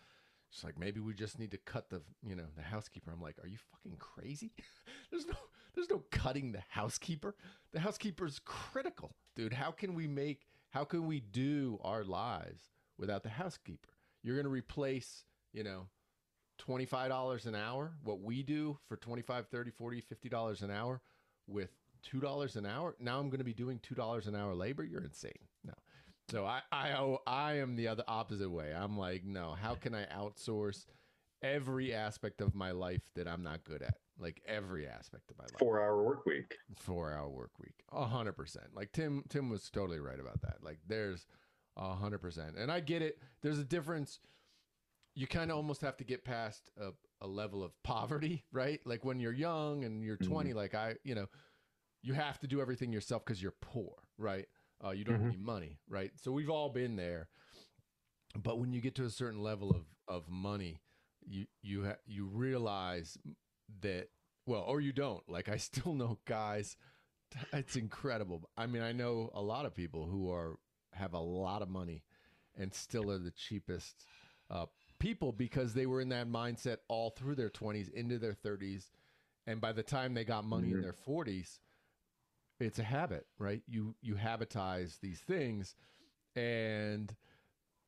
she's 0.50 0.62
like, 0.62 0.78
maybe 0.78 1.00
we 1.00 1.12
just 1.12 1.38
need 1.38 1.50
to 1.50 1.58
cut 1.58 1.90
the, 1.90 2.00
you 2.24 2.36
know, 2.36 2.46
the 2.56 2.62
housekeeper. 2.62 3.10
I'm 3.10 3.20
like, 3.20 3.36
are 3.42 3.48
you 3.48 3.58
fucking 3.72 3.98
crazy? 3.98 4.52
there's 5.10 5.26
no, 5.26 5.34
there's 5.74 5.90
no 5.90 6.04
cutting 6.12 6.52
the 6.52 6.62
housekeeper. 6.68 7.34
The 7.72 7.80
housekeeper's 7.80 8.40
critical, 8.44 9.16
dude. 9.34 9.52
How 9.52 9.72
can 9.72 9.94
we 9.94 10.06
make, 10.06 10.46
how 10.70 10.84
can 10.84 11.08
we 11.08 11.18
do 11.18 11.80
our 11.82 12.04
lives 12.04 12.70
without 12.96 13.24
the 13.24 13.28
housekeeper? 13.30 13.88
You're 14.22 14.36
going 14.36 14.44
to 14.44 14.50
replace, 14.50 15.24
you 15.52 15.64
know, 15.64 15.88
$25 16.64 17.46
an 17.46 17.56
hour, 17.56 17.92
what 18.04 18.20
we 18.20 18.44
do 18.44 18.78
for 18.88 18.96
25, 18.96 19.48
30, 19.48 19.70
40, 19.70 20.00
50 20.00 20.28
dollars 20.28 20.62
an 20.62 20.70
hour 20.70 21.00
with 21.48 21.70
$2 22.12 22.56
an 22.56 22.66
hour. 22.66 22.94
Now 23.00 23.18
I'm 23.18 23.28
going 23.28 23.38
to 23.38 23.44
be 23.44 23.54
doing 23.54 23.80
$2 23.80 24.26
an 24.26 24.36
hour 24.36 24.54
labor. 24.54 24.84
You're 24.84 25.02
insane. 25.02 25.47
So 26.30 26.44
I 26.44 26.60
I 26.70 26.92
oh, 26.92 27.18
I 27.26 27.54
am 27.54 27.76
the 27.76 27.88
other 27.88 28.04
opposite 28.06 28.50
way. 28.50 28.74
I'm 28.74 28.98
like, 28.98 29.24
no, 29.24 29.52
how 29.52 29.74
can 29.74 29.94
I 29.94 30.04
outsource 30.06 30.84
every 31.42 31.94
aspect 31.94 32.40
of 32.40 32.54
my 32.54 32.70
life 32.72 33.02
that 33.14 33.26
I'm 33.28 33.42
not 33.42 33.64
good 33.64 33.82
at? 33.82 33.94
Like 34.18 34.42
every 34.46 34.86
aspect 34.86 35.30
of 35.30 35.38
my 35.38 35.44
life. 35.44 35.58
Four 35.58 35.80
hour 35.80 36.02
work 36.04 36.26
week. 36.26 36.56
Four 36.76 37.12
hour 37.12 37.28
work 37.28 37.52
week. 37.60 37.84
A 37.92 38.04
hundred 38.04 38.32
percent. 38.34 38.66
Like 38.74 38.92
Tim 38.92 39.24
Tim 39.28 39.48
was 39.48 39.70
totally 39.70 40.00
right 40.00 40.20
about 40.20 40.42
that. 40.42 40.56
Like 40.62 40.78
there's 40.86 41.26
a 41.76 41.94
hundred 41.94 42.18
percent. 42.18 42.56
And 42.58 42.70
I 42.70 42.80
get 42.80 43.00
it. 43.02 43.20
There's 43.42 43.58
a 43.58 43.64
difference. 43.64 44.18
you 45.14 45.26
kind 45.26 45.50
of 45.50 45.56
almost 45.56 45.80
have 45.80 45.96
to 45.96 46.04
get 46.04 46.24
past 46.24 46.70
a, 46.80 46.90
a 47.20 47.26
level 47.26 47.62
of 47.64 47.72
poverty, 47.82 48.44
right? 48.52 48.80
Like 48.84 49.04
when 49.04 49.18
you're 49.18 49.32
young 49.32 49.84
and 49.84 50.04
you're 50.04 50.16
Mhm. 50.18 50.28
20, 50.28 50.52
like 50.52 50.74
I, 50.74 50.94
you 51.04 51.14
know, 51.16 51.26
you 52.02 52.12
have 52.14 52.38
to 52.40 52.46
do 52.46 52.60
everything 52.60 52.92
yourself 52.92 53.24
because 53.24 53.42
you're 53.42 53.54
poor, 53.60 53.94
right? 54.16 54.46
Uh, 54.84 54.90
you 54.90 55.04
don't 55.04 55.14
have 55.16 55.24
Mhm. 55.24 55.26
any 55.26 55.36
money, 55.36 55.78
right? 55.88 56.12
So 56.16 56.30
we've 56.32 56.50
all 56.50 56.68
been 56.70 56.96
there. 56.96 57.28
But 58.40 58.58
when 58.58 58.72
you 58.72 58.80
get 58.80 58.94
to 58.96 59.04
a 59.04 59.10
certain 59.10 59.42
level 59.42 59.70
of, 59.70 59.84
of 60.06 60.28
money, 60.28 60.80
you 61.26 61.46
you 61.62 61.84
ha- 61.86 61.96
you 62.06 62.26
realize 62.26 63.18
that 63.80 64.08
well, 64.46 64.62
or 64.62 64.80
you 64.80 64.92
don't. 64.92 65.28
Like 65.28 65.48
I 65.48 65.56
still 65.68 65.94
know 65.94 66.18
guys. 66.24 66.76
It's 67.52 67.76
incredible. 67.76 68.48
I 68.56 68.66
mean, 68.66 68.82
I 68.82 68.92
know 68.92 69.30
a 69.34 69.42
lot 69.42 69.66
of 69.66 69.74
people 69.74 70.06
who 70.06 70.30
are 70.30 70.58
have 70.94 71.12
a 71.12 71.18
lot 71.18 71.62
of 71.62 71.68
money 71.68 72.02
and 72.56 72.72
still 72.72 73.10
are 73.10 73.18
the 73.18 73.30
cheapest 73.30 74.04
uh, 74.50 74.66
people 74.98 75.32
because 75.32 75.74
they 75.74 75.86
were 75.86 76.00
in 76.00 76.08
that 76.08 76.28
mindset 76.28 76.78
all 76.88 77.10
through 77.10 77.34
their 77.34 77.50
20s 77.50 77.88
into 77.90 78.18
their 78.18 78.32
30s 78.32 78.90
and 79.46 79.60
by 79.60 79.72
the 79.72 79.82
time 79.82 80.14
they 80.14 80.24
got 80.24 80.44
money 80.44 80.72
in 80.72 80.78
Mhm. 80.78 80.82
their 80.82 80.94
40s 80.94 81.58
it's 82.60 82.78
a 82.78 82.82
habit 82.84 83.26
right 83.38 83.62
you 83.66 83.94
you 84.02 84.14
habitize 84.14 84.98
these 85.00 85.20
things 85.20 85.74
and 86.36 87.14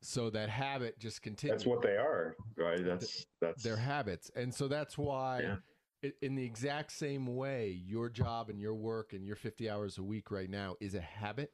so 0.01 0.29
that 0.29 0.49
habit 0.49 0.97
just 0.99 1.21
continues 1.21 1.59
That's 1.61 1.67
what 1.67 1.81
they 1.83 1.95
are, 1.95 2.35
right? 2.57 2.83
That's 2.83 3.25
that's 3.39 3.63
their 3.63 3.77
habits 3.77 4.31
and 4.35 4.53
so 4.53 4.67
that's 4.67 4.97
why 4.97 5.57
Yeah. 6.03 6.09
in 6.21 6.33
the 6.35 6.43
exact 6.43 6.91
same 6.91 7.35
way 7.35 7.69
your 7.69 8.09
job 8.09 8.49
and 8.49 8.59
your 8.59 8.73
work 8.73 9.13
and 9.13 9.25
your 9.25 9.35
50 9.35 9.69
hours 9.69 9.97
a 9.99 10.03
week 10.03 10.31
right 10.31 10.49
now 10.49 10.75
is 10.79 10.95
a 10.95 11.01
habit 11.01 11.51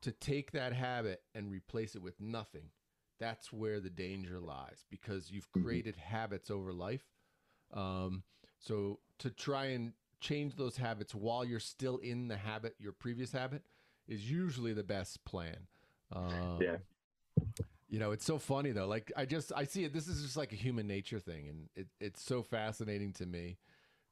to 0.00 0.10
take 0.10 0.50
that 0.52 0.72
habit 0.72 1.22
and 1.34 1.50
replace 1.50 1.94
it 1.94 2.02
with 2.02 2.20
nothing 2.20 2.70
that's 3.20 3.52
where 3.52 3.78
the 3.78 3.90
danger 3.90 4.40
lies 4.40 4.84
because 4.90 5.30
you've 5.30 5.50
Mhm. 5.52 5.62
created 5.62 5.96
habits 5.96 6.50
over 6.50 6.72
life 6.72 7.04
um, 7.72 8.24
so 8.58 8.98
to 9.18 9.30
try 9.30 9.66
and 9.66 9.92
change 10.22 10.56
those 10.56 10.76
habits 10.78 11.14
while 11.14 11.44
you're 11.44 11.60
still 11.60 11.98
in 11.98 12.28
the 12.28 12.36
habit 12.36 12.74
your 12.78 12.92
previous 12.92 13.32
habit 13.32 13.62
is 14.08 14.30
usually 14.30 14.72
the 14.72 14.84
best 14.84 15.24
plan. 15.24 15.56
Um, 16.12 16.58
Yeah. 16.60 16.76
you 17.88 17.98
know 17.98 18.12
it's 18.12 18.24
so 18.24 18.38
funny 18.38 18.70
though. 18.72 18.86
Like 18.86 19.12
i 19.16 19.24
just 19.26 19.52
i 19.56 19.64
see 19.64 19.84
it 19.84 19.92
this 19.92 20.08
is 20.08 20.22
just 20.22 20.36
like 20.36 20.52
a 20.52 20.56
human 20.56 20.86
nature 20.86 21.18
thing 21.18 21.48
and 21.48 21.68
it, 21.74 21.88
it's 22.00 22.22
so 22.22 22.42
fascinating 22.42 23.12
to 23.14 23.26
me 23.26 23.58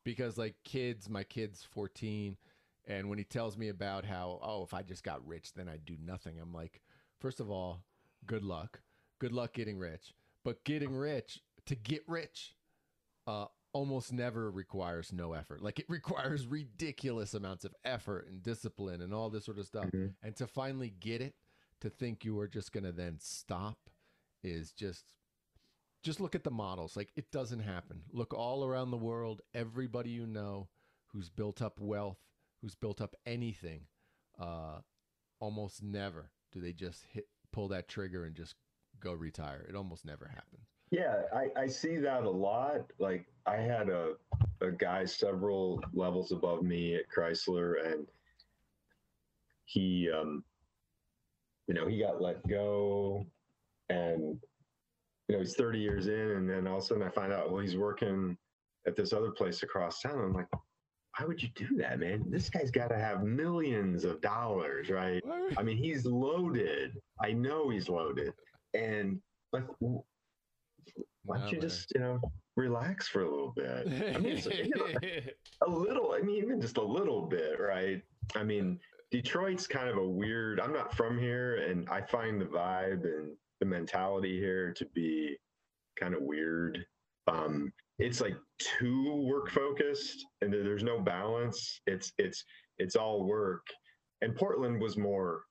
because 0.05 0.37
like 0.39 0.57
kids 0.65 1.09
my 1.09 1.25
kid's 1.25 1.63
14 1.63 2.37
and 2.89 3.09
when 3.09 3.19
he 3.19 3.25
tells 3.25 3.57
me 3.57 3.69
about 3.69 4.05
how 4.05 4.39
oh 4.43 4.63
if 4.65 4.75
i 4.75 4.83
just 4.83 5.05
got 5.05 5.27
rich 5.27 5.53
then 5.55 5.69
i'd 5.69 5.85
do 5.85 5.97
nothing 6.05 6.39
i'm 6.41 6.53
like 6.53 6.81
first 7.21 7.41
of 7.41 7.51
all 7.51 7.83
good 8.27 8.43
luck. 8.43 8.81
Good 9.19 9.33
luck 9.33 9.53
getting 9.55 9.79
rich. 9.79 10.15
But 10.45 10.65
getting 10.65 10.95
rich 10.95 11.41
to 11.67 11.75
get 11.75 12.03
rich 12.07 12.55
uh 13.27 13.47
almost 13.73 14.13
never 14.13 14.51
requires 14.51 15.13
no 15.13 15.33
effort. 15.33 15.63
Like 15.63 15.79
it 15.79 15.87
requires 15.89 16.47
ridiculous 16.47 17.35
amounts 17.35 17.65
of 17.65 17.75
effort 17.85 18.27
and 18.29 18.43
discipline 18.43 19.01
and 19.01 19.15
all 19.15 19.31
this 19.31 19.45
sort 19.45 19.59
of 19.59 19.67
stuff. 19.67 19.91
Mhm. 19.91 20.15
and 20.23 20.37
to 20.37 20.47
finally 20.47 20.91
get 20.91 21.21
it 21.21 21.35
to 21.81 21.89
think 21.91 22.25
you 22.25 22.39
are 22.41 22.49
just 22.49 22.73
going 22.73 22.85
to 22.85 22.93
then 22.93 23.19
stop 23.21 23.91
is 24.43 24.73
just 24.73 25.15
just 26.03 26.19
look 26.21 26.35
at 26.35 26.45
the 26.45 26.51
models. 26.51 26.97
Like 26.97 27.13
it 27.15 27.31
doesn't 27.31 27.61
happen. 27.61 28.03
Look 28.11 28.33
all 28.35 28.65
around 28.65 28.91
the 28.91 28.97
world 28.97 29.43
everybody 29.55 30.11
you 30.11 30.27
know 30.27 30.69
who's 31.09 31.29
built 31.31 31.61
up 31.63 31.79
wealth 31.81 32.19
who's 32.63 32.75
built 32.75 33.01
up 33.01 33.15
anything 33.27 33.87
uh 34.39 34.81
almost 35.41 35.83
never 35.83 36.31
do 36.53 36.61
they 36.61 36.73
just 36.73 37.05
hit 37.05 37.29
pull 37.53 37.69
that 37.69 37.89
trigger 37.89 38.25
and 38.25 38.35
just 38.37 38.55
go 38.99 39.13
retire. 39.13 39.65
It 39.69 39.75
almost 39.75 40.05
never 40.05 40.27
happens 40.29 40.69
Yeah, 40.91 41.23
I, 41.35 41.49
I 41.57 41.67
see 41.69 41.97
that 41.99 42.25
a 42.25 42.31
lot. 42.31 42.91
Like 42.99 43.27
I 43.47 43.57
had 43.57 43.89
a 43.89 44.15
a 44.61 44.71
guy 44.71 45.05
several 45.05 45.83
levels 45.95 46.33
above 46.33 46.63
me 46.63 46.95
at 46.95 47.05
Chrysler 47.15 47.93
and 47.93 48.07
he 49.65 50.11
um 50.11 50.45
you 51.67 51.75
know, 51.75 51.87
he 51.87 51.99
got 52.01 52.21
let 52.21 52.47
go 52.49 53.25
and 53.89 54.39
you 55.29 55.37
know, 55.37 55.39
he's 55.39 55.55
30 55.55 55.79
years 55.79 56.09
in 56.09 56.31
and 56.33 56.51
then 56.51 56.67
all 56.67 56.79
of 56.79 56.83
a 56.83 56.87
sudden 56.87 57.03
I 57.03 57.09
find 57.09 57.33
out 57.33 57.51
well 57.51 57.61
he's 57.63 57.77
working 57.77 58.37
at 58.87 58.97
this 58.97 59.13
other 59.13 59.31
place 59.31 59.63
across 59.63 60.01
town. 60.01 60.19
I'm 60.19 60.33
like, 60.33 60.49
why 60.53 61.27
would 61.27 61.43
you 61.43 61.49
do 61.55 61.77
that, 61.79 62.01
man? 62.01 62.25
This 62.29 62.49
guy's 62.51 62.71
gotta 62.71 62.97
have 62.97 63.23
millions 63.23 64.05
of 64.05 64.21
dollars, 64.21 64.91
right? 64.91 65.23
I 65.57 65.63
mean, 65.63 65.77
he's 65.77 66.05
loaded. 66.05 66.97
I 67.23 67.33
know 67.33 67.69
he's 67.71 67.89
loaded. 67.89 68.33
And 68.75 69.21
like, 69.53 69.65
why 71.25 71.39
don't 71.39 71.47
No, 71.47 71.53
you 71.53 71.61
just, 71.61 71.93
you 71.95 72.01
know, 72.01 72.21
relax 72.57 73.09
for 73.09 73.23
a 73.23 73.31
little 73.31 73.53
bit? 73.55 73.87
I 74.15 74.19
mean, 74.19 74.37
you 74.37 74.71
know, 74.75 74.87
a 75.67 75.71
little, 75.71 76.13
I 76.13 76.21
mean, 76.21 76.37
even 76.37 76.61
just 76.61 76.77
a 76.77 76.83
little 76.83 77.27
bit, 77.27 77.61
right? 77.61 78.03
I 78.35 78.43
mean, 78.43 78.79
Detroit's 79.11 79.67
kind 79.67 79.89
of 79.89 79.97
a 79.97 80.07
weird, 80.07 80.61
I'm 80.61 80.73
not 80.73 80.97
from 80.97 81.19
here, 81.19 81.57
and 81.57 81.89
I 81.89 82.01
find 82.03 82.41
the 82.41 82.47
vibe 82.47 83.05
and 83.05 83.37
the 83.61 83.67
mentality 83.67 84.39
here 84.39 84.73
to 84.75 84.87
be 84.95 85.37
kind 85.99 86.15
of 86.15 86.23
weird. 86.23 86.85
Um, 87.27 87.73
it's 87.99 88.21
like 88.21 88.37
too 88.59 89.27
work 89.31 89.51
focused 89.51 90.25
and 90.41 90.53
there's 90.53 90.83
no 90.83 91.01
balance. 91.01 91.81
It's, 91.87 92.13
it's, 92.19 92.45
it's 92.79 92.97
all 92.97 93.25
work. 93.25 93.67
And 94.23 94.35
Portland 94.35 94.81
was 94.81 94.97
more, 94.97 95.43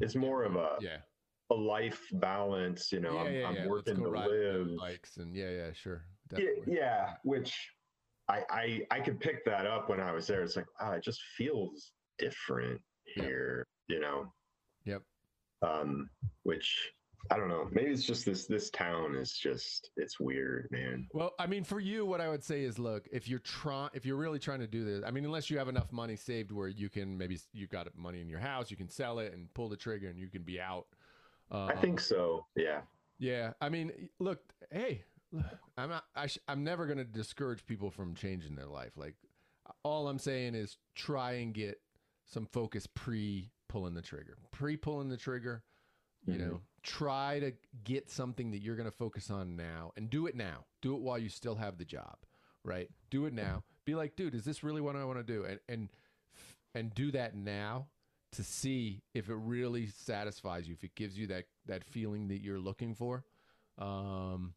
it's 0.00 0.14
more 0.14 0.44
of 0.44 0.56
a, 0.56 0.76
yeah 0.80 0.98
a 1.50 1.54
life 1.54 2.02
balance. 2.12 2.92
You 2.92 3.00
know, 3.00 3.14
yeah, 3.14 3.20
I'm, 3.20 3.32
yeah, 3.34 3.48
I'm 3.48 3.54
yeah. 3.56 3.66
Working 3.66 3.96
to 3.96 4.08
live. 4.08 4.76
bikes 4.78 5.16
and 5.18 5.34
yeah 5.34 5.50
yeah 5.50 5.72
sure 5.72 6.04
Yeah, 6.32 6.38
definitely. 6.38 6.74
yeah, 6.74 7.14
which 7.22 7.54
I, 8.28 8.42
I 8.50 8.80
I 8.90 9.00
could 9.00 9.20
pick 9.20 9.44
that 9.44 9.66
up 9.66 9.88
when 9.88 10.00
I 10.00 10.12
was 10.12 10.26
there. 10.26 10.42
It's 10.42 10.56
like, 10.56 10.66
ah, 10.80 10.92
it 10.92 11.04
just 11.04 11.20
feels 11.36 11.92
different 12.18 12.80
here, 13.14 13.66
you 13.88 14.00
know. 14.00 14.32
Yep. 14.84 15.02
Um, 15.62 16.08
which 16.42 16.92
I 17.30 17.36
don't 17.36 17.48
know. 17.48 17.68
Maybe 17.72 17.90
it's 17.90 18.04
just 18.04 18.24
this 18.24 18.46
this 18.46 18.70
town 18.70 19.14
is 19.16 19.32
just 19.32 19.90
it's 19.96 20.20
weird, 20.20 20.68
man. 20.70 21.08
Well, 21.12 21.32
I 21.38 21.46
mean, 21.46 21.64
for 21.64 21.80
you, 21.80 22.04
what 22.04 22.20
I 22.20 22.28
would 22.28 22.42
say 22.44 22.62
is, 22.62 22.78
look, 22.78 23.08
if 23.12 23.28
you're 23.28 23.40
trying, 23.40 23.90
if 23.94 24.04
you're 24.04 24.16
really 24.16 24.38
trying 24.38 24.60
to 24.60 24.66
do 24.66 24.84
this, 24.84 25.02
I 25.04 25.10
mean, 25.10 25.24
unless 25.24 25.50
you 25.50 25.58
have 25.58 25.68
enough 25.68 25.92
money 25.92 26.16
saved 26.16 26.52
where 26.52 26.68
you 26.68 26.88
can 26.88 27.16
maybe 27.16 27.38
you 27.52 27.66
got 27.66 27.88
money 27.96 28.20
in 28.20 28.28
your 28.28 28.38
house, 28.38 28.70
you 28.70 28.76
can 28.76 28.88
sell 28.88 29.18
it 29.18 29.32
and 29.32 29.52
pull 29.54 29.68
the 29.68 29.76
trigger, 29.76 30.08
and 30.08 30.18
you 30.18 30.28
can 30.28 30.42
be 30.42 30.60
out. 30.60 30.86
Uh, 31.50 31.66
I 31.66 31.76
think 31.76 32.00
so. 32.00 32.46
Yeah. 32.56 32.80
Yeah, 33.18 33.52
I 33.60 33.68
mean, 33.68 34.10
look, 34.18 34.40
hey, 34.70 35.02
I'm 35.78 35.88
not, 35.88 36.04
I 36.14 36.26
sh- 36.26 36.38
I'm 36.48 36.62
never 36.64 36.86
going 36.86 36.98
to 36.98 37.04
discourage 37.04 37.64
people 37.64 37.90
from 37.90 38.14
changing 38.14 38.56
their 38.56 38.66
life. 38.66 38.96
Like, 38.96 39.14
all 39.82 40.08
I'm 40.08 40.18
saying 40.18 40.54
is 40.54 40.76
try 40.94 41.32
and 41.32 41.54
get 41.54 41.80
some 42.26 42.46
focus 42.46 42.86
pre 42.86 43.50
pulling 43.68 43.94
the 43.94 44.02
trigger, 44.02 44.36
pre 44.52 44.76
pulling 44.76 45.08
the 45.08 45.16
trigger. 45.16 45.62
You 46.26 46.34
Mhm. 46.34 46.38
know, 46.40 46.60
try 46.82 47.38
to 47.40 47.52
get 47.84 48.10
something 48.10 48.50
that 48.50 48.58
you're 48.58 48.76
going 48.76 48.90
to 48.90 48.96
focus 48.96 49.30
on 49.30 49.54
now, 49.56 49.92
and 49.96 50.10
do 50.10 50.26
it 50.26 50.34
now. 50.34 50.66
Do 50.82 50.94
it 50.96 51.00
while 51.00 51.18
you 51.18 51.28
still 51.28 51.54
have 51.54 51.78
the 51.78 51.84
job, 51.84 52.18
right? 52.64 52.90
Do 53.10 53.26
it 53.26 53.32
now. 53.32 53.62
Be 53.84 53.94
like, 53.94 54.16
dude, 54.16 54.34
is 54.34 54.44
this 54.44 54.62
really 54.64 54.80
what 54.80 54.96
I 54.96 55.04
want 55.04 55.18
to 55.18 55.24
do? 55.24 55.44
And 55.44 55.60
and 55.68 55.88
and 56.74 56.92
do 56.94 57.12
that 57.12 57.34
now 57.36 57.86
to 58.32 58.42
see 58.44 59.02
if 59.14 59.28
it 59.28 59.34
really 59.36 59.86
satisfies 59.86 60.66
you, 60.68 60.74
if 60.74 60.84
it 60.84 60.94
gives 60.94 61.16
you 61.18 61.26
that 61.28 61.44
that 61.66 61.84
feeling 61.84 62.28
that 62.28 62.40
you're 62.40 62.58
looking 62.58 62.94
for, 62.94 63.24
um, 63.78 64.54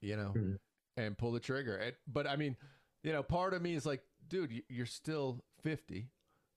you 0.00 0.16
know, 0.16 0.32
Mhm. 0.36 0.58
and 0.96 1.16
pull 1.18 1.32
the 1.32 1.40
trigger. 1.40 1.76
And, 1.76 1.96
but 2.06 2.26
I 2.26 2.36
mean, 2.36 2.56
you 3.02 3.12
know, 3.12 3.22
part 3.22 3.54
of 3.54 3.62
me 3.62 3.74
is 3.74 3.86
like, 3.86 4.02
dude, 4.28 4.50
you- 4.52 4.64
you're 4.68 4.86
still 4.86 5.44
50. 5.62 6.10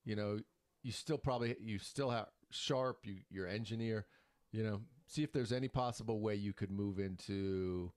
You 0.04 0.16
know, 0.16 0.40
you 0.82 0.92
still 0.92 1.18
probably 1.18 1.56
you 1.60 1.78
still 1.78 2.10
have 2.10 2.30
sharp. 2.50 3.06
You 3.06 3.22
you're 3.30 3.46
engineer. 3.46 4.06
You 4.52 4.62
know, 4.62 4.84
see 5.06 5.22
if 5.22 5.32
there's 5.32 5.52
any 5.52 5.68
possible 5.68 6.20
way 6.20 6.34
you 6.36 6.52
could 6.52 6.70
move 6.70 6.98
into, 6.98 7.92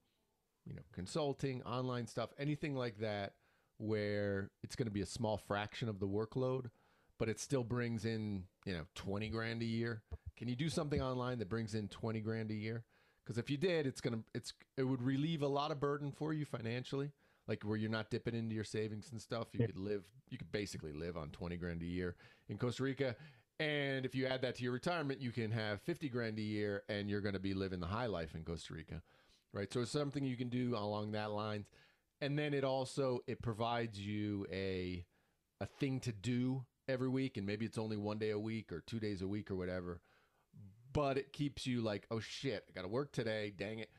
you 0.64 0.74
know, 0.74 0.82
consulting, 0.92 1.62
online 1.62 2.06
stuff, 2.06 2.32
anything 2.38 2.74
like 2.74 2.98
that, 2.98 3.36
where 3.78 4.50
it's 4.62 4.74
going 4.74 4.86
to 4.86 4.92
be 4.92 5.02
a 5.02 5.06
small 5.06 5.36
fraction 5.38 5.88
of 5.88 5.98
the 6.00 6.08
workload, 6.08 6.70
but 7.18 7.28
it 7.28 7.40
still 7.40 7.64
brings 7.64 8.04
in, 8.04 8.44
you 8.64 8.72
know, 8.72 8.84
20 8.94 9.28
grand 9.28 9.62
a 9.62 9.66
year. 9.66 10.02
Can 10.36 10.48
you 10.48 10.56
do 10.56 10.68
something 10.68 11.02
online 11.02 11.38
that 11.38 11.48
brings 11.48 11.74
in 11.74 11.88
20 11.88 12.20
grand 12.20 12.50
a 12.50 12.54
year? 12.54 12.84
Because 13.24 13.38
if 13.38 13.50
you 13.50 13.56
did, 13.56 13.86
it's 13.86 14.00
gonna, 14.00 14.20
it's, 14.34 14.54
it 14.76 14.84
would 14.84 15.02
relieve 15.02 15.42
a 15.42 15.48
lot 15.48 15.70
of 15.70 15.80
burden 15.80 16.12
for 16.12 16.32
you 16.32 16.44
financially, 16.44 17.10
like 17.46 17.62
where 17.62 17.76
you're 17.76 17.90
not 17.90 18.10
dipping 18.10 18.34
into 18.34 18.54
your 18.54 18.64
savings 18.64 19.10
and 19.10 19.20
stuff. 19.20 19.48
You 19.52 19.66
could 19.66 19.76
live, 19.76 20.04
you 20.30 20.38
could 20.38 20.52
basically 20.52 20.92
live 20.92 21.16
on 21.16 21.30
20 21.30 21.56
grand 21.56 21.82
a 21.82 21.86
year 21.86 22.16
in 22.48 22.56
Costa 22.56 22.84
Rica. 22.84 23.16
And 23.60 24.06
if 24.06 24.14
you 24.14 24.26
add 24.26 24.42
that 24.42 24.54
to 24.56 24.62
your 24.62 24.72
retirement, 24.72 25.20
you 25.20 25.32
can 25.32 25.50
have 25.50 25.82
50 25.82 26.08
grand 26.08 26.38
a 26.38 26.42
year 26.42 26.84
and 26.88 27.10
you're 27.10 27.20
going 27.20 27.34
to 27.34 27.40
be 27.40 27.54
living 27.54 27.80
the 27.80 27.86
high 27.86 28.06
life 28.06 28.34
in 28.34 28.44
Costa 28.44 28.72
Rica. 28.72 29.02
Right. 29.52 29.72
So 29.72 29.80
it's 29.80 29.90
something 29.90 30.24
you 30.24 30.36
can 30.36 30.48
do 30.48 30.76
along 30.76 31.12
that 31.12 31.32
lines. 31.32 31.66
And 32.20 32.38
then 32.38 32.54
it 32.54 32.64
also, 32.64 33.20
it 33.26 33.42
provides 33.42 33.98
you 33.98 34.46
a, 34.52 35.04
a 35.60 35.66
thing 35.66 36.00
to 36.00 36.12
do 36.12 36.64
every 36.88 37.08
week. 37.08 37.36
And 37.36 37.46
maybe 37.46 37.66
it's 37.66 37.78
only 37.78 37.96
one 37.96 38.18
day 38.18 38.30
a 38.30 38.38
week 38.38 38.72
or 38.72 38.80
two 38.80 38.98
days 39.00 39.22
a 39.22 39.28
week 39.28 39.50
or 39.50 39.56
whatever. 39.56 40.00
But 40.92 41.18
it 41.18 41.32
keeps 41.32 41.66
you 41.66 41.80
like, 41.82 42.06
oh 42.10 42.20
shit, 42.20 42.64
I 42.68 42.72
got 42.72 42.82
to 42.82 42.88
work 42.88 43.12
today. 43.12 43.52
Dang 43.56 43.78
it. 43.80 43.90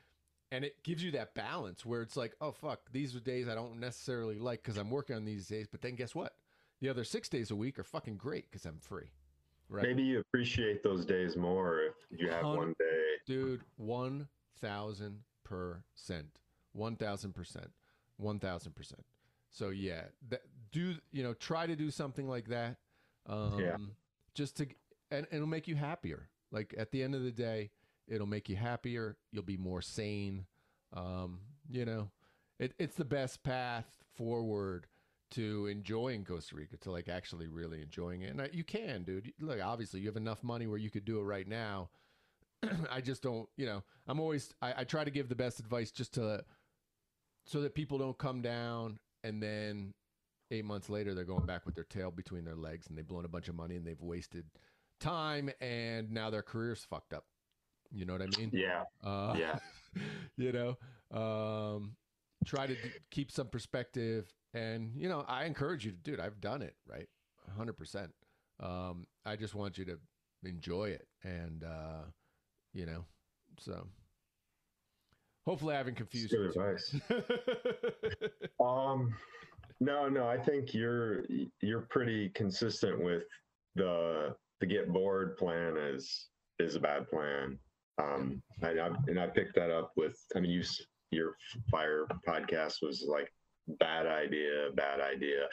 and 0.51 0.65
it 0.65 0.81
gives 0.83 1.03
you 1.03 1.11
that 1.11 1.35
balance 1.35 1.85
where 1.85 2.01
it's 2.01 2.17
like, 2.17 2.33
oh 2.41 2.51
fuck, 2.51 2.79
these 2.91 3.15
are 3.15 3.19
days 3.19 3.47
I 3.47 3.55
don't 3.55 3.79
necessarily 3.79 4.39
like 4.39 4.63
because 4.63 4.77
I'm 4.77 4.89
working 4.89 5.15
on 5.15 5.25
these 5.25 5.47
days. 5.47 5.67
But 5.69 5.81
then 5.81 5.95
guess 5.95 6.15
what? 6.15 6.33
The 6.81 6.89
other 6.89 7.03
six 7.03 7.29
days 7.29 7.51
a 7.51 7.55
week 7.55 7.77
are 7.77 7.83
fucking 7.83 8.17
great 8.17 8.49
because 8.49 8.65
I'm 8.65 8.79
free. 8.79 9.11
Right. 9.69 9.83
Maybe 9.83 10.01
you 10.03 10.19
appreciate 10.19 10.81
those 10.81 11.05
days 11.05 11.37
more 11.37 11.81
if 11.81 11.93
you 12.19 12.29
have 12.29 12.43
one 12.43 12.73
day. 12.79 13.03
Dude, 13.27 13.61
one 13.77 14.27
thousand 14.59 15.19
percent, 15.43 16.39
one 16.73 16.95
thousand 16.95 17.33
percent, 17.35 17.69
one 18.17 18.39
thousand 18.39 18.73
percent. 18.75 19.05
So 19.51 19.69
yeah, 19.69 20.05
that, 20.29 20.41
do 20.71 20.95
you 21.11 21.23
know? 21.23 21.33
Try 21.33 21.67
to 21.67 21.75
do 21.75 21.91
something 21.91 22.27
like 22.27 22.47
that. 22.49 22.77
Um, 23.27 23.59
yeah. 23.59 23.77
Just 24.33 24.57
to 24.57 24.67
and, 25.11 25.25
and 25.25 25.27
it'll 25.31 25.47
make 25.47 25.67
you 25.67 25.75
happier. 25.75 26.29
Like 26.51 26.73
at 26.77 26.91
the 26.91 27.03
end 27.03 27.15
of 27.15 27.23
the 27.23 27.31
day, 27.31 27.71
it'll 28.07 28.27
make 28.27 28.49
you 28.49 28.55
happier. 28.55 29.17
You'll 29.31 29.43
be 29.43 29.57
more 29.57 29.81
sane. 29.81 30.45
Um, 30.93 31.39
you 31.69 31.85
know, 31.85 32.09
it, 32.59 32.73
it's 32.79 32.95
the 32.95 33.05
best 33.05 33.43
path 33.43 33.85
forward 34.15 34.87
to 35.31 35.67
enjoying 35.67 36.25
Costa 36.25 36.55
Rica, 36.55 36.77
to 36.77 36.91
like 36.91 37.07
actually 37.07 37.47
really 37.47 37.81
enjoying 37.81 38.23
it. 38.23 38.31
And 38.31 38.41
I, 38.41 38.49
you 38.51 38.63
can, 38.63 39.03
dude. 39.03 39.31
Look, 39.39 39.59
obviously, 39.63 39.99
you 39.99 40.07
have 40.07 40.17
enough 40.17 40.43
money 40.43 40.67
where 40.67 40.79
you 40.79 40.89
could 40.89 41.05
do 41.05 41.19
it 41.19 41.23
right 41.23 41.47
now. 41.47 41.89
I 42.91 43.01
just 43.01 43.21
don't, 43.21 43.47
you 43.55 43.65
know, 43.65 43.83
I'm 44.07 44.19
always, 44.19 44.53
I, 44.61 44.73
I 44.77 44.83
try 44.83 45.03
to 45.03 45.11
give 45.11 45.29
the 45.29 45.35
best 45.35 45.59
advice 45.59 45.91
just 45.91 46.15
to, 46.15 46.43
so 47.45 47.61
that 47.61 47.75
people 47.75 47.97
don't 47.97 48.17
come 48.17 48.41
down 48.41 48.99
and 49.23 49.41
then 49.41 49.93
eight 50.51 50.65
months 50.65 50.89
later 50.89 51.13
they're 51.13 51.23
going 51.23 51.45
back 51.45 51.65
with 51.65 51.75
their 51.75 51.83
tail 51.83 52.11
between 52.11 52.43
their 52.43 52.55
legs 52.55 52.87
and 52.87 52.97
they've 52.97 53.07
blown 53.07 53.25
a 53.25 53.29
bunch 53.29 53.47
of 53.47 53.55
money 53.55 53.75
and 53.75 53.85
they've 53.85 54.01
wasted 54.01 54.45
time 54.99 55.49
and 55.61 56.11
now 56.11 56.29
their 56.29 56.41
career's 56.41 56.83
fucked 56.83 57.13
up. 57.13 57.25
You 57.91 58.05
know 58.05 58.13
what 58.13 58.21
I 58.21 58.37
mean? 58.37 58.51
Yeah. 58.53 58.83
Uh, 59.03 59.35
yeah. 59.37 59.59
you 60.37 60.51
know, 60.51 60.77
um, 61.17 61.95
try 62.45 62.67
to 62.67 62.73
d- 62.73 62.91
keep 63.09 63.31
some 63.31 63.47
perspective. 63.47 64.31
And, 64.53 64.91
you 64.95 65.09
know, 65.09 65.25
I 65.27 65.45
encourage 65.45 65.85
you 65.85 65.91
to 65.91 65.97
do 65.97 66.13
it. 66.13 66.19
I've 66.19 66.41
done 66.41 66.61
it, 66.61 66.75
right? 66.87 67.07
100%. 67.59 68.09
Um, 68.61 69.07
I 69.25 69.35
just 69.35 69.55
want 69.55 69.77
you 69.77 69.85
to 69.85 69.97
enjoy 70.43 70.89
it. 70.89 71.07
And, 71.23 71.63
uh, 71.63 72.03
you 72.73 72.85
know, 72.85 73.05
so 73.59 73.87
hopefully 75.45 75.73
I 75.73 75.77
haven't 75.77 75.95
confused 75.95 76.31
Good 76.31 76.51
advice. 76.51 76.95
um, 78.59 79.15
no, 79.79 80.09
no, 80.09 80.27
I 80.27 80.37
think 80.37 80.73
you're, 80.73 81.23
you're 81.61 81.87
pretty 81.89 82.29
consistent 82.29 83.03
with 83.03 83.23
the, 83.75 84.35
the 84.59 84.65
get 84.65 84.91
bored 84.91 85.37
plan 85.37 85.77
is, 85.77 86.27
is 86.59 86.75
a 86.75 86.79
bad 86.79 87.09
plan. 87.09 87.57
Um, 88.01 88.41
and, 88.61 88.79
I, 88.79 88.89
and 89.07 89.19
I 89.19 89.27
picked 89.27 89.55
that 89.55 89.71
up 89.71 89.91
with, 89.95 90.17
I 90.35 90.39
mean, 90.39 90.51
you, 90.51 90.63
your 91.11 91.35
fire 91.71 92.05
podcast 92.27 92.81
was 92.81 93.05
like 93.07 93.31
bad 93.79 94.05
idea, 94.05 94.69
bad 94.75 94.99
idea. 95.01 95.47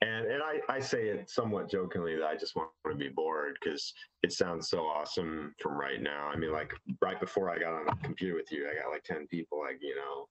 And, 0.00 0.26
and 0.26 0.42
I, 0.42 0.60
I 0.72 0.78
say 0.78 1.08
it 1.08 1.28
somewhat 1.28 1.70
jokingly 1.70 2.14
that 2.16 2.24
I 2.24 2.36
just 2.36 2.54
want 2.54 2.70
to 2.88 2.94
be 2.94 3.08
bored 3.08 3.58
because 3.60 3.92
it 4.22 4.32
sounds 4.32 4.68
so 4.68 4.82
awesome 4.82 5.54
from 5.60 5.72
right 5.72 6.00
now. 6.00 6.30
I 6.32 6.36
mean, 6.36 6.52
like 6.52 6.72
right 7.02 7.18
before 7.18 7.50
I 7.50 7.58
got 7.58 7.74
on 7.74 7.86
the 7.86 7.96
computer 8.04 8.36
with 8.36 8.50
you, 8.52 8.68
I 8.68 8.80
got 8.80 8.92
like 8.92 9.02
10 9.02 9.26
people 9.26 9.58
like, 9.60 9.78
you 9.80 9.96
know, 9.96 10.28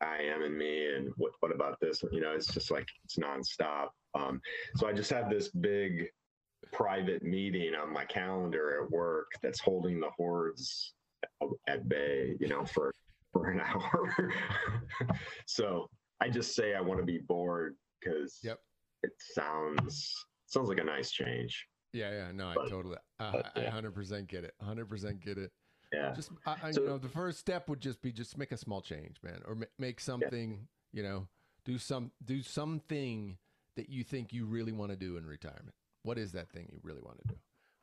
I 0.00 0.18
am 0.22 0.42
and 0.42 0.56
me 0.56 0.94
and 0.94 1.10
what, 1.16 1.32
what 1.40 1.54
about 1.54 1.78
this? 1.80 2.02
You 2.12 2.20
know, 2.20 2.32
it's 2.32 2.52
just 2.52 2.70
like, 2.70 2.86
it's 3.04 3.16
nonstop. 3.16 3.88
Um, 4.14 4.40
so 4.76 4.86
I 4.86 4.92
just 4.92 5.10
have 5.10 5.30
this 5.30 5.48
big 5.48 6.08
private 6.72 7.22
meeting 7.22 7.74
on 7.74 7.92
my 7.92 8.04
calendar 8.04 8.82
at 8.82 8.90
work 8.90 9.28
that's 9.42 9.60
holding 9.60 10.00
the 10.00 10.10
hordes 10.16 10.94
at 11.68 11.88
bay, 11.88 12.36
you 12.40 12.48
know, 12.48 12.64
for 12.64 12.92
for 13.32 13.50
an 13.50 13.60
hour. 13.66 14.32
so 15.46 15.88
I 16.20 16.28
just 16.28 16.54
say 16.54 16.74
I 16.74 16.80
want 16.80 17.00
to 17.00 17.06
be 17.06 17.18
bored 17.18 17.76
because 18.00 18.38
yep. 18.42 18.58
it 19.02 19.12
sounds 19.34 20.14
sounds 20.46 20.68
like 20.68 20.78
a 20.78 20.84
nice 20.84 21.10
change. 21.10 21.66
Yeah, 21.92 22.10
yeah, 22.10 22.32
no, 22.32 22.52
but, 22.54 22.66
I 22.66 22.68
totally. 22.68 22.96
I 23.18 23.70
hundred 23.70 23.94
percent 23.94 24.28
get 24.28 24.44
it, 24.44 24.54
hundred 24.60 24.86
percent 24.86 25.20
get 25.20 25.38
it. 25.38 25.50
Yeah, 25.96 26.12
just 26.14 26.30
I, 26.46 26.56
I, 26.62 26.70
so, 26.72 26.82
you 26.82 26.88
know, 26.88 26.98
the 26.98 27.08
first 27.08 27.38
step 27.38 27.68
would 27.68 27.80
just 27.80 28.02
be 28.02 28.12
just 28.12 28.36
make 28.36 28.52
a 28.52 28.56
small 28.56 28.80
change, 28.80 29.16
man, 29.22 29.40
or 29.46 29.56
make 29.78 30.00
something, 30.00 30.68
yeah. 30.92 31.02
you 31.02 31.08
know, 31.08 31.26
do 31.64 31.78
some 31.78 32.10
do 32.24 32.42
something 32.42 33.38
that 33.76 33.88
you 33.88 34.04
think 34.04 34.32
you 34.32 34.44
really 34.44 34.72
want 34.72 34.90
to 34.90 34.96
do 34.96 35.16
in 35.16 35.26
retirement. 35.26 35.74
What 36.02 36.18
is 36.18 36.32
that 36.32 36.50
thing 36.50 36.68
you 36.70 36.80
really 36.82 37.02
want 37.02 37.18
to 37.22 37.28
do? 37.28 37.34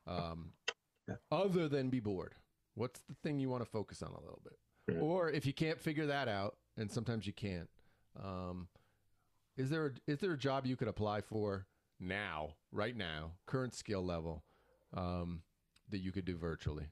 Um, 0.06 0.52
yeah. 1.08 1.16
Other 1.30 1.68
than 1.68 1.90
be 1.90 2.00
bored. 2.00 2.34
What's 2.74 3.00
the 3.08 3.14
thing 3.22 3.38
you 3.38 3.48
want 3.48 3.64
to 3.64 3.70
focus 3.70 4.02
on 4.02 4.10
a 4.10 4.20
little 4.20 4.40
bit? 4.42 4.98
Or 5.00 5.30
if 5.30 5.46
you 5.46 5.52
can't 5.52 5.80
figure 5.80 6.06
that 6.06 6.28
out, 6.28 6.56
and 6.76 6.90
sometimes 6.90 7.26
you 7.26 7.32
can't, 7.32 7.70
um, 8.22 8.68
is 9.56 9.70
there 9.70 9.86
a, 9.86 10.10
is 10.10 10.18
there 10.18 10.32
a 10.32 10.38
job 10.38 10.66
you 10.66 10.76
could 10.76 10.88
apply 10.88 11.20
for 11.20 11.66
now, 12.00 12.54
right 12.70 12.96
now, 12.96 13.32
current 13.46 13.74
skill 13.74 14.04
level, 14.04 14.44
um, 14.94 15.42
that 15.90 15.98
you 15.98 16.12
could 16.12 16.24
do 16.24 16.36
virtually, 16.36 16.86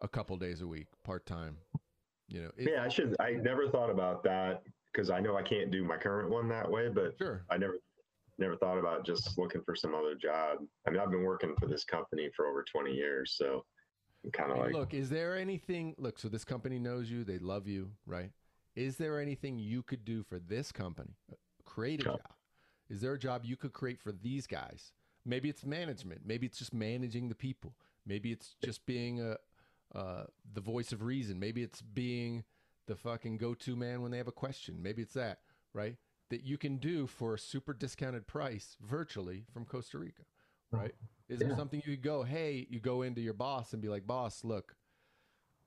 a 0.00 0.08
couple 0.08 0.36
days 0.36 0.60
a 0.60 0.66
week, 0.66 0.86
part 1.04 1.26
time? 1.26 1.56
You 2.28 2.42
know, 2.42 2.50
yeah, 2.58 2.84
I 2.84 2.88
should. 2.88 3.16
I 3.20 3.32
never 3.32 3.68
thought 3.68 3.90
about 3.90 4.22
that 4.24 4.62
because 4.92 5.10
I 5.10 5.20
know 5.20 5.36
I 5.36 5.42
can't 5.42 5.70
do 5.70 5.84
my 5.84 5.96
current 5.96 6.28
one 6.28 6.48
that 6.50 6.70
way, 6.70 6.88
but 6.88 7.16
sure. 7.18 7.44
I 7.50 7.56
never 7.56 7.78
never 8.38 8.56
thought 8.56 8.78
about 8.78 9.04
just 9.04 9.36
looking 9.38 9.62
for 9.62 9.74
some 9.74 9.94
other 9.94 10.14
job. 10.14 10.58
I 10.86 10.90
mean, 10.90 11.00
I've 11.00 11.10
been 11.10 11.24
working 11.24 11.54
for 11.58 11.66
this 11.66 11.84
company 11.84 12.28
for 12.36 12.46
over 12.46 12.64
20 12.70 12.92
years, 12.92 13.34
so 13.36 13.64
I'm 14.24 14.30
kind 14.30 14.52
of 14.52 14.58
like 14.58 14.72
look 14.72 14.94
is 14.94 15.08
there 15.10 15.36
anything 15.36 15.94
look 15.98 16.18
so 16.18 16.28
this 16.28 16.44
company 16.44 16.78
knows 16.78 17.10
you 17.10 17.24
they 17.24 17.38
love 17.38 17.66
you 17.66 17.90
right 18.06 18.30
is 18.74 18.96
there 18.96 19.20
anything 19.20 19.58
you 19.58 19.82
could 19.82 20.04
do 20.04 20.22
for 20.22 20.38
this 20.38 20.72
company 20.72 21.16
create 21.64 22.00
a 22.00 22.04
job 22.04 22.20
is 22.88 23.00
there 23.00 23.12
a 23.12 23.18
job 23.18 23.42
you 23.44 23.56
could 23.56 23.72
create 23.72 24.00
for 24.00 24.12
these 24.12 24.46
guys 24.46 24.92
maybe 25.24 25.48
it's 25.48 25.64
management 25.64 26.20
maybe 26.24 26.46
it's 26.46 26.58
just 26.58 26.74
managing 26.74 27.28
the 27.28 27.34
people 27.34 27.74
maybe 28.06 28.32
it's 28.32 28.56
just 28.64 28.84
being 28.86 29.20
a 29.20 29.36
uh, 29.94 30.24
the 30.52 30.60
voice 30.60 30.92
of 30.92 31.02
reason 31.02 31.38
maybe 31.38 31.62
it's 31.62 31.80
being 31.80 32.44
the 32.86 32.96
fucking 32.96 33.36
go-to 33.36 33.76
man 33.76 34.02
when 34.02 34.10
they 34.10 34.18
have 34.18 34.28
a 34.28 34.32
question 34.32 34.82
maybe 34.82 35.02
it's 35.02 35.14
that 35.14 35.40
right 35.72 35.96
that 36.30 36.44
you 36.44 36.58
can 36.58 36.76
do 36.76 37.06
for 37.06 37.34
a 37.34 37.38
super 37.38 37.72
discounted 37.72 38.26
price 38.26 38.76
virtually 38.80 39.44
from 39.52 39.64
costa 39.64 39.98
rica 39.98 40.22
right 40.72 40.94
is 41.28 41.40
yeah. 41.40 41.48
there 41.48 41.56
something 41.56 41.82
you 41.84 41.96
could 41.96 42.02
go, 42.02 42.22
hey, 42.22 42.66
you 42.70 42.80
go 42.80 43.02
into 43.02 43.20
your 43.20 43.34
boss 43.34 43.72
and 43.72 43.82
be 43.82 43.88
like, 43.88 44.06
boss, 44.06 44.44
look, 44.44 44.74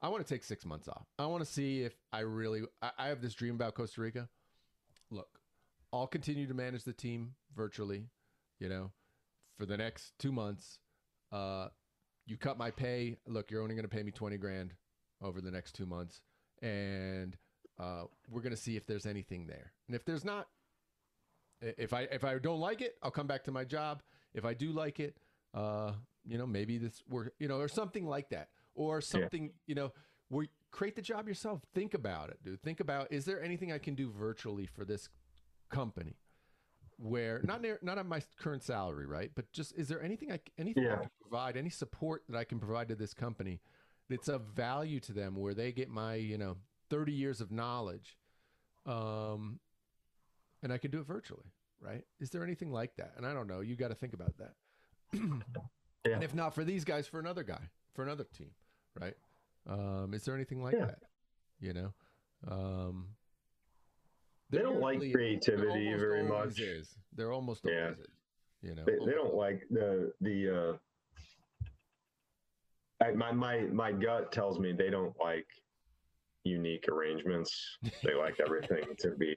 I 0.02 0.10
want 0.10 0.26
to 0.26 0.34
take 0.34 0.44
six 0.44 0.66
months 0.66 0.88
off. 0.88 1.06
I 1.20 1.28
want 1.28 1.46
to 1.46 1.52
see 1.52 1.84
if 1.84 1.94
I 2.12 2.20
really, 2.22 2.64
I, 2.82 2.92
I 2.98 3.08
have 3.08 3.22
this 3.22 3.36
dream 3.36 3.56
about 3.56 3.76
Costa 3.76 4.02
Rica. 4.02 4.28
Look, 5.12 5.40
I'll 5.94 6.08
continue 6.08 6.48
to 6.48 6.54
manage 6.54 6.84
the 6.84 6.94
team 6.94 7.36
virtually, 7.56 8.08
you 8.60 8.70
know, 8.70 8.92
for 9.58 9.66
the 9.66 9.78
next 9.78 10.14
two 10.18 10.32
months. 10.32 10.80
Uh, 11.32 11.68
you 12.26 12.38
cut 12.38 12.58
my 12.58 12.72
pay. 12.72 13.18
Look, 13.28 13.52
you're 13.52 13.62
only 13.62 13.76
going 13.76 13.88
to 13.88 13.96
pay 13.96 14.04
me 14.04 14.12
20 14.12 14.38
grand 14.38 14.74
over 15.22 15.42
the 15.42 15.52
next 15.52 15.74
two 15.74 15.86
months. 15.86 16.22
And 16.62 17.38
uh, 17.80 18.04
we're 18.30 18.42
going 18.42 18.56
to 18.56 18.62
see 18.62 18.76
if 18.76 18.86
there's 18.86 19.06
anything 19.06 19.48
there. 19.48 19.74
And 19.88 19.96
if 19.96 20.06
there's 20.06 20.26
not, 20.26 20.48
if 21.62 21.94
I 21.94 22.02
if 22.12 22.24
I 22.24 22.38
don't 22.40 22.60
like 22.60 22.82
it, 22.82 22.96
I'll 23.04 23.12
come 23.12 23.28
back 23.28 23.44
to 23.46 23.52
my 23.52 23.64
job. 23.64 24.02
If 24.34 24.46
I 24.46 24.54
do 24.54 24.72
like 24.72 25.00
it, 25.00 25.18
uh, 25.54 25.94
you 26.26 26.38
know, 26.38 26.48
maybe 26.48 26.78
this 26.78 27.04
we're, 27.10 27.30
you 27.40 27.48
know, 27.48 27.58
or 27.58 27.68
something 27.68 28.06
like 28.06 28.30
that, 28.30 28.50
or 28.74 29.02
something, 29.02 29.46
yeah. 29.46 29.50
you 29.68 29.76
know, 29.76 29.92
where 30.30 30.48
create 30.72 30.96
the 30.96 31.02
job 31.02 31.28
yourself. 31.28 31.62
Think 31.74 31.94
about 31.94 32.30
it, 32.30 32.40
dude. 32.44 32.62
Think 32.62 32.80
about 32.80 33.12
is 33.12 33.26
there 33.26 33.42
anything 33.44 33.72
I 33.72 33.78
can 33.78 33.96
do 33.96 34.12
virtually 34.12 34.66
for 34.66 34.86
this 34.86 35.10
company? 35.70 36.16
Where 37.02 37.42
not 37.44 37.62
near, 37.62 37.80
not 37.82 37.98
on 37.98 38.08
my 38.08 38.22
current 38.40 38.64
salary, 38.64 39.08
right? 39.08 39.32
But 39.34 39.52
just 39.52 39.76
is 39.76 39.88
there 39.88 40.04
anything 40.04 40.32
I 40.32 40.40
anything 40.58 40.84
yeah. 40.84 40.94
I 40.94 40.98
can 40.98 41.10
provide, 41.20 41.58
any 41.58 41.72
support 41.72 42.24
that 42.30 42.38
I 42.38 42.44
can 42.44 42.60
provide 42.60 42.90
to 42.90 42.96
this 42.96 43.14
company 43.14 43.60
that's 44.08 44.28
of 44.28 44.42
value 44.56 45.00
to 45.02 45.14
them, 45.14 45.36
where 45.36 45.56
they 45.56 45.72
get 45.72 45.90
my 45.90 46.16
you 46.16 46.38
know 46.38 46.58
thirty 46.92 47.12
years 47.12 47.42
of 47.42 47.52
knowledge, 47.52 48.18
um, 48.86 49.60
and 50.62 50.72
I 50.72 50.78
can 50.78 50.92
do 50.92 51.00
it 51.00 51.08
virtually, 51.08 51.52
right? 51.80 52.04
Is 52.20 52.30
there 52.30 52.44
anything 52.44 52.72
like 52.72 52.96
that? 52.98 53.14
And 53.18 53.26
I 53.26 53.34
don't 53.34 53.48
know. 53.48 53.62
You 53.62 53.76
got 53.76 53.88
to 53.88 53.96
think 53.96 54.14
about 54.14 54.36
that. 54.38 54.54
yeah. 56.06 56.14
And 56.14 56.24
if 56.24 56.36
not 56.36 56.54
for 56.54 56.64
these 56.64 56.86
guys, 56.86 57.08
for 57.08 57.20
another 57.20 57.44
guy, 57.44 57.62
for 57.96 58.04
another 58.04 58.26
team, 58.26 58.52
right? 59.00 59.16
Um, 59.68 60.14
is 60.14 60.24
there 60.24 60.36
anything 60.36 60.64
like 60.64 60.76
yeah. 60.76 60.86
that? 60.86 61.00
You 61.60 61.74
know, 61.74 61.94
um, 62.48 63.08
they 64.52 64.60
don't 64.60 64.80
like 64.80 65.00
creativity 65.12 65.94
very 65.98 66.24
much. 66.24 66.60
Is. 66.60 66.90
They're 67.16 67.32
almost 67.32 67.62
yeah. 67.66 67.84
always 67.84 68.00
is. 68.00 68.08
You 68.62 68.76
know, 68.76 68.84
they, 68.86 68.94
they 69.06 69.14
don't 69.14 69.34
like 69.34 69.64
the 69.70 70.12
the. 70.22 70.78
Uh, 73.00 73.04
I, 73.04 73.12
my 73.12 73.32
my 73.32 73.62
my 73.62 73.92
gut 73.92 74.32
tells 74.32 74.60
me 74.60 74.72
they 74.72 74.90
don't 74.90 75.16
like 75.20 75.48
unique 76.44 76.88
arrangements. 76.88 77.78
They 78.04 78.14
like 78.14 78.40
everything 78.40 78.84
to 79.00 79.12
be, 79.12 79.36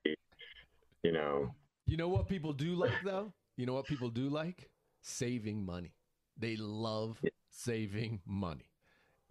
you 1.02 1.12
know. 1.12 1.50
You 1.86 1.96
know 1.96 2.08
what 2.08 2.28
people 2.28 2.52
do 2.52 2.74
like 2.74 3.02
though. 3.04 3.32
You 3.56 3.66
know 3.66 3.74
what 3.74 3.86
people 3.86 4.10
do 4.10 4.28
like 4.28 4.68
saving 5.02 5.64
money. 5.64 5.94
They 6.38 6.56
love 6.56 7.20
saving 7.50 8.20
money. 8.26 8.70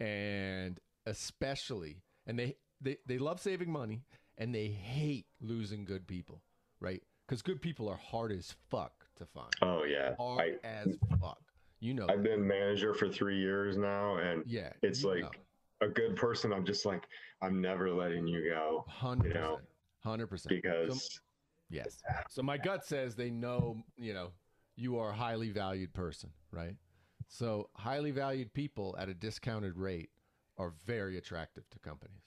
And 0.00 0.80
especially 1.06 2.02
and 2.26 2.38
they 2.38 2.56
they 2.80 2.98
they 3.06 3.18
love 3.18 3.40
saving 3.40 3.70
money 3.70 4.02
and 4.38 4.54
they 4.54 4.68
hate 4.68 5.26
losing 5.40 5.84
good 5.84 6.06
people, 6.06 6.42
right? 6.80 7.02
Because 7.26 7.42
good 7.42 7.60
people 7.60 7.88
are 7.88 7.96
hard 7.96 8.32
as 8.32 8.54
fuck 8.70 8.92
to 9.16 9.26
find. 9.26 9.52
Oh 9.62 9.84
yeah. 9.84 10.14
Hard 10.16 10.58
I, 10.62 10.66
as 10.66 10.96
fuck. 11.20 11.40
You 11.80 11.94
know. 11.94 12.06
I've 12.08 12.22
been 12.22 12.46
manager 12.46 12.94
for 12.94 13.08
three 13.08 13.38
years 13.38 13.76
now, 13.76 14.16
and 14.16 14.42
yeah. 14.46 14.72
it's 14.82 15.04
like 15.04 15.22
know. 15.22 15.30
a 15.82 15.88
good 15.88 16.16
person. 16.16 16.52
I'm 16.52 16.64
just 16.64 16.86
like, 16.86 17.04
I'm 17.42 17.60
never 17.60 17.90
letting 17.90 18.26
you 18.26 18.50
go 18.50 18.84
hundred 18.88 19.28
you 19.28 19.34
know, 19.34 19.56
percent, 19.56 19.68
hundred 20.02 20.26
percent. 20.28 20.50
because 20.50 21.20
Yes. 21.70 21.98
So 22.28 22.42
my 22.42 22.58
gut 22.58 22.84
says 22.84 23.14
they 23.16 23.30
know, 23.30 23.82
you 23.96 24.14
know, 24.14 24.30
you 24.76 24.98
are 24.98 25.10
a 25.10 25.14
highly 25.14 25.50
valued 25.50 25.92
person, 25.92 26.30
right? 26.50 26.76
So 27.28 27.68
highly 27.74 28.10
valued 28.10 28.52
people 28.52 28.94
at 28.98 29.08
a 29.08 29.14
discounted 29.14 29.76
rate 29.76 30.10
are 30.58 30.72
very 30.86 31.16
attractive 31.16 31.68
to 31.70 31.78
companies, 31.78 32.22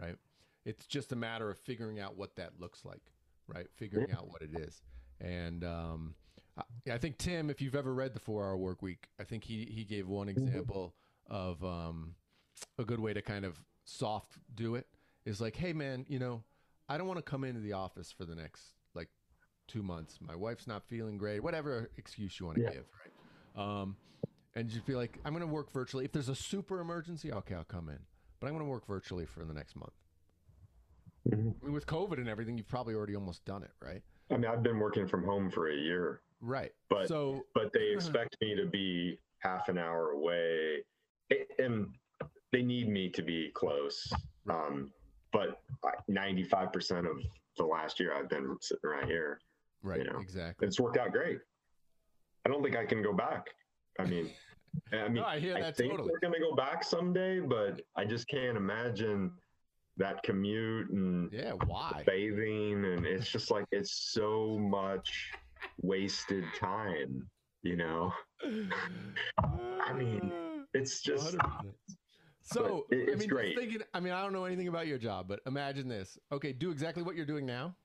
right? 0.00 0.16
It's 0.64 0.86
just 0.86 1.12
a 1.12 1.16
matter 1.16 1.50
of 1.50 1.58
figuring 1.58 1.98
out 2.00 2.16
what 2.16 2.36
that 2.36 2.60
looks 2.60 2.84
like, 2.84 3.02
right? 3.48 3.66
Figuring 3.74 4.12
out 4.12 4.28
what 4.28 4.42
it 4.42 4.50
is. 4.58 4.80
And 5.20 5.64
um, 5.64 6.14
I, 6.56 6.92
I 6.92 6.98
think 6.98 7.18
Tim, 7.18 7.50
if 7.50 7.60
you've 7.60 7.74
ever 7.74 7.92
read 7.92 8.14
the 8.14 8.20
Four 8.20 8.44
Hour 8.44 8.56
Work 8.56 8.82
Week, 8.82 9.08
I 9.20 9.24
think 9.24 9.44
he 9.44 9.64
he 9.64 9.84
gave 9.84 10.08
one 10.08 10.28
example 10.28 10.94
of 11.28 11.62
um, 11.64 12.14
a 12.78 12.84
good 12.84 13.00
way 13.00 13.12
to 13.12 13.22
kind 13.22 13.44
of 13.44 13.60
soft 13.84 14.38
do 14.54 14.74
it 14.76 14.86
is 15.24 15.40
like, 15.40 15.56
hey 15.56 15.72
man, 15.72 16.04
you 16.08 16.18
know, 16.18 16.42
I 16.88 16.98
don't 16.98 17.06
want 17.06 17.18
to 17.18 17.22
come 17.22 17.44
into 17.44 17.60
the 17.60 17.72
office 17.72 18.12
for 18.12 18.24
the 18.24 18.34
next 18.34 18.62
like 18.94 19.08
two 19.66 19.82
months. 19.82 20.18
My 20.20 20.36
wife's 20.36 20.66
not 20.66 20.84
feeling 20.84 21.16
great. 21.18 21.42
Whatever 21.42 21.90
excuse 21.96 22.38
you 22.38 22.46
want 22.46 22.58
to 22.58 22.64
Yeah. 22.64 22.70
give, 22.70 22.84
right? 23.56 23.80
Um, 23.82 23.96
and 24.54 24.68
just 24.68 24.84
be 24.84 24.94
like, 24.94 25.18
I'm 25.24 25.32
going 25.32 25.46
to 25.46 25.52
work 25.52 25.72
virtually. 25.72 26.04
If 26.04 26.12
there's 26.12 26.28
a 26.28 26.34
super 26.34 26.80
emergency, 26.80 27.32
okay, 27.32 27.54
I'll 27.54 27.64
come 27.64 27.88
in. 27.88 27.98
But 28.38 28.48
I'm 28.48 28.52
going 28.54 28.64
to 28.64 28.70
work 28.70 28.86
virtually 28.86 29.24
for 29.24 29.44
the 29.44 29.54
next 29.54 29.76
month. 29.76 29.92
Mhm. 31.28 31.60
With 31.62 31.86
COVID 31.86 32.18
and 32.18 32.28
everything, 32.28 32.56
you've 32.58 32.68
probably 32.68 32.94
already 32.94 33.14
almost 33.14 33.44
done 33.44 33.62
it, 33.62 33.70
right? 33.80 34.02
I 34.30 34.36
mean, 34.36 34.46
I've 34.46 34.62
been 34.62 34.78
working 34.78 35.06
from 35.06 35.24
home 35.24 35.50
for 35.50 35.68
a 35.70 35.74
year, 35.76 36.22
Right. 36.40 36.72
But- 36.88 37.06
so 37.08 37.46
but 37.54 37.72
they 37.72 37.92
expect 37.94 38.36
me 38.40 38.54
to 38.56 38.66
be 38.66 39.20
half 39.38 39.68
an 39.68 39.78
hour 39.78 40.10
away, 40.10 40.84
and 41.58 41.94
they 42.50 42.62
need 42.62 42.88
me 42.88 43.08
to 43.10 43.22
be 43.22 43.50
close. 43.52 44.12
Um, 44.48 44.92
but 45.32 45.62
95% 46.10 47.06
of 47.08 47.22
the 47.56 47.64
last 47.64 48.00
year, 48.00 48.12
I've 48.14 48.28
been 48.28 48.56
sitting 48.60 48.90
right 48.90 49.04
here. 49.06 49.40
right, 49.82 50.04
know, 50.04 50.18
exactly. 50.18 50.66
It's 50.66 50.78
worked 50.80 50.96
out 50.96 51.12
great. 51.12 51.38
I 52.44 52.48
don't 52.48 52.62
think 52.62 52.76
I 52.76 52.84
can 52.84 53.02
go 53.02 53.12
back. 53.12 53.48
I 53.98 54.04
mean, 54.04 54.30
I 54.92 55.04
mean, 55.04 55.14
No, 55.14 55.24
I 55.24 55.38
hear 55.38 55.56
I 55.56 55.60
that 55.60 55.76
think 55.76 55.92
totally. 55.92 56.10
we're 56.10 56.18
going 56.18 56.34
to 56.34 56.40
go 56.40 56.54
back 56.56 56.82
someday, 56.84 57.38
but 57.40 57.80
I 57.96 58.04
just 58.04 58.26
can't 58.28 58.56
imagine 58.56 59.32
that 59.96 60.22
commute 60.22 60.90
and 60.90 61.30
Yeah. 61.32 61.52
Why? 61.66 62.02
bathing, 62.06 62.84
and 62.84 63.06
it's 63.06 63.30
just 63.30 63.50
like 63.50 63.66
it's 63.72 63.92
so 64.12 64.58
much 64.58 65.32
wasted 65.82 66.44
time. 66.58 67.28
You 67.62 67.76
know, 67.76 68.12
I 68.44 69.92
mean, 69.92 70.32
it's 70.74 71.00
just 71.00 71.36
100%. 71.36 71.74
So 72.42 72.86
it- 72.90 72.96
I 72.96 72.98
it's 72.98 73.06
mean, 73.10 73.18
just 73.18 73.28
great. 73.30 73.56
Thinking, 73.56 73.82
I 73.94 74.00
mean, 74.00 74.12
I 74.12 74.22
don't 74.22 74.32
know 74.32 74.44
anything 74.46 74.66
about 74.68 74.86
your 74.88 74.98
job, 74.98 75.28
but 75.28 75.40
imagine 75.46 75.86
this. 75.88 76.18
Okay, 76.32 76.52
do 76.52 76.70
exactly 76.70 77.02
what 77.04 77.14
you're 77.14 77.26
doing 77.26 77.46
now, 77.46 77.76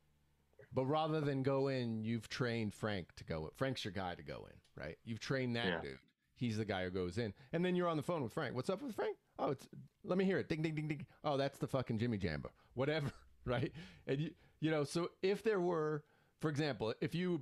but 0.73 0.85
rather 0.85 1.21
than 1.21 1.43
go 1.43 1.67
in, 1.67 2.03
you've 2.03 2.27
trained 2.27 2.73
Frank 2.73 3.13
to 3.17 3.23
go. 3.23 3.45
In. 3.45 3.51
Frank's 3.55 3.85
your 3.85 3.91
guy 3.91 4.15
to 4.15 4.23
go 4.23 4.47
in, 4.51 4.81
right? 4.83 4.97
You've 5.05 5.19
trained 5.19 5.55
that 5.55 5.67
Yeah. 5.67 5.81
dude. 5.81 5.99
He's 6.35 6.57
the 6.57 6.65
guy 6.65 6.83
who 6.85 6.89
goes 6.91 7.17
in, 7.19 7.33
and 7.53 7.63
then 7.63 7.75
you're 7.75 7.87
on 7.87 7.97
the 7.97 8.03
phone 8.03 8.23
with 8.23 8.33
Frank. 8.33 8.55
What's 8.55 8.69
up 8.69 8.81
with 8.81 8.95
Frank? 8.95 9.16
Oh, 9.39 9.51
it's 9.51 9.67
let 10.03 10.17
me 10.17 10.25
hear 10.25 10.39
it. 10.39 10.49
Ding, 10.49 10.61
ding, 10.61 10.75
ding, 10.75 10.87
ding. 10.87 11.05
Oh, 11.23 11.37
that's 11.37 11.59
the 11.59 11.67
fucking 11.67 11.99
Jimmy 11.99 12.17
Jamba. 12.17 12.49
Whatever, 12.73 13.11
right? 13.45 13.71
And 14.07 14.19
you, 14.19 14.31
you 14.59 14.71
know, 14.71 14.83
so 14.83 15.09
if 15.21 15.43
there 15.43 15.59
were, 15.59 16.03
for 16.39 16.49
example, 16.49 16.93
if 17.01 17.13
you 17.13 17.41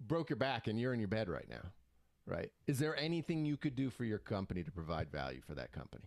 broke 0.00 0.30
your 0.30 0.36
back 0.36 0.66
and 0.66 0.78
you're 0.80 0.94
in 0.94 1.00
your 1.00 1.08
bed 1.08 1.28
right 1.28 1.48
now, 1.48 1.62
right? 2.26 2.50
Is 2.66 2.78
there 2.78 2.96
anything 2.96 3.44
you 3.44 3.56
could 3.56 3.74
do 3.74 3.90
for 3.90 4.04
your 4.04 4.18
company 4.18 4.62
to 4.62 4.70
provide 4.70 5.10
value 5.10 5.40
for 5.46 5.54
that 5.54 5.72
company? 5.72 6.04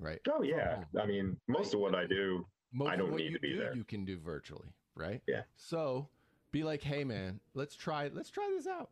Right. 0.00 0.20
oh 0.30 0.42
yeah. 0.42 0.84
I 1.00 1.06
mean, 1.06 1.36
most 1.48 1.74
of 1.74 1.80
what 1.80 1.94
I 1.94 2.06
do, 2.06 2.46
Most 2.72 2.90
I 2.90 2.96
don't 2.96 3.16
need 3.16 3.32
to 3.32 3.40
be 3.40 3.54
do, 3.54 3.58
there. 3.58 3.74
You 3.74 3.82
can 3.82 4.04
do 4.04 4.16
virtually, 4.18 4.68
right? 4.94 5.20
Yeah. 5.26 5.42
So 5.56 6.08
be 6.52 6.62
like, 6.62 6.82
hey 6.82 7.02
man, 7.02 7.40
let's 7.54 7.74
try 7.74 8.08
let's 8.14 8.30
try 8.30 8.48
this 8.56 8.66
out. 8.66 8.90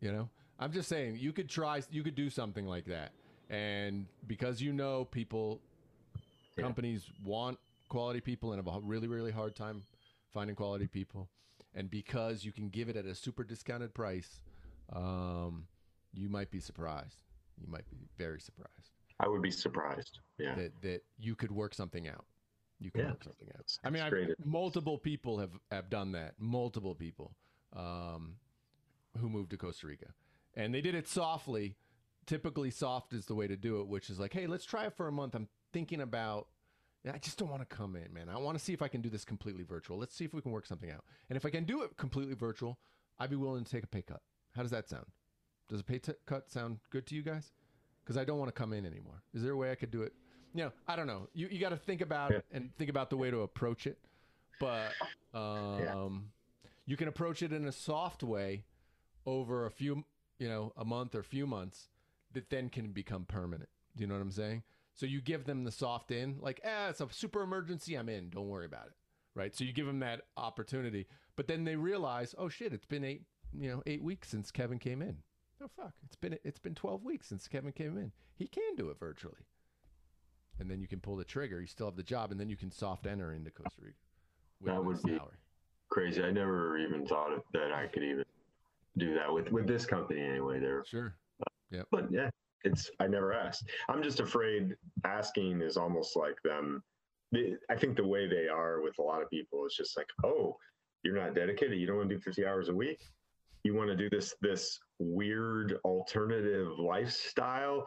You 0.00 0.12
know? 0.12 0.28
I'm 0.58 0.72
just 0.72 0.88
saying 0.88 1.18
you 1.20 1.32
could 1.32 1.48
try 1.48 1.80
you 1.90 2.02
could 2.02 2.16
do 2.16 2.28
something 2.30 2.66
like 2.66 2.86
that. 2.86 3.12
And 3.50 4.06
because 4.26 4.60
you 4.60 4.72
know 4.72 5.04
people 5.04 5.60
Yeah. 6.56 6.64
companies 6.64 7.10
want 7.24 7.58
quality 7.88 8.20
people 8.20 8.52
and 8.52 8.62
have 8.64 8.74
a 8.74 8.80
really, 8.80 9.08
really 9.08 9.30
hard 9.30 9.54
time 9.56 9.82
finding 10.32 10.54
quality 10.56 10.86
people. 10.86 11.28
And 11.74 11.90
because 11.90 12.44
you 12.44 12.52
can 12.52 12.68
give 12.68 12.88
it 12.88 12.96
at 12.96 13.06
a 13.06 13.14
super 13.14 13.44
discounted 13.44 13.94
price, 13.94 14.42
um, 14.92 15.66
you 16.12 16.28
might 16.28 16.50
be 16.50 16.60
surprised. 16.60 17.22
You 17.56 17.66
might 17.68 17.88
be 17.90 17.96
very 18.16 18.40
surprised 18.40 18.92
I 19.20 19.26
would 19.28 19.42
be 19.42 19.50
surprised. 19.50 20.20
Yeah. 20.38 20.54
that 20.54 20.80
that 20.82 21.04
you 21.18 21.34
could 21.34 21.50
work 21.50 21.74
something 21.74 22.06
out. 22.06 22.24
You 22.78 22.92
could 22.92 23.00
Yeah. 23.02 23.10
work 23.10 23.24
something 23.24 23.48
out. 23.48 23.60
It's- 23.60 23.80
I 23.82 23.90
mean, 23.90 24.02
I've, 24.02 24.46
multiple 24.46 24.96
people 24.98 25.38
have 25.38 25.58
have 25.72 25.90
done 25.90 26.12
that. 26.12 26.38
Multiple 26.40 26.94
people 26.94 27.34
um, 27.72 28.38
who 29.18 29.28
moved 29.28 29.50
to 29.50 29.56
Costa 29.58 29.86
Rica, 29.88 30.14
and 30.54 30.72
they 30.72 30.80
did 30.80 30.94
it 30.94 31.06
softly. 31.08 31.76
Typically, 32.28 32.70
soft 32.70 33.14
is 33.14 33.24
the 33.24 33.34
way 33.34 33.46
to 33.48 33.56
do 33.56 33.80
it, 33.80 33.88
which 33.88 34.10
is 34.10 34.20
like, 34.20 34.34
hey, 34.34 34.46
let's 34.46 34.66
try 34.66 34.84
it 34.84 34.92
for 34.94 35.08
a 35.08 35.12
month. 35.12 35.34
I'm 35.34 35.48
thinking 35.72 36.02
about. 36.02 36.46
I 37.10 37.16
just 37.16 37.38
don't 37.38 37.48
want 37.48 37.66
to 37.66 37.76
come 37.76 37.96
in, 37.96 38.12
man. 38.12 38.28
I 38.28 38.36
want 38.36 38.58
to 38.58 38.62
see 38.62 38.74
if 38.74 38.82
I 38.82 38.88
can 38.88 39.00
do 39.00 39.08
this 39.08 39.24
completely 39.24 39.62
virtual. 39.64 39.96
Let's 39.96 40.14
see 40.14 40.26
if 40.26 40.34
we 40.34 40.42
can 40.42 40.52
work 40.52 40.66
something 40.66 40.90
out. 40.90 41.04
And 41.30 41.38
if 41.38 41.46
I 41.46 41.50
can 41.50 41.64
do 41.64 41.82
it 41.82 41.96
completely 41.96 42.34
virtual, 42.34 42.78
I'd 43.18 43.30
be 43.30 43.36
willing 43.36 43.64
to 43.64 43.70
take 43.70 43.82
a 43.84 43.86
pay 43.86 44.02
cut. 44.02 44.20
How 44.54 44.60
does 44.60 44.72
that 44.72 44.90
sound? 44.90 45.06
Does 45.70 45.80
a 45.80 45.84
pay 45.84 46.00
t- 46.00 46.12
cut 46.26 46.50
sound 46.50 46.80
good 46.90 47.06
to 47.06 47.14
you 47.14 47.22
guys? 47.22 47.52
Because 48.04 48.18
I 48.18 48.24
don't 48.24 48.38
want 48.38 48.48
to 48.48 48.52
come 48.52 48.74
in 48.74 48.84
anymore. 48.84 49.22
Is 49.32 49.42
there 49.42 49.52
a 49.52 49.56
way 49.56 49.70
I 49.70 49.74
could 49.74 49.90
do 49.90 50.02
it? 50.02 50.12
You 50.52 50.64
know, 50.64 50.72
I 50.86 50.96
don't 50.96 51.06
know. 51.06 51.28
You 51.32 51.48
you 51.50 51.60
got 51.60 51.70
to 51.70 51.76
think 51.78 52.02
about 52.02 52.30
Yeah. 52.32 52.38
it 52.38 52.44
and 52.52 52.74
think 52.76 52.90
about 52.90 53.08
the 53.08 53.16
way 53.16 53.30
to 53.30 53.40
approach 53.40 53.86
it. 53.86 53.98
But 54.60 54.92
um, 55.32 56.30
you 56.84 56.96
can 56.98 57.08
approach 57.08 57.42
it 57.42 57.52
in 57.52 57.64
a 57.66 57.72
soft 57.72 58.22
way 58.22 58.64
over 59.24 59.64
a 59.64 59.70
few, 59.70 60.04
you 60.38 60.48
know, 60.48 60.72
a 60.76 60.84
month 60.84 61.14
or 61.14 61.22
few 61.22 61.46
months 61.46 61.88
that 62.32 62.50
then 62.50 62.68
can 62.68 62.92
become 62.92 63.24
permanent. 63.24 63.68
Do 63.96 64.02
you 64.02 64.06
know 64.08 64.14
what 64.14 64.22
I'm 64.22 64.30
saying? 64.30 64.62
So 64.94 65.06
you 65.06 65.20
give 65.20 65.44
them 65.44 65.64
the 65.64 65.70
soft 65.70 66.10
in, 66.10 66.38
like, 66.40 66.60
ah, 66.66 66.88
it's 66.88 67.00
a 67.00 67.08
super 67.10 67.42
emergency. 67.42 67.94
I'm 67.94 68.08
in. 68.08 68.30
Don't 68.30 68.48
worry 68.48 68.66
about 68.66 68.86
it. 68.86 68.92
Right. 69.34 69.54
So 69.54 69.62
you 69.62 69.72
give 69.72 69.86
them 69.86 70.00
that 70.00 70.22
opportunity, 70.36 71.06
but 71.36 71.46
then 71.46 71.64
they 71.64 71.76
realize, 71.76 72.34
oh 72.36 72.48
shit, 72.48 72.72
it's 72.72 72.86
been 72.86 73.04
eight, 73.04 73.22
you 73.52 73.70
know, 73.70 73.82
eight 73.86 74.02
weeks 74.02 74.28
since 74.30 74.50
Kevin 74.50 74.78
came 74.80 75.00
in. 75.00 75.18
Oh 75.62 75.68
fuck, 75.76 75.92
it's 76.04 76.16
been 76.16 76.36
it's 76.44 76.58
been 76.58 76.74
12 76.74 77.04
weeks 77.04 77.28
since 77.28 77.46
Kevin 77.46 77.72
came 77.72 77.96
in. 77.96 78.10
He 78.34 78.46
can 78.48 78.74
do 78.76 78.90
it 78.90 78.98
virtually. 78.98 79.46
And 80.58 80.68
then 80.68 80.80
you 80.80 80.88
can 80.88 80.98
pull 80.98 81.14
the 81.16 81.24
trigger. 81.24 81.60
You 81.60 81.66
still 81.68 81.86
have 81.86 81.96
the 81.96 82.02
job, 82.02 82.32
and 82.32 82.40
then 82.40 82.48
you 82.48 82.56
can 82.56 82.70
soft 82.72 83.06
enter 83.06 83.32
into 83.32 83.50
Costa 83.52 83.80
Rica. 83.80 83.96
with 84.60 84.72
That 84.72 84.84
would 84.84 85.02
be-. 85.02 85.18
Crazy. 85.90 86.22
I 86.22 86.30
never 86.32 86.76
even 86.78 87.06
thought 87.06 87.30
that 87.52 87.72
I 87.72 87.86
could 87.86 88.02
even 88.02 88.24
do 88.96 89.14
that 89.14 89.32
with 89.32 89.52
with 89.52 89.66
this 89.68 89.86
company 89.86 90.20
anyway. 90.20 90.58
There, 90.58 90.84
Sure. 90.84 91.14
But 91.90 92.10
yeah, 92.10 92.30
it's 92.64 92.90
I 93.00 93.06
never 93.06 93.32
asked. 93.32 93.68
I'm 93.88 94.02
just 94.02 94.20
afraid 94.20 94.74
asking 95.04 95.62
is 95.62 95.76
almost 95.76 96.16
like 96.16 96.36
them. 96.42 96.82
I 97.34 97.76
think 97.76 97.96
the 97.96 98.06
way 98.06 98.26
they 98.26 98.48
are 98.48 98.80
with 98.80 98.98
a 98.98 99.02
lot 99.02 99.22
of 99.22 99.28
people 99.28 99.66
is 99.66 99.74
just 99.74 99.96
like, 99.96 100.06
oh, 100.24 100.56
you're 101.02 101.16
not 101.16 101.34
dedicated. 101.34 101.78
You 101.78 101.86
don't 101.86 101.98
want 101.98 102.08
to 102.08 102.14
do 102.14 102.20
50 102.20 102.46
hours 102.46 102.68
a 102.70 102.74
week. 102.74 103.00
You 103.64 103.74
want 103.74 103.88
to 103.90 103.96
do 103.96 104.08
this 104.08 104.34
this 104.40 104.78
weird 104.98 105.78
alternative 105.84 106.78
lifestyle. 106.78 107.84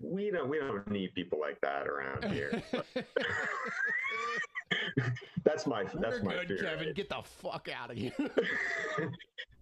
We 0.00 0.30
don't 0.30 0.48
we 0.48 0.58
don't 0.58 0.90
need 0.90 1.14
people 1.14 1.38
like 1.40 1.60
that 1.60 1.86
around 1.86 2.24
here. 2.32 2.62
that's 5.44 5.66
my 5.66 5.84
that's 6.00 6.22
my 6.22 6.34
good, 6.34 6.48
fear. 6.48 6.58
Kevin. 6.58 6.94
Get 6.94 7.08
the 7.08 7.22
fuck 7.22 7.68
out 7.74 7.90
of 7.90 7.96
here. 7.96 8.12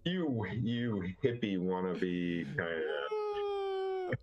you 0.05 0.45
you 0.51 1.03
hippie 1.23 1.57
wannabe 1.57 2.45
kind 2.57 2.73
of 2.73 2.81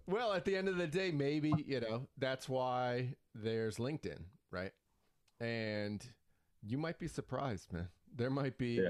well, 0.07 0.33
at 0.33 0.45
the 0.45 0.57
end 0.57 0.69
of 0.69 0.77
the 0.77 0.87
day, 0.87 1.11
maybe, 1.11 1.53
you 1.67 1.81
know, 1.81 2.07
that's 2.19 2.49
why 2.49 3.15
there's 3.35 3.77
LinkedIn, 3.79 4.21
right? 4.51 4.73
And 5.41 6.05
you 6.63 6.79
might 6.79 6.99
be 6.99 7.09
surprised, 7.09 7.73
man. 7.73 7.89
There 8.15 8.31
might 8.31 8.57
be 8.59 8.81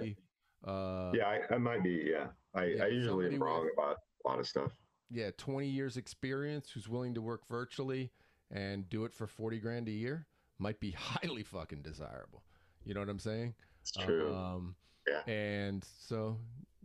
Yeah. 0.64 0.70
uh 0.70 1.12
yeah 1.14 1.26
I, 1.50 1.54
I 1.54 1.58
might 1.58 1.82
be 1.82 2.08
yeah 2.10 2.28
I, 2.54 2.64
Yeah, 2.64 2.84
I 2.84 2.86
usually 2.88 3.26
am 3.26 3.42
wrong 3.42 3.64
with- 3.64 3.72
about 3.74 3.98
a 4.24 4.28
lot 4.28 4.38
of 4.38 4.46
stuff 4.46 4.72
yeah, 5.10 5.30
20 5.36 5.68
years 5.68 5.96
experience 5.96 6.70
who's 6.70 6.88
willing 6.88 7.14
to 7.14 7.20
work 7.22 7.46
virtually 7.46 8.10
and 8.50 8.88
do 8.88 9.04
it 9.04 9.12
for 9.14 9.26
40 9.28 9.58
grand 9.60 9.86
a 9.88 9.92
year 9.92 10.26
might 10.58 10.80
be 10.80 10.90
highly 10.96 11.42
fucking 11.44 11.82
desirable. 11.82 12.42
You 12.84 12.94
know 12.94 13.00
what 13.00 13.08
I'm 13.08 13.18
saying? 13.20 13.54
it's 13.80 13.92
true 13.92 14.34
Um, 14.34 14.74
Yeah. 15.06 15.20
And 15.32 15.84
so, 15.98 16.38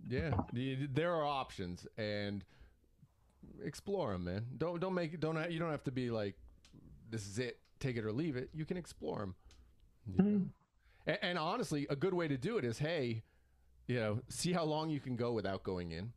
yeah, 0.07 0.31
the- 0.53 0.87
there 0.87 1.13
are 1.13 1.25
options 1.25 1.87
and 1.97 2.43
explore 3.63 4.13
them, 4.13 4.25
man. 4.25 4.45
Don't 4.57 4.79
don't 4.79 4.93
make 4.93 5.19
don't 5.19 5.51
you 5.51 5.59
don't 5.59 5.71
have 5.71 5.83
to 5.85 5.91
be 5.91 6.09
like 6.09 6.35
this 7.09 7.27
is 7.27 7.39
it, 7.39 7.59
take 7.79 7.97
it 7.97 8.05
or 8.05 8.11
leave 8.11 8.35
it. 8.35 8.49
You 8.53 8.65
can 8.65 8.77
explore 8.77 9.19
them. 9.19 9.35
You 10.07 10.13
mm-hmm. 10.13 10.33
know? 10.33 10.41
and, 11.05 11.17
and 11.21 11.37
honestly, 11.37 11.85
a 11.89 11.95
good 11.95 12.13
way 12.13 12.27
to 12.27 12.37
do 12.37 12.57
it 12.57 12.65
is, 12.65 12.79
hey, 12.79 13.23
you 13.87 13.99
know, 13.99 14.21
see 14.29 14.53
how 14.53 14.63
long 14.63 14.89
you 14.89 14.99
can 14.99 15.15
go 15.15 15.33
without 15.33 15.63
going 15.63 15.91
in. 15.91 16.13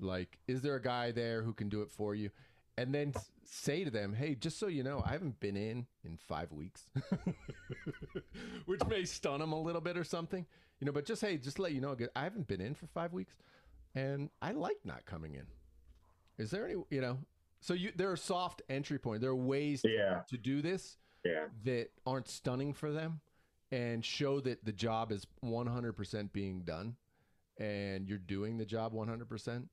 Like, 0.00 0.38
is 0.48 0.62
there 0.62 0.74
a 0.74 0.82
guy 0.82 1.12
there 1.12 1.42
who 1.42 1.52
can 1.52 1.68
do 1.68 1.82
it 1.82 1.90
for 1.90 2.14
you? 2.14 2.30
And 2.76 2.92
then 2.92 3.14
say 3.44 3.84
to 3.84 3.90
them, 3.90 4.14
hey, 4.14 4.34
just 4.34 4.58
so 4.58 4.66
you 4.66 4.82
know, 4.82 5.02
I 5.06 5.12
haven't 5.12 5.38
been 5.38 5.56
in 5.56 5.86
in 6.04 6.16
five 6.16 6.50
weeks, 6.50 6.82
which 8.66 8.80
may 8.88 9.04
stun 9.04 9.38
them 9.38 9.52
a 9.52 9.60
little 9.60 9.80
bit 9.80 9.96
or 9.96 10.02
something, 10.02 10.44
you 10.80 10.86
know. 10.86 10.92
But 10.92 11.04
just 11.04 11.22
hey, 11.22 11.36
just 11.36 11.60
let 11.60 11.70
you 11.72 11.80
know, 11.80 11.96
I 12.16 12.24
haven't 12.24 12.48
been 12.48 12.60
in 12.60 12.74
for 12.74 12.88
five 12.88 13.12
weeks, 13.12 13.36
and 13.94 14.28
I 14.42 14.52
like 14.52 14.78
not 14.84 15.06
coming 15.06 15.34
in. 15.34 15.46
Is 16.38 16.50
there 16.50 16.66
any, 16.66 16.76
you 16.90 17.00
know? 17.00 17.18
So 17.60 17.74
you 17.74 17.92
there 17.96 18.10
are 18.10 18.16
soft 18.16 18.62
entry 18.68 18.98
points. 18.98 19.22
There 19.22 19.30
are 19.30 19.36
ways 19.36 19.82
to, 19.82 19.90
Yeah, 19.90 20.20
to 20.28 20.36
do 20.36 20.60
this 20.60 20.98
yeah, 21.24 21.46
that 21.64 21.90
aren't 22.06 22.28
stunning 22.28 22.74
for 22.74 22.92
them 22.92 23.20
and 23.72 24.04
show 24.04 24.40
that 24.40 24.64
the 24.64 24.72
job 24.72 25.10
is 25.10 25.26
100% 25.44 26.32
being 26.32 26.60
done 26.60 26.96
and 27.58 28.06
you're 28.08 28.18
doing 28.18 28.58
the 28.58 28.66
job 28.66 28.92
100% 28.92 29.68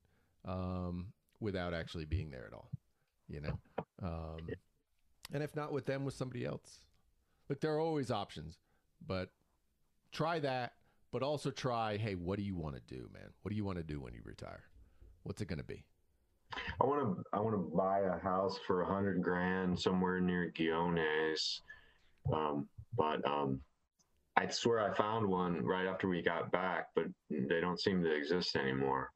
um, 0.46 1.08
without 1.40 1.74
actually 1.74 2.06
being 2.06 2.30
there 2.30 2.46
at 2.46 2.54
all 2.54 2.70
you 3.32 3.40
know? 3.40 3.58
Um, 4.02 4.48
and 5.32 5.42
if 5.42 5.56
not 5.56 5.72
with 5.72 5.86
them 5.86 6.04
with 6.04 6.14
somebody 6.14 6.44
else. 6.44 6.80
Look 7.48 7.60
there 7.60 7.72
are 7.72 7.80
always 7.80 8.10
options 8.10 8.58
but 9.06 9.30
try 10.12 10.38
that 10.40 10.74
but 11.10 11.22
also 11.22 11.50
try 11.50 11.96
hey 11.96 12.14
what 12.14 12.36
do 12.36 12.44
you 12.44 12.56
want 12.56 12.74
to 12.74 12.94
do 12.94 13.08
man? 13.12 13.30
What 13.42 13.50
do 13.50 13.56
you 13.56 13.64
want 13.64 13.78
to 13.78 13.84
do 13.84 14.00
when 14.00 14.14
you 14.14 14.20
retire? 14.24 14.62
What's 15.22 15.40
it 15.40 15.46
going 15.46 15.58
to 15.58 15.64
be 15.64 15.84
I 16.80 16.84
want 16.84 17.02
to 17.02 17.24
I 17.32 17.40
want 17.40 17.54
to 17.54 17.76
buy 17.76 18.00
a 18.00 18.18
house 18.18 18.58
for 18.66 18.82
a 18.82 18.86
hundred 18.86 19.22
grand 19.22 19.78
somewhere 19.78 20.20
near 20.20 20.52
Guiones, 20.56 21.62
um, 22.32 22.68
but 22.96 23.26
um, 23.26 23.60
I 24.36 24.48
swear 24.48 24.80
I 24.80 24.94
found 24.94 25.26
one 25.26 25.64
right 25.64 25.86
after 25.86 26.08
we 26.08 26.22
got 26.22 26.50
back, 26.50 26.88
but 26.94 27.06
they 27.30 27.60
don't 27.60 27.80
seem 27.80 28.02
to 28.02 28.14
exist 28.14 28.56
anymore. 28.56 29.10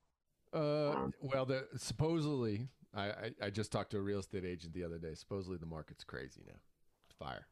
Uh, 0.55 0.91
Um, 0.91 1.13
well, 1.21 1.45
the 1.47 1.67
supposedly, 1.77 2.69
I, 2.95 3.05
I 3.05 3.31
I 3.43 3.51
just 3.51 3.73
talked 3.73 3.91
to 3.91 3.99
a 3.99 4.03
real 4.03 4.21
estate 4.21 4.45
agent 4.45 4.73
the 4.75 4.85
other 4.85 4.99
day. 4.99 5.15
Supposedly, 5.15 5.59
the 5.59 5.67
market's 5.67 6.05
crazy 6.05 6.43
now. 6.47 6.59
It's 7.07 7.15
fire 7.19 7.47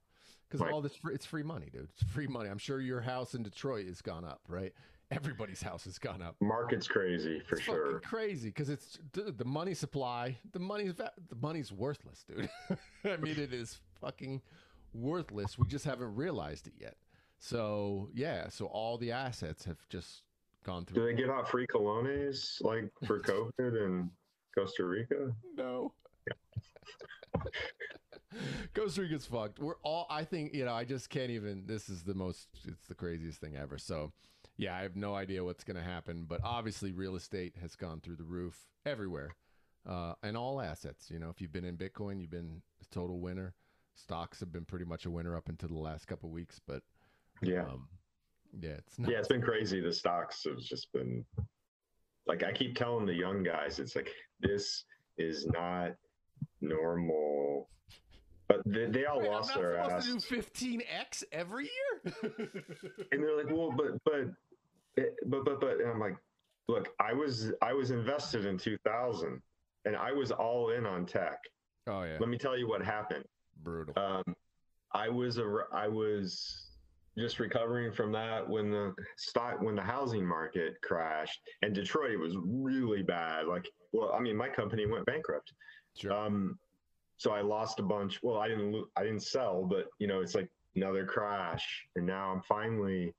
because 0.49 0.67
all 0.73 0.81
this 0.81 0.97
free, 0.97 1.15
it's 1.15 1.27
free 1.27 1.43
money, 1.43 1.69
dude. 1.73 1.89
It's 1.91 2.03
free 2.11 2.27
money. 2.27 2.49
I'm 2.49 2.59
sure 2.59 2.81
your 2.81 3.01
house 3.01 3.35
in 3.35 3.43
Detroit 3.43 3.87
has 3.87 4.01
gone 4.01 4.25
up, 4.25 4.41
right? 4.49 4.73
Everybody's 5.11 5.63
house 5.63 5.85
has 5.85 5.99
gone 5.99 6.23
up. 6.23 6.37
Market's 6.41 6.89
crazy 6.89 7.41
for 7.41 7.57
it's 7.57 7.65
sure. 7.65 8.01
crazy 8.01 8.49
because 8.49 8.69
it's 8.69 8.99
dude, 9.13 9.39
the 9.39 9.45
money 9.45 9.75
supply. 9.75 10.37
The 10.53 10.59
money's 10.59 10.95
the 10.95 11.11
money's 11.41 11.71
worthless, 11.71 12.25
dude. 12.27 12.49
I 13.05 13.17
mean, 13.19 13.39
it 13.39 13.53
is 13.53 13.81
fucking 14.01 14.41
worthless. 14.95 15.59
We 15.59 15.67
just 15.67 15.85
haven't 15.85 16.15
realized 16.15 16.67
it 16.67 16.75
yet. 16.79 16.97
So 17.39 18.09
yeah, 18.15 18.49
so 18.49 18.67
all 18.67 18.97
the 18.97 19.13
assets 19.13 19.65
have 19.65 19.79
just 19.89 20.23
gone 20.65 20.85
through. 20.85 21.03
Do 21.03 21.07
they 21.07 21.15
give 21.15 21.31
out 21.31 21.49
free 21.49 21.67
colones 21.67 22.63
like 22.63 22.91
for 23.07 23.21
COVID 23.59 23.85
in 23.85 24.11
Costa 24.57 24.85
Rica? 24.85 25.33
No. 25.57 25.93
Costa 28.75 29.03
Rica's 29.03 29.27
fucked. 29.27 29.59
We're 29.59 29.77
all. 29.83 30.07
I 30.11 30.25
think 30.25 30.55
you 30.55 30.65
know. 30.65 30.73
I 30.73 30.85
just 30.85 31.11
can't 31.11 31.31
even. 31.31 31.65
This 31.67 31.89
is 31.89 32.03
the 32.03 32.15
most. 32.15 32.49
It's 32.67 32.87
the 32.89 32.95
craziest 32.95 33.41
thing 33.41 33.57
ever. 33.57 33.79
So, 33.79 34.13
yeah, 34.57 34.77
I 34.77 34.83
have 34.83 34.97
no 34.97 35.15
idea 35.15 35.45
what's 35.45 35.65
going 35.65 35.77
to 35.77 35.83
happen. 35.83 36.25
But 36.29 36.41
obviously, 36.45 36.93
real 36.93 37.17
estate 37.17 37.57
has 37.61 37.75
gone 37.77 38.01
through 38.01 38.17
the 38.17 38.25
roof 38.25 38.57
everywhere, 38.87 39.35
uh, 39.89 40.15
and 40.23 40.37
all 40.37 40.61
assets. 40.61 41.11
You 41.11 41.19
know, 41.19 41.31
if 41.31 41.41
you've 41.41 41.53
been 41.53 41.65
in 41.65 41.77
Bitcoin, 41.77 42.21
you've 42.21 42.31
been 42.31 42.63
a 42.83 42.95
total 42.95 43.21
winner. 43.21 43.55
Stocks 43.97 44.41
have 44.41 44.53
been 44.53 44.65
pretty 44.65 44.85
much 44.85 45.07
a 45.07 45.11
winner 45.11 45.37
up 45.37 45.49
until 45.49 45.69
the 45.69 45.79
last 45.79 46.07
couple 46.07 46.29
of 46.29 46.33
weeks. 46.33 46.61
But 46.67 46.83
Yeah, 47.43 47.63
um, 47.63 47.89
yeah, 48.61 48.71
it's 48.73 48.99
not. 48.99 49.11
yeah, 49.11 49.19
it's 49.19 49.29
been 49.29 49.43
crazy. 49.43 49.81
The 49.81 49.93
stocks 49.93 50.45
have 50.45 50.59
just 50.59 50.93
been 50.93 51.25
like 52.27 52.43
I 52.43 52.53
keep 52.53 52.75
telling 52.77 53.07
the 53.07 53.15
young 53.15 53.43
guys, 53.43 53.79
it's 53.79 53.95
like 53.97 54.11
this 54.41 54.85
is 55.19 55.47
not 55.47 55.93
normal. 56.61 57.69
But 58.49 58.61
they, 58.67 58.87
they 58.87 59.05
all 59.07 59.21
Wait, 59.21 59.29
I'm 59.29 59.33
lost 59.35 59.51
not 59.51 59.59
their 59.59 59.83
supposed 59.85 60.09
ass. 60.09 60.25
to 60.25 60.33
do 60.37 60.77
15x 60.77 61.25
every 61.33 61.65
year. 61.65 62.15
and 63.13 63.23
they're 63.23 63.37
like, 63.37 63.51
well, 63.51 63.73
but 63.77 63.93
but 64.05 64.25
but 65.27 65.45
but 65.45 65.61
but, 65.61 65.81
and 65.81 65.91
I'm 65.91 65.99
like, 66.01 66.17
look, 66.69 66.89
I 67.01 67.13
was 67.15 67.53
I 67.63 67.73
was 67.73 67.91
invested 67.91 68.45
in 68.45 68.59
2000, 68.59 69.41
and 69.87 69.97
I 69.97 70.13
was 70.13 70.31
all 70.31 70.71
in 70.71 70.85
on 70.87 71.07
tech. 71.07 71.39
oh 71.87 72.03
yeah, 72.03 72.17
Let 72.21 72.29
me 72.29 72.37
tell 72.39 72.57
you 72.59 72.69
what 72.69 72.83
happened. 72.85 73.25
brutal. 73.63 73.95
Um, 73.97 74.37
I 74.93 75.09
was 75.09 75.39
a 75.39 75.61
I 75.73 75.89
was 75.89 76.61
just 77.17 77.39
recovering 77.39 77.93
from 77.93 78.13
that 78.13 78.47
when 78.49 78.71
the 78.71 78.95
stock 79.17 79.63
when 79.63 79.75
the 79.77 79.83
housing 79.83 80.27
market 80.27 80.75
crashed 80.83 81.41
and 81.63 81.75
Detroit 81.75 82.19
was 82.19 82.37
really 82.45 83.03
bad. 83.03 83.47
Like, 83.47 83.69
well, 83.93 84.13
I 84.13 84.21
mean, 84.21 84.37
my 84.37 84.49
company 84.49 84.85
went 84.87 85.07
bankrupt. 85.07 85.53
Sure. 85.97 86.13
Um, 86.13 86.59
so 87.17 87.33
I 87.33 87.41
lost 87.41 87.79
a 87.81 87.83
bunch. 87.83 88.23
Well, 88.23 88.39
I 88.39 88.49
didn't 88.49 88.73
lo- 88.73 88.89
I 88.97 89.03
didn't 89.03 89.23
sell, 89.23 89.65
but 89.65 89.89
you 89.99 90.07
know, 90.07 90.21
it's 90.21 90.35
like 90.35 90.49
another 90.77 91.05
crash, 91.05 91.87
and 91.97 92.07
now 92.07 92.33
I'm 92.33 92.43
finally. 92.43 93.15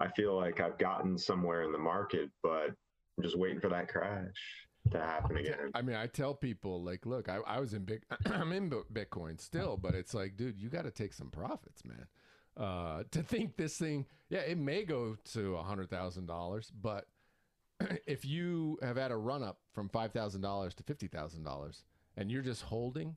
I 0.00 0.08
feel 0.12 0.36
like 0.36 0.60
I've 0.60 0.78
gotten 0.78 1.18
somewhere 1.18 1.62
in 1.62 1.72
the 1.72 1.78
market, 1.78 2.30
but 2.40 2.68
I'm 2.70 3.22
just 3.22 3.36
waiting 3.36 3.60
for 3.60 3.68
that 3.68 3.88
crash 3.88 4.68
to 4.92 5.00
happen 5.00 5.36
again. 5.36 5.70
I 5.74 5.82
mean, 5.82 5.96
I 5.96 6.06
tell 6.06 6.34
people 6.34 6.82
like, 6.82 7.04
look, 7.04 7.28
I, 7.28 7.38
I 7.46 7.58
was 7.58 7.74
in 7.74 7.84
big, 7.84 8.02
I'm 8.26 8.52
in 8.52 8.70
Bitcoin 8.70 9.40
still, 9.40 9.76
but 9.76 9.94
it's 9.94 10.14
like, 10.14 10.36
dude, 10.36 10.58
you 10.58 10.68
got 10.68 10.84
to 10.84 10.92
take 10.92 11.12
some 11.12 11.30
profits, 11.30 11.84
man. 11.84 12.06
Uh, 12.56 13.04
to 13.12 13.22
think 13.22 13.56
this 13.56 13.76
thing, 13.76 14.06
yeah, 14.30 14.40
it 14.40 14.58
may 14.58 14.84
go 14.84 15.16
to 15.32 15.56
a 15.56 15.62
hundred 15.62 15.90
thousand 15.90 16.26
dollars, 16.26 16.72
but 16.80 17.06
if 18.06 18.24
you 18.24 18.78
have 18.82 18.96
had 18.96 19.10
a 19.10 19.16
run 19.16 19.42
up 19.42 19.58
from 19.72 19.88
five 19.88 20.12
thousand 20.12 20.40
dollars 20.40 20.74
to 20.74 20.82
fifty 20.82 21.06
thousand 21.06 21.44
dollars, 21.44 21.84
and 22.18 22.30
you're 22.30 22.42
just 22.42 22.62
holding, 22.62 23.16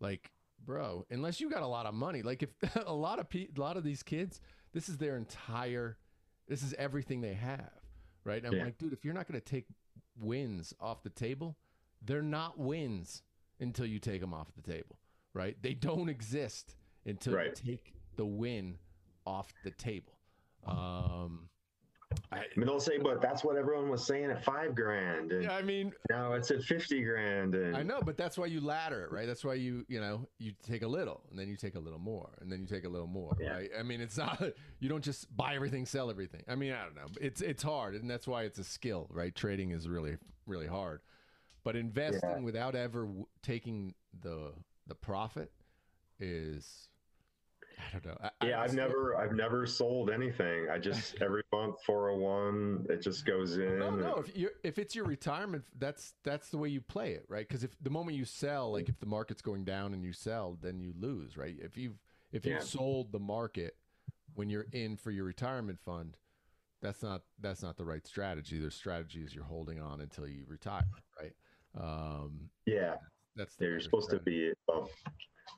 like, 0.00 0.30
bro, 0.64 1.06
unless 1.10 1.40
you 1.40 1.48
got 1.48 1.62
a 1.62 1.66
lot 1.66 1.86
of 1.86 1.94
money, 1.94 2.20
like 2.22 2.42
if 2.42 2.50
a 2.86 2.92
lot 2.92 3.18
of 3.18 3.30
pe- 3.30 3.48
a 3.56 3.60
lot 3.60 3.76
of 3.78 3.84
these 3.84 4.02
kids, 4.02 4.40
this 4.72 4.88
is 4.88 4.98
their 4.98 5.16
entire, 5.16 5.96
this 6.48 6.62
is 6.62 6.74
everything 6.74 7.20
they 7.20 7.34
have, 7.34 7.70
right? 8.24 8.44
I'm 8.44 8.54
Yeah. 8.56 8.64
like, 8.64 8.76
dude, 8.78 8.92
if 8.92 9.04
you're 9.04 9.14
not 9.14 9.26
going 9.28 9.40
to 9.40 9.44
take 9.44 9.66
wins 10.20 10.74
off 10.80 11.02
the 11.02 11.10
table, 11.10 11.56
they're 12.02 12.22
not 12.22 12.58
wins 12.58 13.22
until 13.60 13.86
you 13.86 13.98
take 13.98 14.20
them 14.20 14.34
off 14.34 14.48
the 14.54 14.62
table, 14.62 14.98
right? 15.32 15.56
They 15.62 15.74
don't 15.74 16.08
exist 16.08 16.74
until 17.06 17.34
Right. 17.34 17.46
you 17.64 17.72
take 17.74 17.94
the 18.16 18.26
win 18.26 18.78
off 19.26 19.52
the 19.62 19.70
table. 19.70 20.18
Um, 20.66 21.48
I, 22.32 22.44
mean, 22.56 22.66
they'll 22.66 22.78
say, 22.78 22.96
but 22.98 23.20
that's 23.20 23.42
what 23.42 23.56
everyone 23.56 23.88
was 23.88 24.06
saying 24.06 24.30
at 24.30 24.44
five 24.44 24.76
grand, 24.76 25.32
and 25.32 25.42
yeah, 25.42 25.54
I 25.56 25.62
mean, 25.62 25.92
now 26.10 26.34
it's 26.34 26.50
at 26.52 26.62
fifty 26.62 27.02
grand. 27.02 27.56
And 27.56 27.76
I 27.76 27.82
know, 27.82 28.00
but 28.04 28.16
that's 28.16 28.38
why 28.38 28.46
you 28.46 28.60
ladder 28.60 29.02
it, 29.04 29.10
right? 29.12 29.26
That's 29.26 29.44
why 29.44 29.54
you, 29.54 29.84
you 29.88 30.00
know, 30.00 30.28
you 30.38 30.52
take 30.62 30.82
a 30.82 30.86
little 30.86 31.22
and 31.30 31.38
then 31.38 31.48
you 31.48 31.56
take 31.56 31.74
a 31.74 31.80
little 31.80 31.98
more 31.98 32.30
and 32.40 32.50
then 32.52 32.60
you 32.60 32.66
take 32.66 32.84
a 32.84 32.88
little 32.88 33.08
more, 33.08 33.36
Yeah. 33.40 33.54
right? 33.54 33.70
I 33.76 33.82
mean, 33.82 34.00
it's 34.00 34.16
not 34.24 34.40
you 34.78 34.88
don't 34.88 35.02
just 35.02 35.34
buy 35.36 35.56
everything, 35.56 35.86
sell 35.86 36.08
everything. 36.08 36.44
I 36.48 36.54
mean, 36.54 36.72
I 36.72 36.84
don't 36.84 36.94
know. 36.94 37.08
It's 37.20 37.40
it's 37.40 37.62
hard 37.64 37.96
and 37.96 38.08
that's 38.08 38.28
why 38.28 38.44
it's 38.44 38.60
a 38.60 38.64
skill, 38.64 39.08
right? 39.10 39.34
Trading 39.34 39.72
is 39.72 39.88
really 39.88 40.16
really 40.46 40.68
hard. 40.68 41.00
But 41.64 41.74
investing 41.74 42.44
without 42.44 42.74
ever 42.76 43.06
w- 43.06 43.26
taking 43.42 43.94
the 44.22 44.52
the 44.86 44.94
profit 44.94 45.50
is 46.20 46.89
I 47.94 47.98
don't 47.98 48.06
know. 48.06 48.16
I, 48.22 48.30
I 48.40 48.46
yeah, 48.48 48.58
I've 48.60 48.66
just- 48.66 48.76
never, 48.76 49.16
I've 49.16 49.32
never 49.34 49.66
sold 49.66 50.10
anything. 50.10 50.68
I 50.70 50.78
just 50.78 51.16
every 51.22 51.42
month 51.52 51.76
four 51.84 52.08
hundred 52.10 52.20
one, 52.22 52.86
it 52.88 53.02
just 53.02 53.24
goes 53.26 53.56
in. 53.56 53.78
No, 53.78 53.90
no. 53.90 54.14
and- 54.16 54.28
If 54.28 54.36
you 54.36 54.50
if 54.62 54.78
it's 54.78 54.94
your 54.94 55.04
retirement, 55.04 55.64
that's 55.78 56.14
that's 56.24 56.48
the 56.50 56.58
way 56.58 56.68
you 56.68 56.80
play 56.80 57.12
it, 57.12 57.24
right? 57.28 57.46
Because 57.48 57.64
if 57.64 57.70
the 57.82 57.90
moment 57.90 58.16
you 58.16 58.24
sell, 58.24 58.72
like 58.72 58.88
if 58.88 58.98
the 58.98 59.06
market's 59.06 59.42
going 59.42 59.64
down 59.64 59.94
and 59.94 60.02
you 60.02 60.12
sell, 60.12 60.58
then 60.60 60.80
you 60.80 60.92
lose, 60.98 61.36
right? 61.36 61.56
If 61.60 61.76
you've 61.76 61.98
if 62.32 62.44
you've 62.46 62.54
Yeah. 62.56 62.60
sold 62.60 63.12
the 63.12 63.18
market 63.18 63.76
when 64.34 64.48
you're 64.48 64.66
in 64.72 64.96
for 64.96 65.10
your 65.10 65.24
retirement 65.24 65.80
fund, 65.80 66.16
that's 66.80 67.02
not 67.02 67.22
that's 67.40 67.62
not 67.62 67.76
the 67.76 67.84
right 67.84 68.06
strategy. 68.06 68.58
The 68.60 68.70
strategy 68.70 69.22
is 69.22 69.34
you're 69.34 69.44
holding 69.44 69.80
on 69.80 70.00
until 70.00 70.26
you 70.26 70.44
retire, 70.46 70.84
right? 71.20 71.32
Um, 71.78 72.50
yeah, 72.66 72.96
that's 73.36 73.54
the 73.56 73.64
you're 73.66 73.80
supposed 73.80 74.10
to 74.10 74.18
be. 74.18 74.52
Well, 74.66 74.88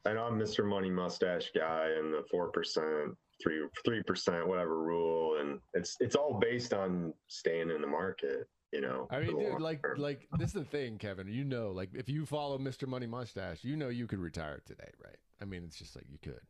I 0.04 0.14
know 0.14 0.24
I'm 0.24 0.38
Mr. 0.38 0.64
Money 0.64 0.90
Mustache 0.90 1.50
guy 1.54 1.88
and 1.98 2.12
the 2.12 2.24
four 2.30 2.50
percent, 2.50 3.16
three 3.42 3.60
three 3.84 4.02
percent, 4.02 4.48
whatever 4.48 4.82
rule, 4.82 5.40
and 5.40 5.60
it's 5.74 5.96
it's 6.00 6.16
all 6.16 6.38
based 6.40 6.72
on 6.72 7.14
staying 7.28 7.70
in 7.70 7.80
the 7.80 7.86
market. 7.86 8.48
You 8.72 8.80
know. 8.80 9.06
I 9.10 9.20
mean, 9.20 9.38
dude, 9.38 9.60
like, 9.60 9.82
term. 9.82 9.98
like 9.98 10.26
this 10.38 10.48
is 10.48 10.54
the 10.54 10.64
thing, 10.64 10.98
Kevin. 10.98 11.28
You 11.28 11.44
know, 11.44 11.70
like 11.70 11.90
if 11.94 12.08
you 12.08 12.26
follow 12.26 12.58
Mr. 12.58 12.88
Money 12.88 13.06
Mustache, 13.06 13.62
you 13.62 13.76
know 13.76 13.90
you 13.90 14.06
could 14.06 14.18
retire 14.18 14.62
today, 14.66 14.90
right? 15.04 15.18
I 15.40 15.44
mean, 15.44 15.62
it's 15.64 15.76
just 15.76 15.94
like 15.94 16.06
you 16.10 16.18
could, 16.22 16.40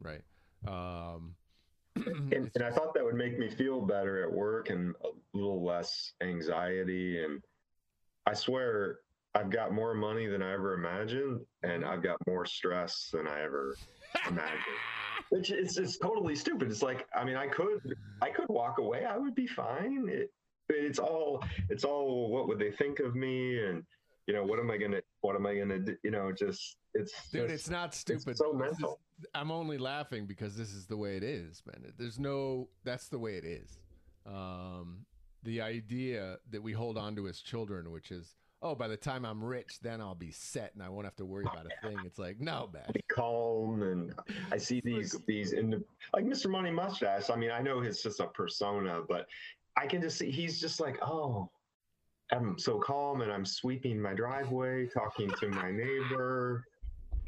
right? 0.00 0.22
Um, 0.66 1.34
and, 1.96 2.50
and 2.54 2.64
I 2.64 2.70
thought 2.70 2.94
that 2.94 3.04
would 3.04 3.14
make 3.14 3.38
me 3.38 3.48
feel 3.48 3.80
better 3.80 4.22
at 4.22 4.32
work 4.32 4.70
and 4.70 4.94
a 5.04 5.08
little 5.36 5.64
less 5.64 6.12
anxiety. 6.22 7.22
And 7.22 7.42
I 8.26 8.34
swear, 8.34 8.98
I've 9.34 9.50
got 9.50 9.72
more 9.72 9.94
money 9.94 10.26
than 10.26 10.42
I 10.42 10.52
ever 10.52 10.74
imagined, 10.74 11.40
and. 11.62 11.84
I've 11.84 12.02
got 12.02 12.16
more 12.26 12.44
stress 12.46 13.10
than 13.12 13.26
I 13.26 13.42
ever 13.42 13.76
imagined. 14.26 14.62
which 15.30 15.50
is 15.50 15.76
it's 15.76 15.98
totally 15.98 16.34
stupid. 16.34 16.70
It's 16.70 16.82
like 16.82 17.06
I 17.14 17.24
mean, 17.24 17.36
I 17.36 17.46
could 17.46 17.80
I 18.22 18.30
could 18.30 18.48
walk 18.48 18.78
away. 18.78 19.04
I 19.04 19.16
would 19.16 19.34
be 19.34 19.46
fine. 19.46 20.08
It, 20.08 20.30
it's 20.68 20.98
all 20.98 21.42
it's 21.68 21.84
all 21.84 22.30
what 22.30 22.46
would 22.48 22.58
they 22.58 22.70
think 22.70 23.00
of 23.00 23.14
me 23.14 23.58
and 23.64 23.82
you 24.26 24.34
know 24.34 24.44
what 24.44 24.58
am 24.58 24.70
I 24.70 24.76
gonna 24.76 25.00
what 25.20 25.34
am 25.36 25.46
I 25.46 25.56
gonna 25.56 25.78
do? 25.78 25.96
You 26.02 26.10
know, 26.10 26.32
just 26.32 26.76
it's 26.94 27.12
Dude, 27.30 27.42
just, 27.48 27.54
it's 27.54 27.70
not 27.70 27.94
stupid. 27.94 28.36
so 28.36 28.52
This 28.52 28.72
is- 28.72 28.80
mental. 28.80 29.00
I'm 29.34 29.50
only 29.50 29.78
laughing 29.78 30.26
because 30.26 30.56
this 30.56 30.72
is 30.72 30.86
the 30.86 30.96
way 30.96 31.16
it 31.16 31.22
is, 31.24 31.62
man. 31.66 31.92
There's 31.98 32.18
no 32.18 32.68
that's 32.84 33.08
the 33.08 33.18
way 33.18 33.34
it 33.36 33.44
is. 33.44 33.78
Um 34.26 35.04
the 35.42 35.60
idea 35.60 36.36
that 36.50 36.62
we 36.62 36.72
hold 36.72 36.96
on 36.98 37.14
to 37.16 37.28
as 37.28 37.40
children, 37.40 37.90
which 37.92 38.10
is, 38.10 38.34
oh, 38.62 38.74
by 38.74 38.88
the 38.88 38.96
time 38.96 39.24
I'm 39.24 39.42
rich, 39.42 39.78
then 39.80 40.00
I'll 40.00 40.14
be 40.14 40.30
set 40.30 40.72
and 40.74 40.82
I 40.82 40.88
won't 40.88 41.04
have 41.04 41.16
to 41.16 41.24
worry 41.24 41.44
about 41.44 41.66
a 41.66 41.86
thing. 41.86 41.98
It's 42.04 42.18
like, 42.18 42.40
no, 42.40 42.68
man. 42.72 42.82
be 42.92 43.02
calm 43.10 43.82
and 43.82 44.14
I 44.50 44.58
see 44.58 44.80
these 44.84 45.16
these 45.26 45.52
in 45.52 45.70
the, 45.70 45.84
like 46.12 46.24
Mr. 46.24 46.50
Money 46.50 46.70
Mustache. 46.70 47.30
I 47.30 47.36
mean, 47.36 47.50
I 47.50 47.60
know 47.60 47.80
it's 47.80 48.02
just 48.02 48.20
a 48.20 48.26
persona, 48.26 49.00
but 49.08 49.26
I 49.76 49.86
can 49.86 50.00
just 50.00 50.18
see 50.18 50.30
he's 50.30 50.60
just 50.60 50.80
like, 50.80 50.98
oh, 51.02 51.50
I'm 52.32 52.58
so 52.58 52.78
calm 52.78 53.22
and 53.22 53.32
I'm 53.32 53.44
sweeping 53.44 54.00
my 54.00 54.12
driveway, 54.12 54.86
talking 54.86 55.30
to 55.40 55.48
my 55.48 55.70
neighbor, 55.70 56.64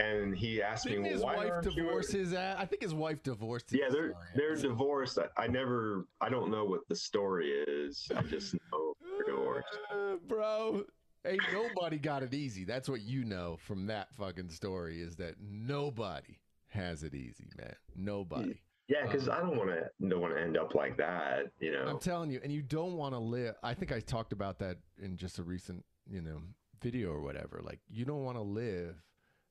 and 0.01 0.37
he 0.37 0.62
asked 0.62 0.85
Didn't 0.85 1.03
me, 1.03 1.11
his 1.11 1.22
why 1.22 1.37
wife 1.37 1.76
you-" 1.76 1.99
his 1.99 2.33
ass? 2.33 2.57
I 2.59 2.64
think 2.64 2.83
his 2.83 2.95
wife 2.95 3.22
divorced 3.22 3.72
him. 3.72 3.81
Yeah, 3.83 3.89
they're 3.91 4.14
they're 4.35 4.57
divorced. 4.57 5.18
I, 5.18 5.45
I 5.45 5.47
never, 5.47 6.07
I 6.20 6.28
don't 6.28 6.51
know 6.51 6.64
what 6.64 6.89
the 6.89 6.97
story 6.97 7.51
is. 7.51 8.11
I 8.14 8.22
just 8.22 8.55
know 8.55 8.95
divorced. 9.26 9.78
Uh, 9.93 10.16
bro. 10.26 10.85
Ain't 11.26 11.40
nobody 11.52 11.98
got 11.98 12.22
it 12.22 12.32
easy. 12.32 12.64
That's 12.64 12.88
what 12.88 13.02
you 13.02 13.24
know 13.24 13.58
from 13.66 13.86
that 13.86 14.14
fucking 14.14 14.50
story 14.50 15.00
is 15.00 15.16
that 15.16 15.34
nobody 15.40 16.38
has 16.68 17.02
it 17.02 17.14
easy, 17.14 17.48
man. 17.58 17.74
Nobody. 17.94 18.60
Yeah, 18.88 19.06
because 19.06 19.28
I 19.28 19.40
don't 19.40 19.56
want 19.56 19.70
to 19.70 20.08
don't 20.08 20.20
want 20.20 20.34
to 20.34 20.40
end 20.40 20.56
up 20.56 20.74
like 20.74 20.96
that. 20.96 21.52
You 21.60 21.72
know. 21.72 21.84
I'm 21.86 21.98
telling 21.98 22.30
you, 22.30 22.40
and 22.42 22.52
you 22.52 22.62
don't 22.62 22.94
want 22.94 23.14
to 23.14 23.18
live. 23.18 23.54
I 23.62 23.74
think 23.74 23.92
I 23.92 24.00
talked 24.00 24.32
about 24.32 24.58
that 24.60 24.78
in 25.00 25.16
just 25.16 25.38
a 25.38 25.42
recent, 25.42 25.84
you 26.10 26.22
know, 26.22 26.40
video 26.80 27.10
or 27.10 27.20
whatever. 27.20 27.60
Like, 27.62 27.80
you 27.88 28.04
don't 28.04 28.24
want 28.24 28.36
to 28.38 28.42
live 28.42 28.96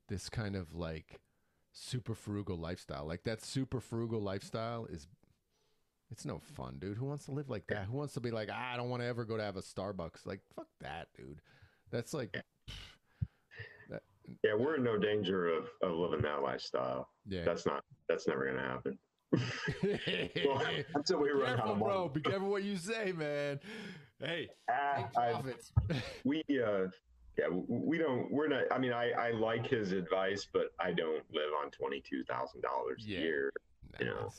this 0.09 0.27
kind 0.27 0.55
of 0.55 0.73
like 0.73 1.19
super 1.71 2.15
frugal 2.15 2.57
lifestyle. 2.57 3.05
Like 3.05 3.23
that 3.23 3.43
super 3.43 3.79
frugal 3.79 4.21
lifestyle 4.21 4.85
is, 4.85 5.07
it's 6.11 6.25
no 6.25 6.39
fun, 6.39 6.77
dude. 6.79 6.97
Who 6.97 7.05
wants 7.05 7.25
to 7.25 7.31
live 7.31 7.49
like 7.49 7.67
that? 7.67 7.85
Who 7.85 7.97
wants 7.97 8.15
to 8.15 8.19
be 8.19 8.31
like, 8.31 8.49
ah, 8.51 8.73
I 8.73 8.77
don't 8.77 8.89
want 8.89 9.03
to 9.03 9.07
ever 9.07 9.23
go 9.23 9.37
to 9.37 9.43
have 9.43 9.57
a 9.57 9.61
Starbucks? 9.61 10.25
Like, 10.25 10.41
fuck 10.55 10.67
that, 10.81 11.09
dude. 11.15 11.39
That's 11.91 12.13
like, 12.13 12.35
Yeah, 14.43 14.53
we're 14.57 14.75
in 14.75 14.83
no 14.83 14.97
danger 14.97 15.47
of, 15.49 15.65
of 15.81 15.91
living 15.97 16.21
that 16.21 16.41
lifestyle. 16.43 17.09
yeah. 17.27 17.43
That's 17.43 17.65
not. 17.65 17.83
That's 18.07 18.27
never 18.27 18.45
gonna 18.45 18.61
happen. 18.67 18.97
Well, 20.45 20.61
until 20.95 21.19
we 21.19 21.29
Be 21.29 21.33
run 21.33 21.49
out 21.51 21.55
careful, 21.57 21.73
of 21.73 21.79
bro. 21.79 21.97
money. 22.07 22.11
Be 22.15 22.21
careful 22.21 22.49
what 22.49 22.63
you 22.63 22.77
say, 22.77 23.11
man. 23.11 23.59
Hey, 24.19 24.49
I- 24.69 25.05
profits. 25.13 25.71
we 26.23 26.43
uh, 26.49 26.87
yeah, 27.37 27.45
we 27.67 27.97
don't. 27.97 28.31
We're 28.31 28.47
not. 28.47 28.63
I 28.71 28.77
mean, 28.79 28.91
I 28.91 29.11
I 29.11 29.31
like 29.31 29.67
his 29.67 29.91
advice, 29.93 30.47
but 30.51 30.67
I 30.79 30.91
don't 30.91 31.23
live 31.31 31.51
on 31.63 31.71
twenty 31.71 32.01
two 32.07 32.23
thousand 32.25 32.61
dollars 32.61 33.03
Yeah. 33.07 33.19
a 33.19 33.21
year. 33.21 33.51
Nah, 33.93 33.99
You 33.99 34.05
know. 34.11 34.29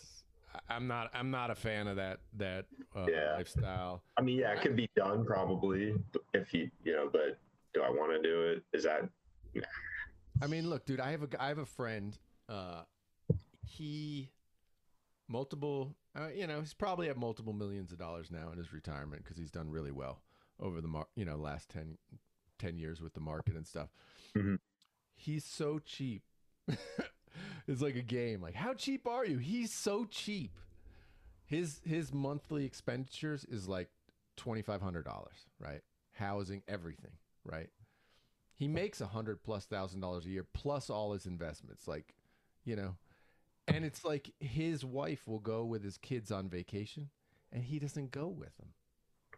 I'm 0.69 0.87
not. 0.87 1.11
I'm 1.15 1.31
not 1.31 1.51
a 1.51 1.55
fan 1.55 1.87
of 1.87 1.97
that. 1.97 2.21
That 2.37 2.67
uh, 2.97 3.07
Yeah. 3.09 3.35
lifestyle. 3.35 4.03
I 4.17 4.23
mean, 4.23 4.39
yeah, 4.39 4.53
it 4.53 4.61
could 4.63 4.77
be 4.77 4.89
done 4.97 5.25
probably 5.25 5.95
if 6.35 6.53
you 6.55 6.71
you 6.85 6.93
know, 6.93 7.09
but 7.11 7.39
do 7.75 7.83
I 7.83 7.91
want 7.91 8.13
to 8.13 8.23
do 8.23 8.43
it? 8.51 8.63
Is 8.73 8.85
that 8.85 9.09
I 10.43 10.47
mean, 10.47 10.69
look, 10.71 10.87
dude. 10.87 11.01
I 11.01 11.11
have 11.13 11.23
a 11.23 11.29
I 11.43 11.49
have 11.49 11.59
a 11.59 11.67
friend. 11.67 12.17
Uh, 12.49 12.83
he 13.65 14.31
multiple. 15.29 15.95
Uh, 16.17 16.29
you 16.35 16.47
know, 16.47 16.59
he's 16.61 16.75
probably 16.75 17.09
at 17.09 17.17
multiple 17.17 17.53
millions 17.53 17.93
of 17.93 17.99
dollars 17.99 18.31
now 18.33 18.51
in 18.51 18.59
his 18.59 18.73
retirement 18.73 19.23
because 19.23 19.37
he's 19.39 19.51
done 19.53 19.71
really 19.71 19.93
well 19.93 20.23
over 20.59 20.81
the 20.81 20.89
mar- 20.89 21.07
You 21.15 21.25
know, 21.25 21.37
last 21.37 21.71
10, 21.71 21.99
10 22.59 22.79
years 22.79 23.01
with 23.01 23.15
the 23.15 23.21
market 23.21 23.55
and 23.55 23.65
stuff. 23.67 23.91
Mhm. 24.37 24.59
He's 25.15 25.45
so 25.45 25.79
cheap. 25.79 26.23
it's 27.71 27.83
like 27.83 27.97
a 27.97 28.03
game. 28.03 28.43
Like, 28.43 28.55
how 28.55 28.75
cheap 28.75 29.07
are 29.07 29.25
you? 29.25 29.39
He's 29.39 29.73
so 29.73 30.05
cheap. 30.05 30.59
His 31.45 31.81
his 31.85 32.13
monthly 32.13 32.65
expenditures 32.65 33.45
is 33.45 33.69
like 33.69 33.89
twenty 34.37 34.63
five 34.63 34.83
hundred 34.83 35.05
dollars, 35.05 35.47
right? 35.59 35.81
Housing, 36.13 36.63
everything, 36.69 37.13
right? 37.45 37.69
He 38.55 38.69
makes 38.69 39.01
a 39.01 39.07
hundred 39.07 39.43
plus 39.43 39.65
thousand 39.65 40.01
dollars 40.01 40.27
a 40.27 40.31
year 40.31 40.47
plus 40.53 40.91
all 40.91 41.13
his 41.13 41.27
investments, 41.27 41.89
like, 41.89 42.15
you 42.65 42.77
know, 42.77 42.97
and 43.67 43.85
it's 43.85 44.05
like 44.05 44.33
his 44.39 44.85
wife 44.85 45.27
will 45.27 45.39
go 45.39 45.65
with 45.65 45.83
his 45.83 45.97
kids 45.97 46.31
on 46.31 46.49
vacation, 46.49 47.09
and 47.53 47.65
he 47.65 47.79
doesn't 47.79 48.11
go 48.11 48.29
with 48.29 48.57
them 48.59 48.69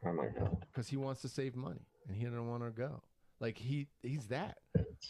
oh 0.07 0.13
my 0.13 0.27
god? 0.39 0.57
because 0.73 0.89
he 0.89 0.97
wants 0.97 1.23
to 1.23 1.29
save 1.29 1.55
money 1.55 1.87
and 2.09 2.17
he 2.17 2.25
doesn't 2.25 2.49
want 2.49 2.63
to 2.65 2.71
go. 2.71 3.03
Like 3.41 3.59
he 3.59 3.89
he's 4.03 4.27
that. 4.27 4.59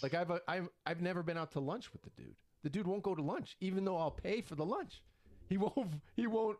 Like 0.02 0.14
I've 0.14 0.30
I've 0.48 0.68
I've 0.86 1.02
never 1.02 1.22
been 1.22 1.36
out 1.36 1.52
to 1.52 1.60
lunch 1.60 1.92
with 1.92 2.02
the 2.02 2.10
dude. 2.10 2.36
The 2.62 2.70
dude 2.70 2.86
won't 2.86 3.02
go 3.02 3.14
to 3.14 3.22
lunch, 3.22 3.56
even 3.60 3.84
though 3.84 3.96
I'll 3.96 4.10
pay 4.10 4.40
for 4.40 4.54
the 4.54 4.64
lunch. 4.64 5.02
He 5.48 5.56
won't 5.58 5.92
he 6.14 6.26
won't 6.26 6.58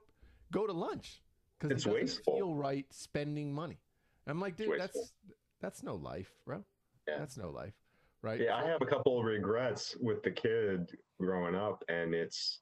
go 0.51 0.67
to 0.67 0.73
lunch 0.73 1.23
because 1.59 1.73
It's 1.77 1.85
it 1.87 1.89
doesn't 1.89 2.01
wasteful. 2.03 2.37
feel 2.37 2.55
right 2.55 2.87
spending 2.91 3.53
money. 3.55 3.79
I'm 4.27 4.41
like, 4.41 4.57
dude, 4.57 4.79
that's 4.79 5.13
that's 5.61 5.83
no 5.83 5.95
life, 5.95 6.31
bro. 6.45 6.65
Yeah. 7.09 7.19
That's 7.19 7.37
no 7.37 7.51
life, 7.51 7.75
right? 8.23 8.41
Yeah, 8.41 8.57
I 8.57 8.65
have 8.67 8.83
a 8.83 8.87
couple 8.87 9.19
of 9.19 9.25
regrets 9.25 9.97
with 10.01 10.23
the 10.23 10.31
kid 10.31 10.91
growing 11.21 11.55
up, 11.55 11.83
and 11.89 12.15
it's 12.15 12.61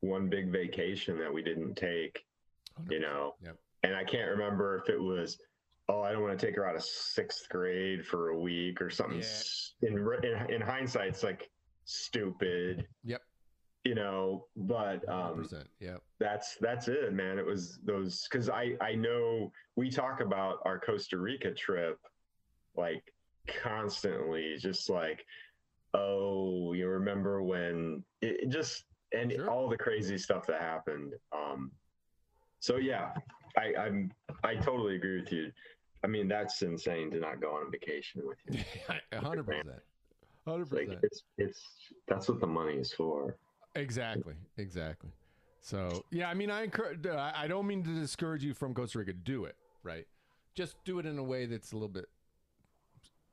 one 0.00 0.28
big 0.28 0.50
vacation 0.50 1.18
that 1.18 1.32
we 1.32 1.42
didn't 1.42 1.74
take. 1.76 2.24
You 2.88 3.00
know, 3.00 3.34
Yep. 3.42 3.56
and 3.82 3.94
I 3.94 4.04
can't 4.04 4.30
remember 4.30 4.76
if 4.76 4.88
it 4.88 4.98
was, 5.00 5.38
oh, 5.88 6.00
I 6.02 6.12
don't 6.12 6.22
want 6.22 6.38
to 6.38 6.46
take 6.46 6.54
her 6.56 6.66
out 6.66 6.76
of 6.76 6.82
sixth 6.82 7.48
grade 7.50 8.06
for 8.06 8.30
a 8.30 8.38
week 8.38 8.80
or 8.80 8.88
something. 8.90 9.20
Yeah. 9.82 9.88
In, 9.88 9.98
in 10.24 10.54
in 10.54 10.60
hindsight, 10.60 11.08
it's 11.08 11.22
like 11.22 11.50
stupid. 11.84 12.86
Yep. 13.04 13.22
You 13.84 13.94
know, 13.94 14.46
but 14.56 15.08
um, 15.08 15.42
100%. 15.42 15.64
That's 16.18 16.56
that's 16.60 16.88
it, 16.88 17.14
man. 17.14 17.38
It 17.38 17.46
was 17.46 17.78
those 17.82 18.28
because 18.30 18.50
I 18.50 18.76
I 18.80 18.94
know 18.94 19.50
we 19.76 19.90
talk 19.90 20.20
about 20.20 20.58
our 20.66 20.78
Costa 20.78 21.16
Rica 21.16 21.52
trip 21.52 21.98
like 22.76 23.02
constantly, 23.46 24.56
just 24.58 24.90
like 24.90 25.24
oh, 25.94 26.72
you 26.72 26.86
remember 26.88 27.42
when 27.42 28.04
it, 28.22 28.44
it 28.44 28.48
just 28.50 28.84
and 29.12 29.32
Sure. 29.32 29.50
all 29.50 29.68
the 29.68 29.76
crazy 29.76 30.16
stuff 30.18 30.46
that 30.46 30.60
happened. 30.60 31.14
Um, 31.32 31.72
so 32.60 32.76
yeah, 32.76 33.12
I 33.56 33.74
I'm 33.78 34.12
I 34.44 34.54
totally 34.56 34.96
agree 34.96 35.20
with 35.20 35.32
you. 35.32 35.50
I 36.04 36.06
mean, 36.06 36.28
that's 36.28 36.62
insane 36.62 37.10
to 37.10 37.18
not 37.18 37.40
go 37.40 37.50
on 37.50 37.70
vacation 37.70 38.22
with 38.24 38.38
you. 38.50 38.60
A 39.12 39.20
hundred 39.20 39.46
percent. 39.46 39.68
Hundred 40.50 40.72
Like 40.72 40.98
it's 41.02 41.22
it's 41.38 41.60
that's 42.08 42.28
what 42.28 42.40
the 42.40 42.46
money 42.46 42.74
is 42.74 42.92
for. 42.92 43.36
Exactly. 43.76 44.34
Exactly. 44.56 45.10
So 45.60 46.04
yeah, 46.10 46.28
I 46.28 46.34
mean, 46.34 46.50
I 46.50 46.64
encourage. 46.64 47.06
I 47.06 47.46
don't 47.46 47.66
mean 47.66 47.82
to 47.84 47.94
discourage 47.94 48.42
you 48.42 48.54
from 48.54 48.74
Costa 48.74 48.98
Rica. 48.98 49.12
Do 49.12 49.44
it 49.44 49.56
right. 49.82 50.06
Just 50.54 50.76
do 50.84 50.98
it 50.98 51.06
in 51.06 51.18
a 51.18 51.22
way 51.22 51.46
that's 51.46 51.72
a 51.72 51.76
little 51.76 51.88
bit 51.88 52.06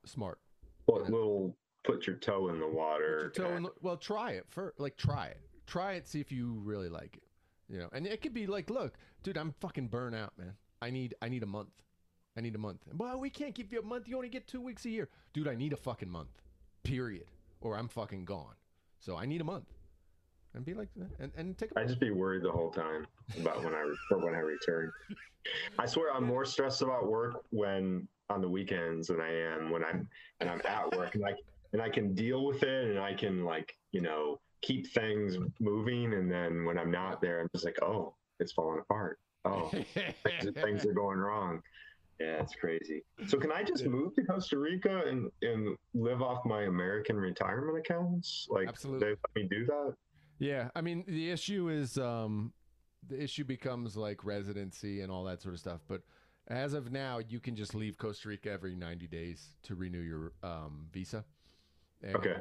smart. 0.06 0.40
But 0.86 1.10
little 1.10 1.56
put 1.84 2.06
your 2.08 2.18
toe 2.18 2.50
in 2.50 2.60
the 2.60 2.66
Put 2.66 2.74
water. 2.76 3.20
your 3.22 3.30
toe 3.30 3.56
in 3.56 3.64
the- 3.64 3.74
well, 3.82 3.98
try 3.98 4.32
it 4.32 4.46
first. 4.50 4.80
Like, 4.80 4.98
try 4.98 5.28
it. 5.28 5.40
Try 5.66 5.94
it. 5.94 6.08
See 6.08 6.20
if 6.20 6.32
you 6.32 6.62
really 6.64 6.90
like 6.90 7.18
it. 7.18 7.24
You 7.70 7.80
know, 7.80 7.90
and 7.92 8.08
it 8.08 8.22
could 8.22 8.34
be 8.34 8.48
like, 8.48 8.70
look, 8.70 8.98
dude, 9.24 9.38
I'm 9.38 9.54
fucking 9.60 9.88
burnt 9.88 10.16
out, 10.16 10.38
man. 10.38 10.54
I 10.82 10.90
need, 10.90 11.16
I 11.22 11.28
need 11.28 11.44
a 11.44 11.48
month. 11.48 11.72
I 12.38 12.42
need 12.42 12.56
a 12.56 12.60
month. 12.60 12.84
Well, 12.94 13.20
we 13.20 13.30
can't 13.30 13.54
give 13.56 13.74
you 13.74 13.80
a 13.80 13.86
month. 13.86 14.08
You 14.08 14.16
only 14.16 14.30
get 14.30 14.48
two 14.48 14.62
weeks 14.62 14.86
a 14.86 14.90
year, 14.90 15.10
dude. 15.34 15.48
I 15.48 15.56
need 15.56 15.74
a 15.74 15.78
fucking 15.78 16.10
month. 16.10 16.30
Period. 16.88 17.26
Or 17.62 17.78
I'm 17.78 17.88
fucking 17.88 18.26
gone. 18.26 18.56
So 19.00 19.18
I 19.18 19.26
need 19.26 19.42
a 19.42 19.44
month. 19.44 19.68
And 20.54 20.66
be 20.66 20.74
like, 20.74 20.90
and 21.20 21.32
and 21.38 21.58
take 21.58 21.72
a 21.76 21.80
I 21.80 21.86
just 21.86 22.00
be 22.00 22.10
worried 22.10 22.44
the 22.44 22.52
whole 22.52 22.72
time 22.72 23.06
about 23.40 23.64
when 23.64 23.74
I 23.74 23.94
for 24.10 24.18
when 24.18 24.34
I 24.34 24.40
return. 24.40 24.92
I 25.78 25.86
swear 25.86 26.14
I'm 26.14 26.24
more 26.24 26.46
stressed 26.46 26.82
about 26.82 27.08
work 27.08 27.44
when 27.52 28.08
on 28.30 28.42
the 28.42 28.50
weekends 28.50 29.08
than 29.08 29.22
I 29.22 29.32
am 29.32 29.70
when 29.70 29.84
I'm 29.84 30.08
and 30.40 30.50
I'm 30.50 30.62
at 30.66 30.96
work 30.96 31.16
and 31.16 31.26
I 31.26 31.34
and 31.74 31.82
I 31.82 31.90
can 31.90 32.14
deal 32.14 32.46
with 32.46 32.64
it 32.64 32.90
and 32.90 33.00
I 33.00 33.14
can 33.14 33.46
like 33.46 33.74
you 33.92 34.02
know 34.02 34.40
keep 34.62 34.88
things 34.88 35.38
moving 35.60 36.14
and 36.14 36.32
then 36.32 36.66
when 36.66 36.78
I'm 36.78 36.92
not 36.92 37.22
there 37.22 37.40
I'm 37.40 37.50
just 37.54 37.66
like 37.66 37.82
oh 37.82 38.16
it's 38.40 38.52
falling 38.52 38.80
apart 38.80 39.20
oh 39.46 39.72
things 40.56 40.86
are 40.86 40.94
going 40.94 41.20
wrong 41.20 41.62
yeah 42.20 42.42
it's 42.42 42.56
crazy 42.56 43.04
so 43.28 43.38
can 43.38 43.52
I 43.52 43.64
just 43.64 43.84
Yeah. 43.84 43.90
move 43.90 44.16
to 44.16 44.24
Costa 44.24 44.58
Rica 44.58 45.04
and 45.06 45.30
and 45.42 45.76
live 45.94 46.22
off 46.22 46.46
my 46.46 46.64
American 46.64 47.18
retirement 47.18 47.78
accounts 47.78 48.48
like 48.50 48.68
Absolutely. 48.70 49.08
they 49.08 49.12
let 49.12 49.36
me 49.36 49.48
do 49.50 49.66
that 49.66 49.94
Yeah, 50.40 50.70
I 50.76 50.82
mean 50.82 51.04
the 51.08 51.32
issue 51.32 51.70
is 51.70 51.98
um 51.98 52.54
the 53.08 53.22
issue 53.22 53.44
becomes 53.44 53.96
like 53.96 54.24
residency 54.24 55.02
and 55.02 55.12
all 55.12 55.24
that 55.26 55.42
sort 55.42 55.54
of 55.54 55.60
stuff, 55.60 55.82
but 55.88 56.02
as 56.48 56.74
of 56.74 56.92
now 56.92 57.20
you 57.20 57.40
can 57.40 57.56
just 57.56 57.76
leave 57.76 57.98
Costa 57.98 58.30
Rica 58.30 58.52
every 58.52 58.76
90 58.76 59.08
days 59.08 59.56
to 59.64 59.76
renew 59.76 60.02
your 60.02 60.34
um 60.44 60.88
visa. 60.92 61.26
And 62.02 62.16
Okay. 62.18 62.36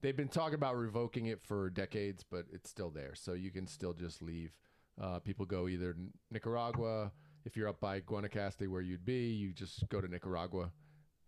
they've 0.00 0.16
been 0.16 0.28
talking 0.28 0.54
about 0.54 0.76
revoking 0.76 1.26
it 1.26 1.40
for 1.42 1.70
decades, 1.70 2.24
but 2.28 2.46
it's 2.52 2.68
still 2.68 2.90
there. 2.90 3.14
So 3.14 3.32
you 3.32 3.50
can 3.50 3.66
still 3.66 3.92
just 3.92 4.22
leave. 4.22 4.52
Uh, 5.00 5.18
people 5.18 5.46
go 5.46 5.68
either 5.68 5.96
Nicaragua. 6.30 7.12
If 7.48 7.56
you're 7.56 7.68
up 7.68 7.80
by 7.80 8.02
Guanacaste, 8.02 8.68
where 8.68 8.82
you'd 8.82 9.06
be, 9.06 9.30
you 9.30 9.54
just 9.54 9.88
go 9.88 10.02
to 10.02 10.06
Nicaragua, 10.06 10.70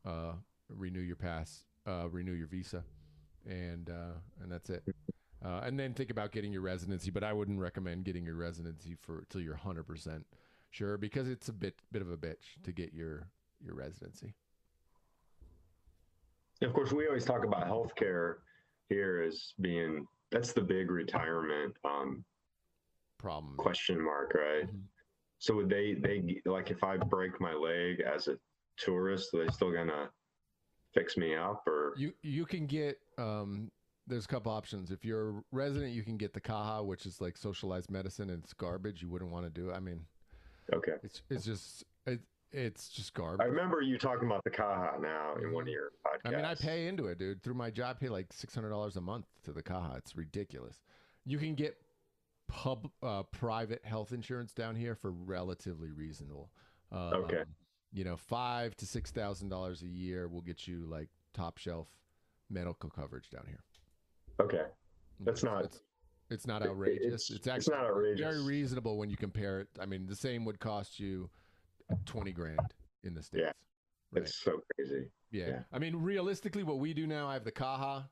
uh, 0.04 0.32
renew 0.68 1.00
your 1.00 1.16
pass, 1.16 1.64
uh, 1.86 2.10
renew 2.10 2.34
your 2.34 2.46
visa, 2.46 2.84
and 3.48 3.88
uh, 3.88 4.18
and 4.42 4.52
that's 4.52 4.68
it. 4.68 4.82
Uh, 5.42 5.62
and 5.64 5.80
then 5.80 5.94
think 5.94 6.10
about 6.10 6.30
getting 6.30 6.52
your 6.52 6.60
residency, 6.60 7.10
but 7.10 7.24
I 7.24 7.32
wouldn't 7.32 7.58
recommend 7.58 8.04
getting 8.04 8.22
your 8.26 8.34
residency 8.34 8.98
for 9.00 9.24
till 9.30 9.40
you're 9.40 9.54
100 9.54 9.84
percent 9.84 10.26
sure 10.68 10.98
because 10.98 11.26
it's 11.26 11.48
a 11.48 11.54
bit 11.54 11.80
bit 11.90 12.02
of 12.02 12.10
a 12.10 12.18
bitch 12.18 12.60
to 12.64 12.70
get 12.70 12.92
your 12.92 13.26
your 13.58 13.74
residency. 13.74 14.34
Of 16.60 16.74
course, 16.74 16.92
we 16.92 17.06
always 17.06 17.24
talk 17.24 17.46
about 17.46 17.66
healthcare 17.66 18.34
here 18.90 19.24
as 19.26 19.54
being 19.58 20.06
that's 20.30 20.52
the 20.52 20.60
big 20.60 20.90
retirement 20.90 21.74
um, 21.82 22.26
problem 23.16 23.56
question 23.56 24.04
mark, 24.04 24.34
right? 24.34 24.66
Mm-hmm. 24.66 24.80
So 25.40 25.56
would 25.56 25.68
they 25.68 25.94
they 25.94 26.40
like 26.44 26.70
if 26.70 26.84
I 26.84 26.98
break 26.98 27.40
my 27.40 27.54
leg 27.54 28.00
as 28.00 28.28
a 28.28 28.38
tourist, 28.76 29.34
are 29.34 29.44
they 29.44 29.50
still 29.50 29.72
gonna 29.72 30.10
fix 30.94 31.16
me 31.16 31.34
up 31.34 31.62
or 31.66 31.94
you 31.96 32.12
you 32.22 32.44
can 32.44 32.66
get 32.66 32.98
um 33.18 33.70
there's 34.06 34.24
a 34.26 34.28
couple 34.28 34.52
options. 34.52 34.90
If 34.90 35.04
you're 35.04 35.30
a 35.30 35.42
resident, 35.52 35.92
you 35.92 36.02
can 36.02 36.16
get 36.16 36.34
the 36.34 36.40
Caja, 36.40 36.82
which 36.82 37.06
is 37.06 37.20
like 37.20 37.36
socialized 37.36 37.90
medicine 37.90 38.28
and 38.28 38.42
it's 38.42 38.52
garbage. 38.52 39.02
You 39.02 39.08
wouldn't 39.08 39.30
want 39.30 39.46
to 39.46 39.50
do 39.50 39.70
it. 39.70 39.74
I 39.74 39.80
mean, 39.80 40.04
okay, 40.74 40.94
it's 41.02 41.22
it's 41.30 41.44
just 41.44 41.84
it, 42.06 42.20
it's 42.52 42.88
just 42.88 43.14
garbage. 43.14 43.40
I 43.40 43.48
remember 43.48 43.80
you 43.80 43.96
talking 43.96 44.26
about 44.26 44.44
the 44.44 44.50
Caja 44.50 45.00
now 45.00 45.36
in 45.42 45.52
one 45.52 45.62
of 45.62 45.68
your 45.68 45.92
podcasts. 46.04 46.32
I 46.32 46.36
mean, 46.36 46.44
I 46.44 46.54
pay 46.54 46.86
into 46.86 47.06
it, 47.06 47.18
dude. 47.18 47.42
Through 47.42 47.54
my 47.54 47.70
job, 47.70 47.96
I 47.96 48.04
pay 48.04 48.08
like 48.10 48.32
six 48.32 48.54
hundred 48.54 48.70
dollars 48.70 48.96
a 48.96 49.00
month 49.00 49.26
to 49.44 49.52
the 49.52 49.62
Caja. 49.62 49.94
It's 49.96 50.16
ridiculous. 50.16 50.82
You 51.24 51.38
can 51.38 51.54
get 51.54 51.76
pub 52.50 52.90
uh, 53.02 53.22
private 53.24 53.84
health 53.84 54.12
insurance 54.12 54.52
down 54.52 54.74
here 54.74 54.94
for 54.94 55.12
relatively 55.12 55.90
reasonable. 55.90 56.50
Um, 56.92 57.14
okay. 57.24 57.44
You 57.92 58.04
know, 58.04 58.16
five 58.16 58.76
to 58.76 58.86
six 58.86 59.10
thousand 59.10 59.48
dollars 59.48 59.82
a 59.82 59.88
year 59.88 60.28
will 60.28 60.42
get 60.42 60.66
you 60.66 60.86
like 60.86 61.08
top 61.32 61.58
shelf 61.58 61.88
medical 62.48 62.90
coverage 62.90 63.30
down 63.30 63.44
here. 63.46 63.62
Okay, 64.40 64.64
that's 65.20 65.42
not. 65.42 65.64
It's, 65.64 65.80
it's 66.30 66.46
not 66.46 66.62
outrageous. 66.62 67.12
It's, 67.12 67.30
it's 67.30 67.46
actually 67.46 67.56
it's 67.58 67.68
not 67.68 67.86
outrageous. 67.86 68.20
very 68.20 68.42
reasonable 68.42 68.96
when 68.96 69.10
you 69.10 69.16
compare 69.16 69.60
it. 69.60 69.68
I 69.80 69.86
mean, 69.86 70.06
the 70.06 70.16
same 70.16 70.44
would 70.44 70.60
cost 70.60 71.00
you 71.00 71.30
twenty 72.04 72.32
grand 72.32 72.74
in 73.02 73.14
the 73.14 73.22
states. 73.22 73.42
Yeah, 73.42 73.52
right? 74.12 74.22
it's 74.22 74.42
so 74.42 74.60
crazy. 74.76 75.06
Yeah. 75.30 75.48
yeah. 75.48 75.58
I 75.72 75.78
mean, 75.78 75.96
realistically, 75.96 76.62
what 76.62 76.78
we 76.78 76.94
do 76.94 77.06
now, 77.06 77.28
I 77.28 77.34
have 77.34 77.44
the 77.44 77.52
Caja, 77.52 78.08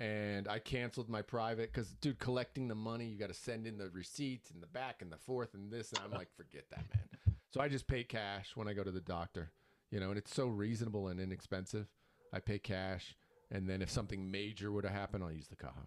and 0.00 0.48
I 0.48 0.58
canceled 0.58 1.08
my 1.08 1.22
private 1.22 1.72
because, 1.72 1.92
dude, 2.00 2.18
collecting 2.18 2.68
the 2.68 2.74
money, 2.74 3.06
you 3.06 3.18
got 3.18 3.28
to 3.28 3.34
send 3.34 3.66
in 3.66 3.78
the 3.78 3.90
receipts 3.90 4.50
and 4.50 4.62
the 4.62 4.66
back 4.66 5.02
and 5.02 5.12
the 5.12 5.16
forth 5.16 5.54
and 5.54 5.72
this, 5.72 5.92
and 5.92 6.00
I'm 6.04 6.10
like, 6.10 6.28
forget 6.36 6.64
that, 6.70 6.84
man. 6.92 7.36
So 7.50 7.60
I 7.60 7.68
just 7.68 7.86
pay 7.86 8.02
cash 8.02 8.52
when 8.56 8.66
I 8.66 8.72
go 8.72 8.82
to 8.82 8.90
the 8.90 9.00
doctor, 9.00 9.52
you 9.90 10.00
know, 10.00 10.08
and 10.10 10.18
it's 10.18 10.34
so 10.34 10.46
reasonable 10.46 11.08
and 11.08 11.20
inexpensive. 11.20 11.86
I 12.32 12.40
pay 12.40 12.58
cash, 12.58 13.14
and 13.52 13.68
then 13.68 13.80
if 13.80 13.90
something 13.90 14.28
major 14.28 14.72
would 14.72 14.84
have 14.84 14.92
happened, 14.92 15.22
I'll 15.22 15.30
use 15.30 15.46
the 15.46 15.54
Caja. 15.54 15.86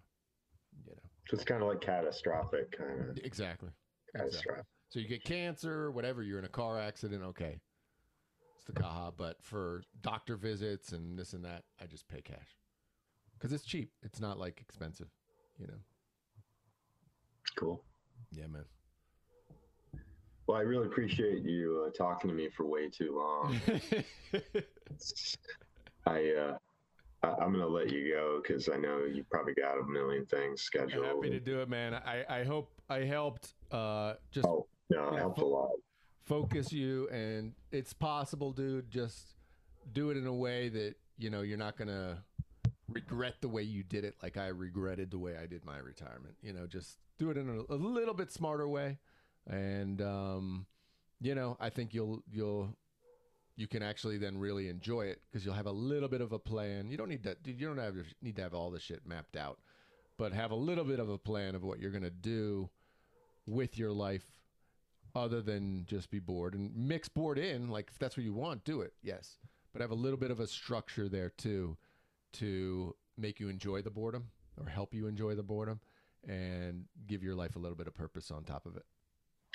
You 0.86 0.92
know, 0.92 1.02
so 1.28 1.34
it's 1.34 1.44
kind 1.44 1.62
of 1.62 1.68
like 1.68 1.82
catastrophic, 1.82 2.78
kind 2.78 3.10
of. 3.10 3.18
Exactly. 3.18 3.68
Catastrophic. 4.16 4.50
Exactly. 4.50 4.64
So 4.88 5.00
you 5.00 5.08
get 5.08 5.24
cancer, 5.24 5.90
whatever, 5.90 6.22
you're 6.22 6.38
in 6.38 6.46
a 6.46 6.48
car 6.48 6.80
accident, 6.80 7.22
okay. 7.22 7.60
It's 8.56 8.64
the 8.64 8.72
Caja. 8.72 9.12
But 9.14 9.42
for 9.42 9.82
doctor 10.00 10.36
visits 10.36 10.92
and 10.92 11.18
this 11.18 11.34
and 11.34 11.44
that, 11.44 11.64
I 11.78 11.84
just 11.84 12.08
pay 12.08 12.22
cash. 12.22 12.56
Because 13.38 13.52
it's 13.52 13.64
cheap. 13.64 13.92
It's 14.02 14.20
not 14.20 14.38
like 14.38 14.60
expensive, 14.60 15.08
you 15.58 15.66
know. 15.66 15.78
Cool. 17.56 17.82
Yeah, 18.32 18.46
man. 18.48 18.64
Well, 20.46 20.56
I 20.56 20.62
really 20.62 20.86
appreciate 20.86 21.42
you 21.44 21.86
uh, 21.86 21.90
talking 21.90 22.30
to 22.30 22.34
me 22.34 22.48
for 22.48 22.64
way 22.66 22.88
too 22.88 23.14
long. 23.16 23.60
I 26.06 26.32
uh, 26.32 26.56
I, 27.22 27.44
am 27.44 27.52
gonna 27.52 27.66
let 27.66 27.92
you 27.92 28.14
go 28.14 28.40
because 28.42 28.68
I 28.68 28.76
know 28.76 29.04
you 29.04 29.24
probably 29.30 29.54
got 29.54 29.78
a 29.78 29.84
million 29.84 30.24
things 30.24 30.62
scheduled. 30.62 31.04
Happy 31.04 31.30
to 31.30 31.40
do 31.40 31.60
it, 31.60 31.68
man. 31.68 31.94
I 31.94 32.24
I 32.28 32.44
hope 32.44 32.70
I 32.88 33.00
helped. 33.00 33.54
Uh, 33.70 34.14
just 34.30 34.46
oh 34.46 34.66
no, 34.88 35.08
it 35.08 35.18
helped 35.18 35.38
fo- 35.38 35.46
a 35.46 35.48
lot. 35.48 35.70
Focus 36.24 36.72
you, 36.72 37.08
and 37.10 37.52
it's 37.70 37.92
possible, 37.92 38.52
dude. 38.52 38.90
Just 38.90 39.34
do 39.92 40.10
it 40.10 40.16
in 40.16 40.26
a 40.26 40.34
way 40.34 40.70
that 40.70 40.94
you 41.18 41.28
know 41.28 41.42
you're 41.42 41.58
not 41.58 41.76
gonna 41.76 42.24
regret 42.88 43.36
the 43.40 43.48
way 43.48 43.62
you 43.62 43.82
did 43.82 44.04
it, 44.04 44.16
like 44.22 44.36
I 44.36 44.48
regretted 44.48 45.10
the 45.10 45.18
way 45.18 45.36
I 45.36 45.46
did 45.46 45.64
my 45.64 45.78
retirement. 45.78 46.36
You 46.42 46.52
know, 46.52 46.66
just 46.66 46.98
do 47.18 47.30
it 47.30 47.36
in 47.36 47.48
a, 47.48 47.72
a 47.72 47.76
little 47.76 48.14
bit 48.14 48.32
smarter 48.32 48.68
way, 48.68 48.98
and 49.46 50.00
um, 50.00 50.66
you 51.20 51.34
know, 51.34 51.56
I 51.60 51.70
think 51.70 51.94
you'll 51.94 52.22
you'll 52.30 52.74
you 53.56 53.66
can 53.66 53.82
actually 53.82 54.18
then 54.18 54.38
really 54.38 54.68
enjoy 54.68 55.06
it 55.06 55.20
because 55.30 55.44
you'll 55.44 55.54
have 55.54 55.66
a 55.66 55.72
little 55.72 56.08
bit 56.08 56.20
of 56.20 56.32
a 56.32 56.38
plan. 56.38 56.90
You 56.90 56.96
don't 56.96 57.08
need 57.08 57.24
that. 57.24 57.38
You 57.44 57.66
don't 57.66 57.78
have 57.78 57.96
need 58.22 58.36
to 58.36 58.42
have 58.42 58.54
all 58.54 58.70
the 58.70 58.80
shit 58.80 59.06
mapped 59.06 59.36
out, 59.36 59.58
but 60.16 60.32
have 60.32 60.50
a 60.50 60.56
little 60.56 60.84
bit 60.84 61.00
of 61.00 61.08
a 61.08 61.18
plan 61.18 61.54
of 61.54 61.64
what 61.64 61.80
you're 61.80 61.90
gonna 61.90 62.10
do 62.10 62.70
with 63.46 63.78
your 63.78 63.92
life, 63.92 64.24
other 65.14 65.42
than 65.42 65.84
just 65.86 66.10
be 66.10 66.20
bored 66.20 66.54
and 66.54 66.74
mix 66.74 67.08
bored 67.08 67.38
in. 67.38 67.68
Like 67.68 67.88
if 67.90 67.98
that's 67.98 68.16
what 68.16 68.24
you 68.24 68.34
want, 68.34 68.64
do 68.64 68.80
it. 68.80 68.94
Yes, 69.02 69.38
but 69.72 69.82
have 69.82 69.90
a 69.90 69.94
little 69.96 70.18
bit 70.18 70.30
of 70.30 70.40
a 70.40 70.46
structure 70.46 71.08
there 71.08 71.30
too, 71.30 71.76
to 72.34 72.94
make 73.16 73.40
you 73.40 73.48
enjoy 73.48 73.82
the 73.82 73.90
boredom 73.90 74.30
or 74.58 74.68
help 74.68 74.94
you 74.94 75.06
enjoy 75.06 75.34
the 75.34 75.42
boredom, 75.42 75.80
and 76.26 76.84
give 77.06 77.22
your 77.22 77.34
life 77.34 77.56
a 77.56 77.58
little 77.58 77.76
bit 77.76 77.86
of 77.86 77.94
purpose 77.94 78.30
on 78.30 78.44
top 78.44 78.66
of 78.66 78.76
it. 78.76 78.84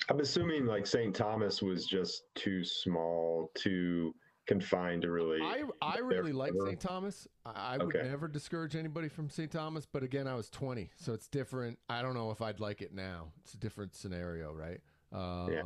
I'm 0.08 0.20
assuming 0.20 0.66
like 0.66 0.86
St. 0.86 1.14
Thomas 1.14 1.62
was 1.62 1.86
just 1.86 2.24
too 2.34 2.64
small, 2.64 3.50
too 3.54 4.14
confined 4.46 5.02
to 5.02 5.10
really. 5.10 5.40
I 5.40 5.62
I 5.80 5.98
really 5.98 6.32
like 6.32 6.52
St. 6.66 6.80
Thomas. 6.80 7.26
I, 7.46 7.74
I 7.74 7.78
would 7.78 7.94
okay. 7.96 8.08
never 8.08 8.28
discourage 8.28 8.76
anybody 8.76 9.08
from 9.08 9.30
St. 9.30 9.50
Thomas, 9.50 9.86
but 9.90 10.02
again, 10.02 10.26
I 10.26 10.34
was 10.34 10.50
20, 10.50 10.90
so 10.96 11.12
it's 11.12 11.28
different. 11.28 11.78
I 11.88 12.02
don't 12.02 12.14
know 12.14 12.30
if 12.30 12.42
I'd 12.42 12.60
like 12.60 12.82
it 12.82 12.92
now. 12.92 13.28
It's 13.42 13.54
a 13.54 13.58
different 13.58 13.94
scenario, 13.94 14.52
right? 14.52 14.80
Um, 15.12 15.52
yeah. 15.52 15.62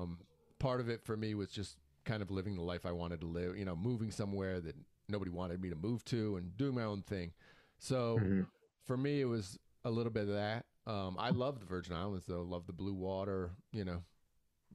Part 0.58 0.80
of 0.80 0.88
it 0.88 1.04
for 1.04 1.16
me 1.16 1.34
was 1.34 1.50
just 1.50 1.76
kind 2.04 2.22
of 2.22 2.30
living 2.30 2.54
the 2.56 2.62
life 2.62 2.86
I 2.86 2.92
wanted 2.92 3.20
to 3.20 3.26
live. 3.26 3.56
You 3.56 3.64
know, 3.64 3.76
moving 3.76 4.10
somewhere 4.10 4.60
that 4.60 4.76
nobody 5.08 5.30
wanted 5.30 5.60
me 5.60 5.70
to 5.70 5.76
move 5.76 6.04
to 6.06 6.36
and 6.36 6.56
do 6.56 6.72
my 6.72 6.84
own 6.84 7.02
thing. 7.02 7.32
So 7.78 8.18
mm-hmm. 8.20 8.42
for 8.84 8.96
me, 8.96 9.20
it 9.20 9.26
was 9.26 9.58
a 9.84 9.90
little 9.90 10.12
bit 10.12 10.28
of 10.28 10.34
that. 10.34 10.66
Um, 10.86 11.16
I 11.18 11.30
love 11.30 11.60
the 11.60 11.66
Virgin 11.66 11.94
Islands, 11.94 12.26
though. 12.26 12.42
Love 12.42 12.66
the 12.66 12.72
blue 12.72 12.94
water. 12.94 13.52
You 13.72 13.84
know, 13.84 14.02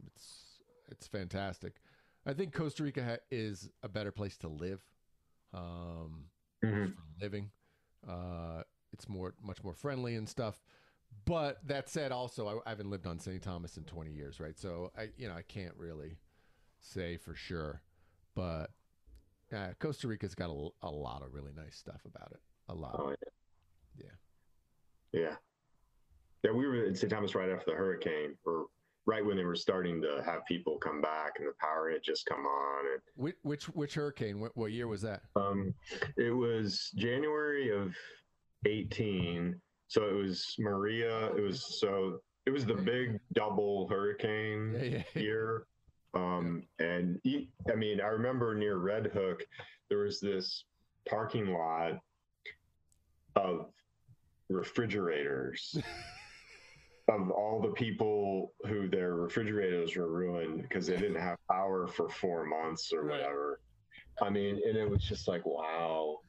it's 0.08 0.62
it's 0.90 1.08
fantastic. 1.08 1.78
I 2.26 2.34
think 2.34 2.54
Costa 2.54 2.84
Rica 2.84 3.04
ha- 3.04 3.24
is 3.32 3.70
a 3.82 3.90
better 3.90 4.12
place 4.12 4.38
to 4.38 4.48
live, 4.48 4.82
um, 5.54 6.26
mm-hmm. 6.64 6.86
for 6.86 6.94
living. 7.22 7.50
Uh, 8.08 8.62
it's 8.92 9.10
more 9.10 9.34
much 9.42 9.64
more 9.64 9.74
friendly 9.74 10.16
and 10.16 10.30
stuff. 10.30 10.62
But 11.26 11.60
that 11.68 11.90
said, 11.90 12.12
also 12.12 12.48
I, 12.48 12.68
I 12.68 12.70
haven't 12.70 12.90
lived 12.90 13.08
on 13.08 13.20
St. 13.20 13.42
Thomas 13.42 13.78
in 13.78 13.84
20 13.84 14.12
years, 14.12 14.40
right? 14.40 14.58
So 14.58 14.92
I 14.98 15.10
you 15.18 15.28
know 15.28 15.36
I 15.36 15.42
can't 15.42 15.76
really 15.78 16.18
say 16.80 17.18
for 17.18 17.34
sure, 17.34 17.82
but 18.36 18.70
uh, 19.54 19.74
Costa 19.80 20.08
Rica's 20.08 20.36
got 20.36 20.50
a, 20.50 20.70
a 20.82 20.90
lot 20.90 21.22
of 21.22 21.34
really 21.34 21.52
nice 21.56 21.78
stuff 21.78 22.02
about 22.06 22.32
it. 22.32 22.40
A 22.70 22.74
lot. 22.74 22.96
Oh, 22.98 23.10
yeah. 23.10 24.06
Yeah. 25.14 25.22
Yeah. 25.22 25.36
Yeah, 26.44 26.52
we 26.52 26.66
were 26.66 26.86
in 26.86 26.96
St. 26.96 27.10
Thomas 27.12 27.36
right 27.36 27.50
after 27.50 27.72
the 27.72 27.78
hurricane, 27.78 28.36
or 28.46 28.66
right 29.06 29.26
when 29.26 29.38
they 29.38 29.44
were 29.44 29.56
starting 29.56 30.02
to 30.02 30.22
have 30.26 30.46
people 30.46 30.78
come 30.78 31.02
back 31.02 31.34
and 31.40 31.48
the 31.48 31.54
power 31.60 31.90
had 31.90 32.04
just 32.04 32.26
come 32.26 32.46
on. 32.46 32.86
And, 32.92 33.02
which 33.16 33.36
which, 33.44 33.66
which 33.70 33.94
hurricane? 33.94 34.40
What, 34.40 34.56
what 34.56 34.72
year 34.72 34.88
was 34.88 35.02
that? 35.04 35.22
Um, 35.36 35.74
it 36.18 36.36
was 36.36 36.92
January 36.96 37.70
of 37.70 37.94
eighteen. 38.66 39.60
So 39.88 40.08
it 40.08 40.14
was 40.14 40.56
Maria. 40.60 41.28
It 41.28 41.42
was 41.42 41.80
so 41.80 42.20
it 42.46 42.50
was 42.50 42.66
the 42.66 42.74
big 42.74 43.20
double 43.34 43.88
hurricane 43.88 44.74
yeah, 44.74 45.04
yeah. 45.14 45.22
year. 45.22 45.68
Um, 46.14 46.64
and 46.80 47.20
I 47.26 47.76
mean, 47.76 48.02
I 48.02 48.08
remember 48.08 48.54
near 48.56 48.78
Red 48.78 49.08
Hook, 49.08 49.44
there 49.90 50.00
was 50.00 50.20
this 50.20 50.66
parking 51.10 51.54
lot 51.54 52.00
of 53.36 53.68
refrigerators. 54.50 55.78
of 57.10 57.32
all 57.32 57.62
the 57.62 57.72
people 57.72 58.54
who 58.68 58.88
their 58.88 59.16
refrigerators 59.16 59.96
were 59.96 60.08
ruined 60.08 60.62
because 60.62 60.88
they 60.88 60.96
didn't 60.96 61.20
have 61.20 61.38
power 61.50 61.88
for 61.88 62.10
four 62.10 62.46
months 62.46 62.94
or 62.94 63.06
whatever. 63.06 63.60
I 64.22 64.30
mean, 64.30 64.62
and 64.66 64.78
it 64.78 64.90
was 64.90 65.04
just 65.04 65.28
like, 65.28 65.46
wow. 65.46 66.20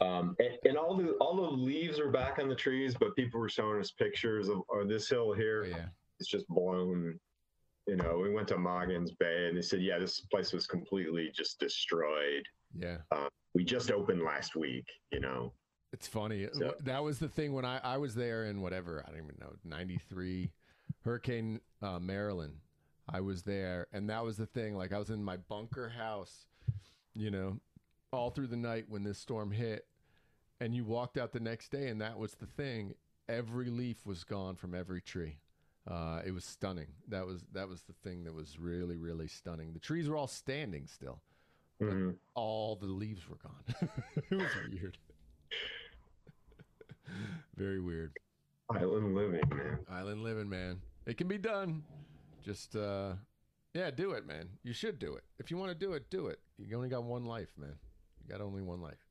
Um, 0.00 0.36
and, 0.38 0.58
and, 0.64 0.76
all 0.76 0.96
the 0.96 1.12
all 1.20 1.36
the 1.36 1.56
leaves 1.56 1.98
are 1.98 2.10
back 2.10 2.38
on 2.38 2.48
the 2.48 2.54
trees, 2.54 2.94
but 2.98 3.16
people 3.16 3.40
were 3.40 3.48
showing 3.48 3.80
us 3.80 3.90
pictures 3.90 4.48
of 4.48 4.62
or 4.68 4.84
this 4.84 5.08
hill 5.08 5.32
here. 5.32 5.64
Oh, 5.66 5.68
yeah. 5.68 5.86
It's 6.20 6.28
just 6.28 6.46
blown. 6.48 7.18
You 7.86 7.96
know, 7.96 8.18
we 8.18 8.30
went 8.30 8.48
to 8.48 8.56
Magens 8.56 9.10
Bay 9.18 9.46
and 9.48 9.56
they 9.56 9.62
said, 9.62 9.80
yeah, 9.80 9.98
this 9.98 10.20
place 10.20 10.52
was 10.52 10.66
completely 10.66 11.30
just 11.34 11.60
destroyed. 11.60 12.44
Yeah. 12.76 12.98
Uh, 13.12 13.28
we 13.54 13.64
just 13.64 13.90
opened 13.90 14.22
last 14.22 14.56
week. 14.56 14.84
You 15.12 15.20
know. 15.20 15.52
It's 15.92 16.08
funny. 16.08 16.46
So- 16.52 16.74
that 16.80 17.02
was 17.02 17.18
the 17.18 17.28
thing 17.28 17.52
when 17.52 17.64
I, 17.64 17.78
I 17.82 17.96
was 17.96 18.14
there 18.14 18.44
in 18.44 18.60
whatever, 18.60 19.04
I 19.06 19.10
don't 19.10 19.18
even 19.18 19.36
know, 19.40 19.54
93, 19.64 20.50
Hurricane 21.04 21.60
uh, 21.80 21.98
Marilyn. 21.98 22.54
I 23.08 23.20
was 23.20 23.44
there, 23.44 23.86
and 23.92 24.10
that 24.10 24.24
was 24.24 24.36
the 24.36 24.46
thing. 24.46 24.74
Like, 24.74 24.92
I 24.92 24.98
was 24.98 25.10
in 25.10 25.22
my 25.22 25.36
bunker 25.36 25.88
house, 25.88 26.46
you 27.14 27.30
know, 27.30 27.60
all 28.12 28.30
through 28.30 28.48
the 28.48 28.56
night 28.56 28.86
when 28.88 29.04
this 29.04 29.18
storm 29.18 29.52
hit. 29.52 29.86
And 30.60 30.74
you 30.74 30.84
walked 30.84 31.16
out 31.16 31.32
the 31.32 31.40
next 31.40 31.70
day, 31.70 31.86
and 31.86 32.00
that 32.00 32.18
was 32.18 32.34
the 32.34 32.46
thing. 32.46 32.94
Every 33.28 33.70
leaf 33.70 34.04
was 34.04 34.24
gone 34.24 34.56
from 34.56 34.74
every 34.74 35.00
tree. 35.00 35.38
Uh, 35.86 36.20
it 36.26 36.32
was 36.32 36.44
stunning. 36.44 36.88
That 37.08 37.26
was 37.26 37.44
that 37.52 37.68
was 37.68 37.82
the 37.82 37.92
thing 38.02 38.24
that 38.24 38.34
was 38.34 38.58
really 38.58 38.96
really 38.96 39.28
stunning. 39.28 39.72
The 39.72 39.78
trees 39.78 40.08
were 40.08 40.16
all 40.16 40.26
standing 40.26 40.86
still. 40.86 41.20
Mhm. 41.80 42.16
All 42.34 42.76
the 42.76 42.86
leaves 42.86 43.28
were 43.28 43.36
gone. 43.36 43.90
it 44.30 44.34
was 44.34 44.50
weird. 44.70 44.98
Very 47.56 47.80
weird. 47.80 48.12
Island 48.70 49.14
living, 49.14 49.48
man. 49.48 49.78
Island 49.88 50.22
living, 50.22 50.48
man. 50.48 50.80
It 51.06 51.16
can 51.16 51.28
be 51.28 51.38
done. 51.38 51.84
Just 52.44 52.74
uh 52.74 53.12
yeah, 53.74 53.90
do 53.90 54.12
it, 54.12 54.26
man. 54.26 54.48
You 54.64 54.72
should 54.72 54.98
do 54.98 55.14
it. 55.14 55.24
If 55.38 55.50
you 55.50 55.56
want 55.56 55.70
to 55.70 55.74
do 55.74 55.92
it, 55.92 56.10
do 56.10 56.28
it. 56.28 56.40
You 56.58 56.76
only 56.76 56.88
got 56.88 57.04
one 57.04 57.26
life, 57.26 57.50
man. 57.58 57.74
You 58.24 58.32
got 58.32 58.40
only 58.40 58.62
one 58.62 58.80
life. 58.80 59.05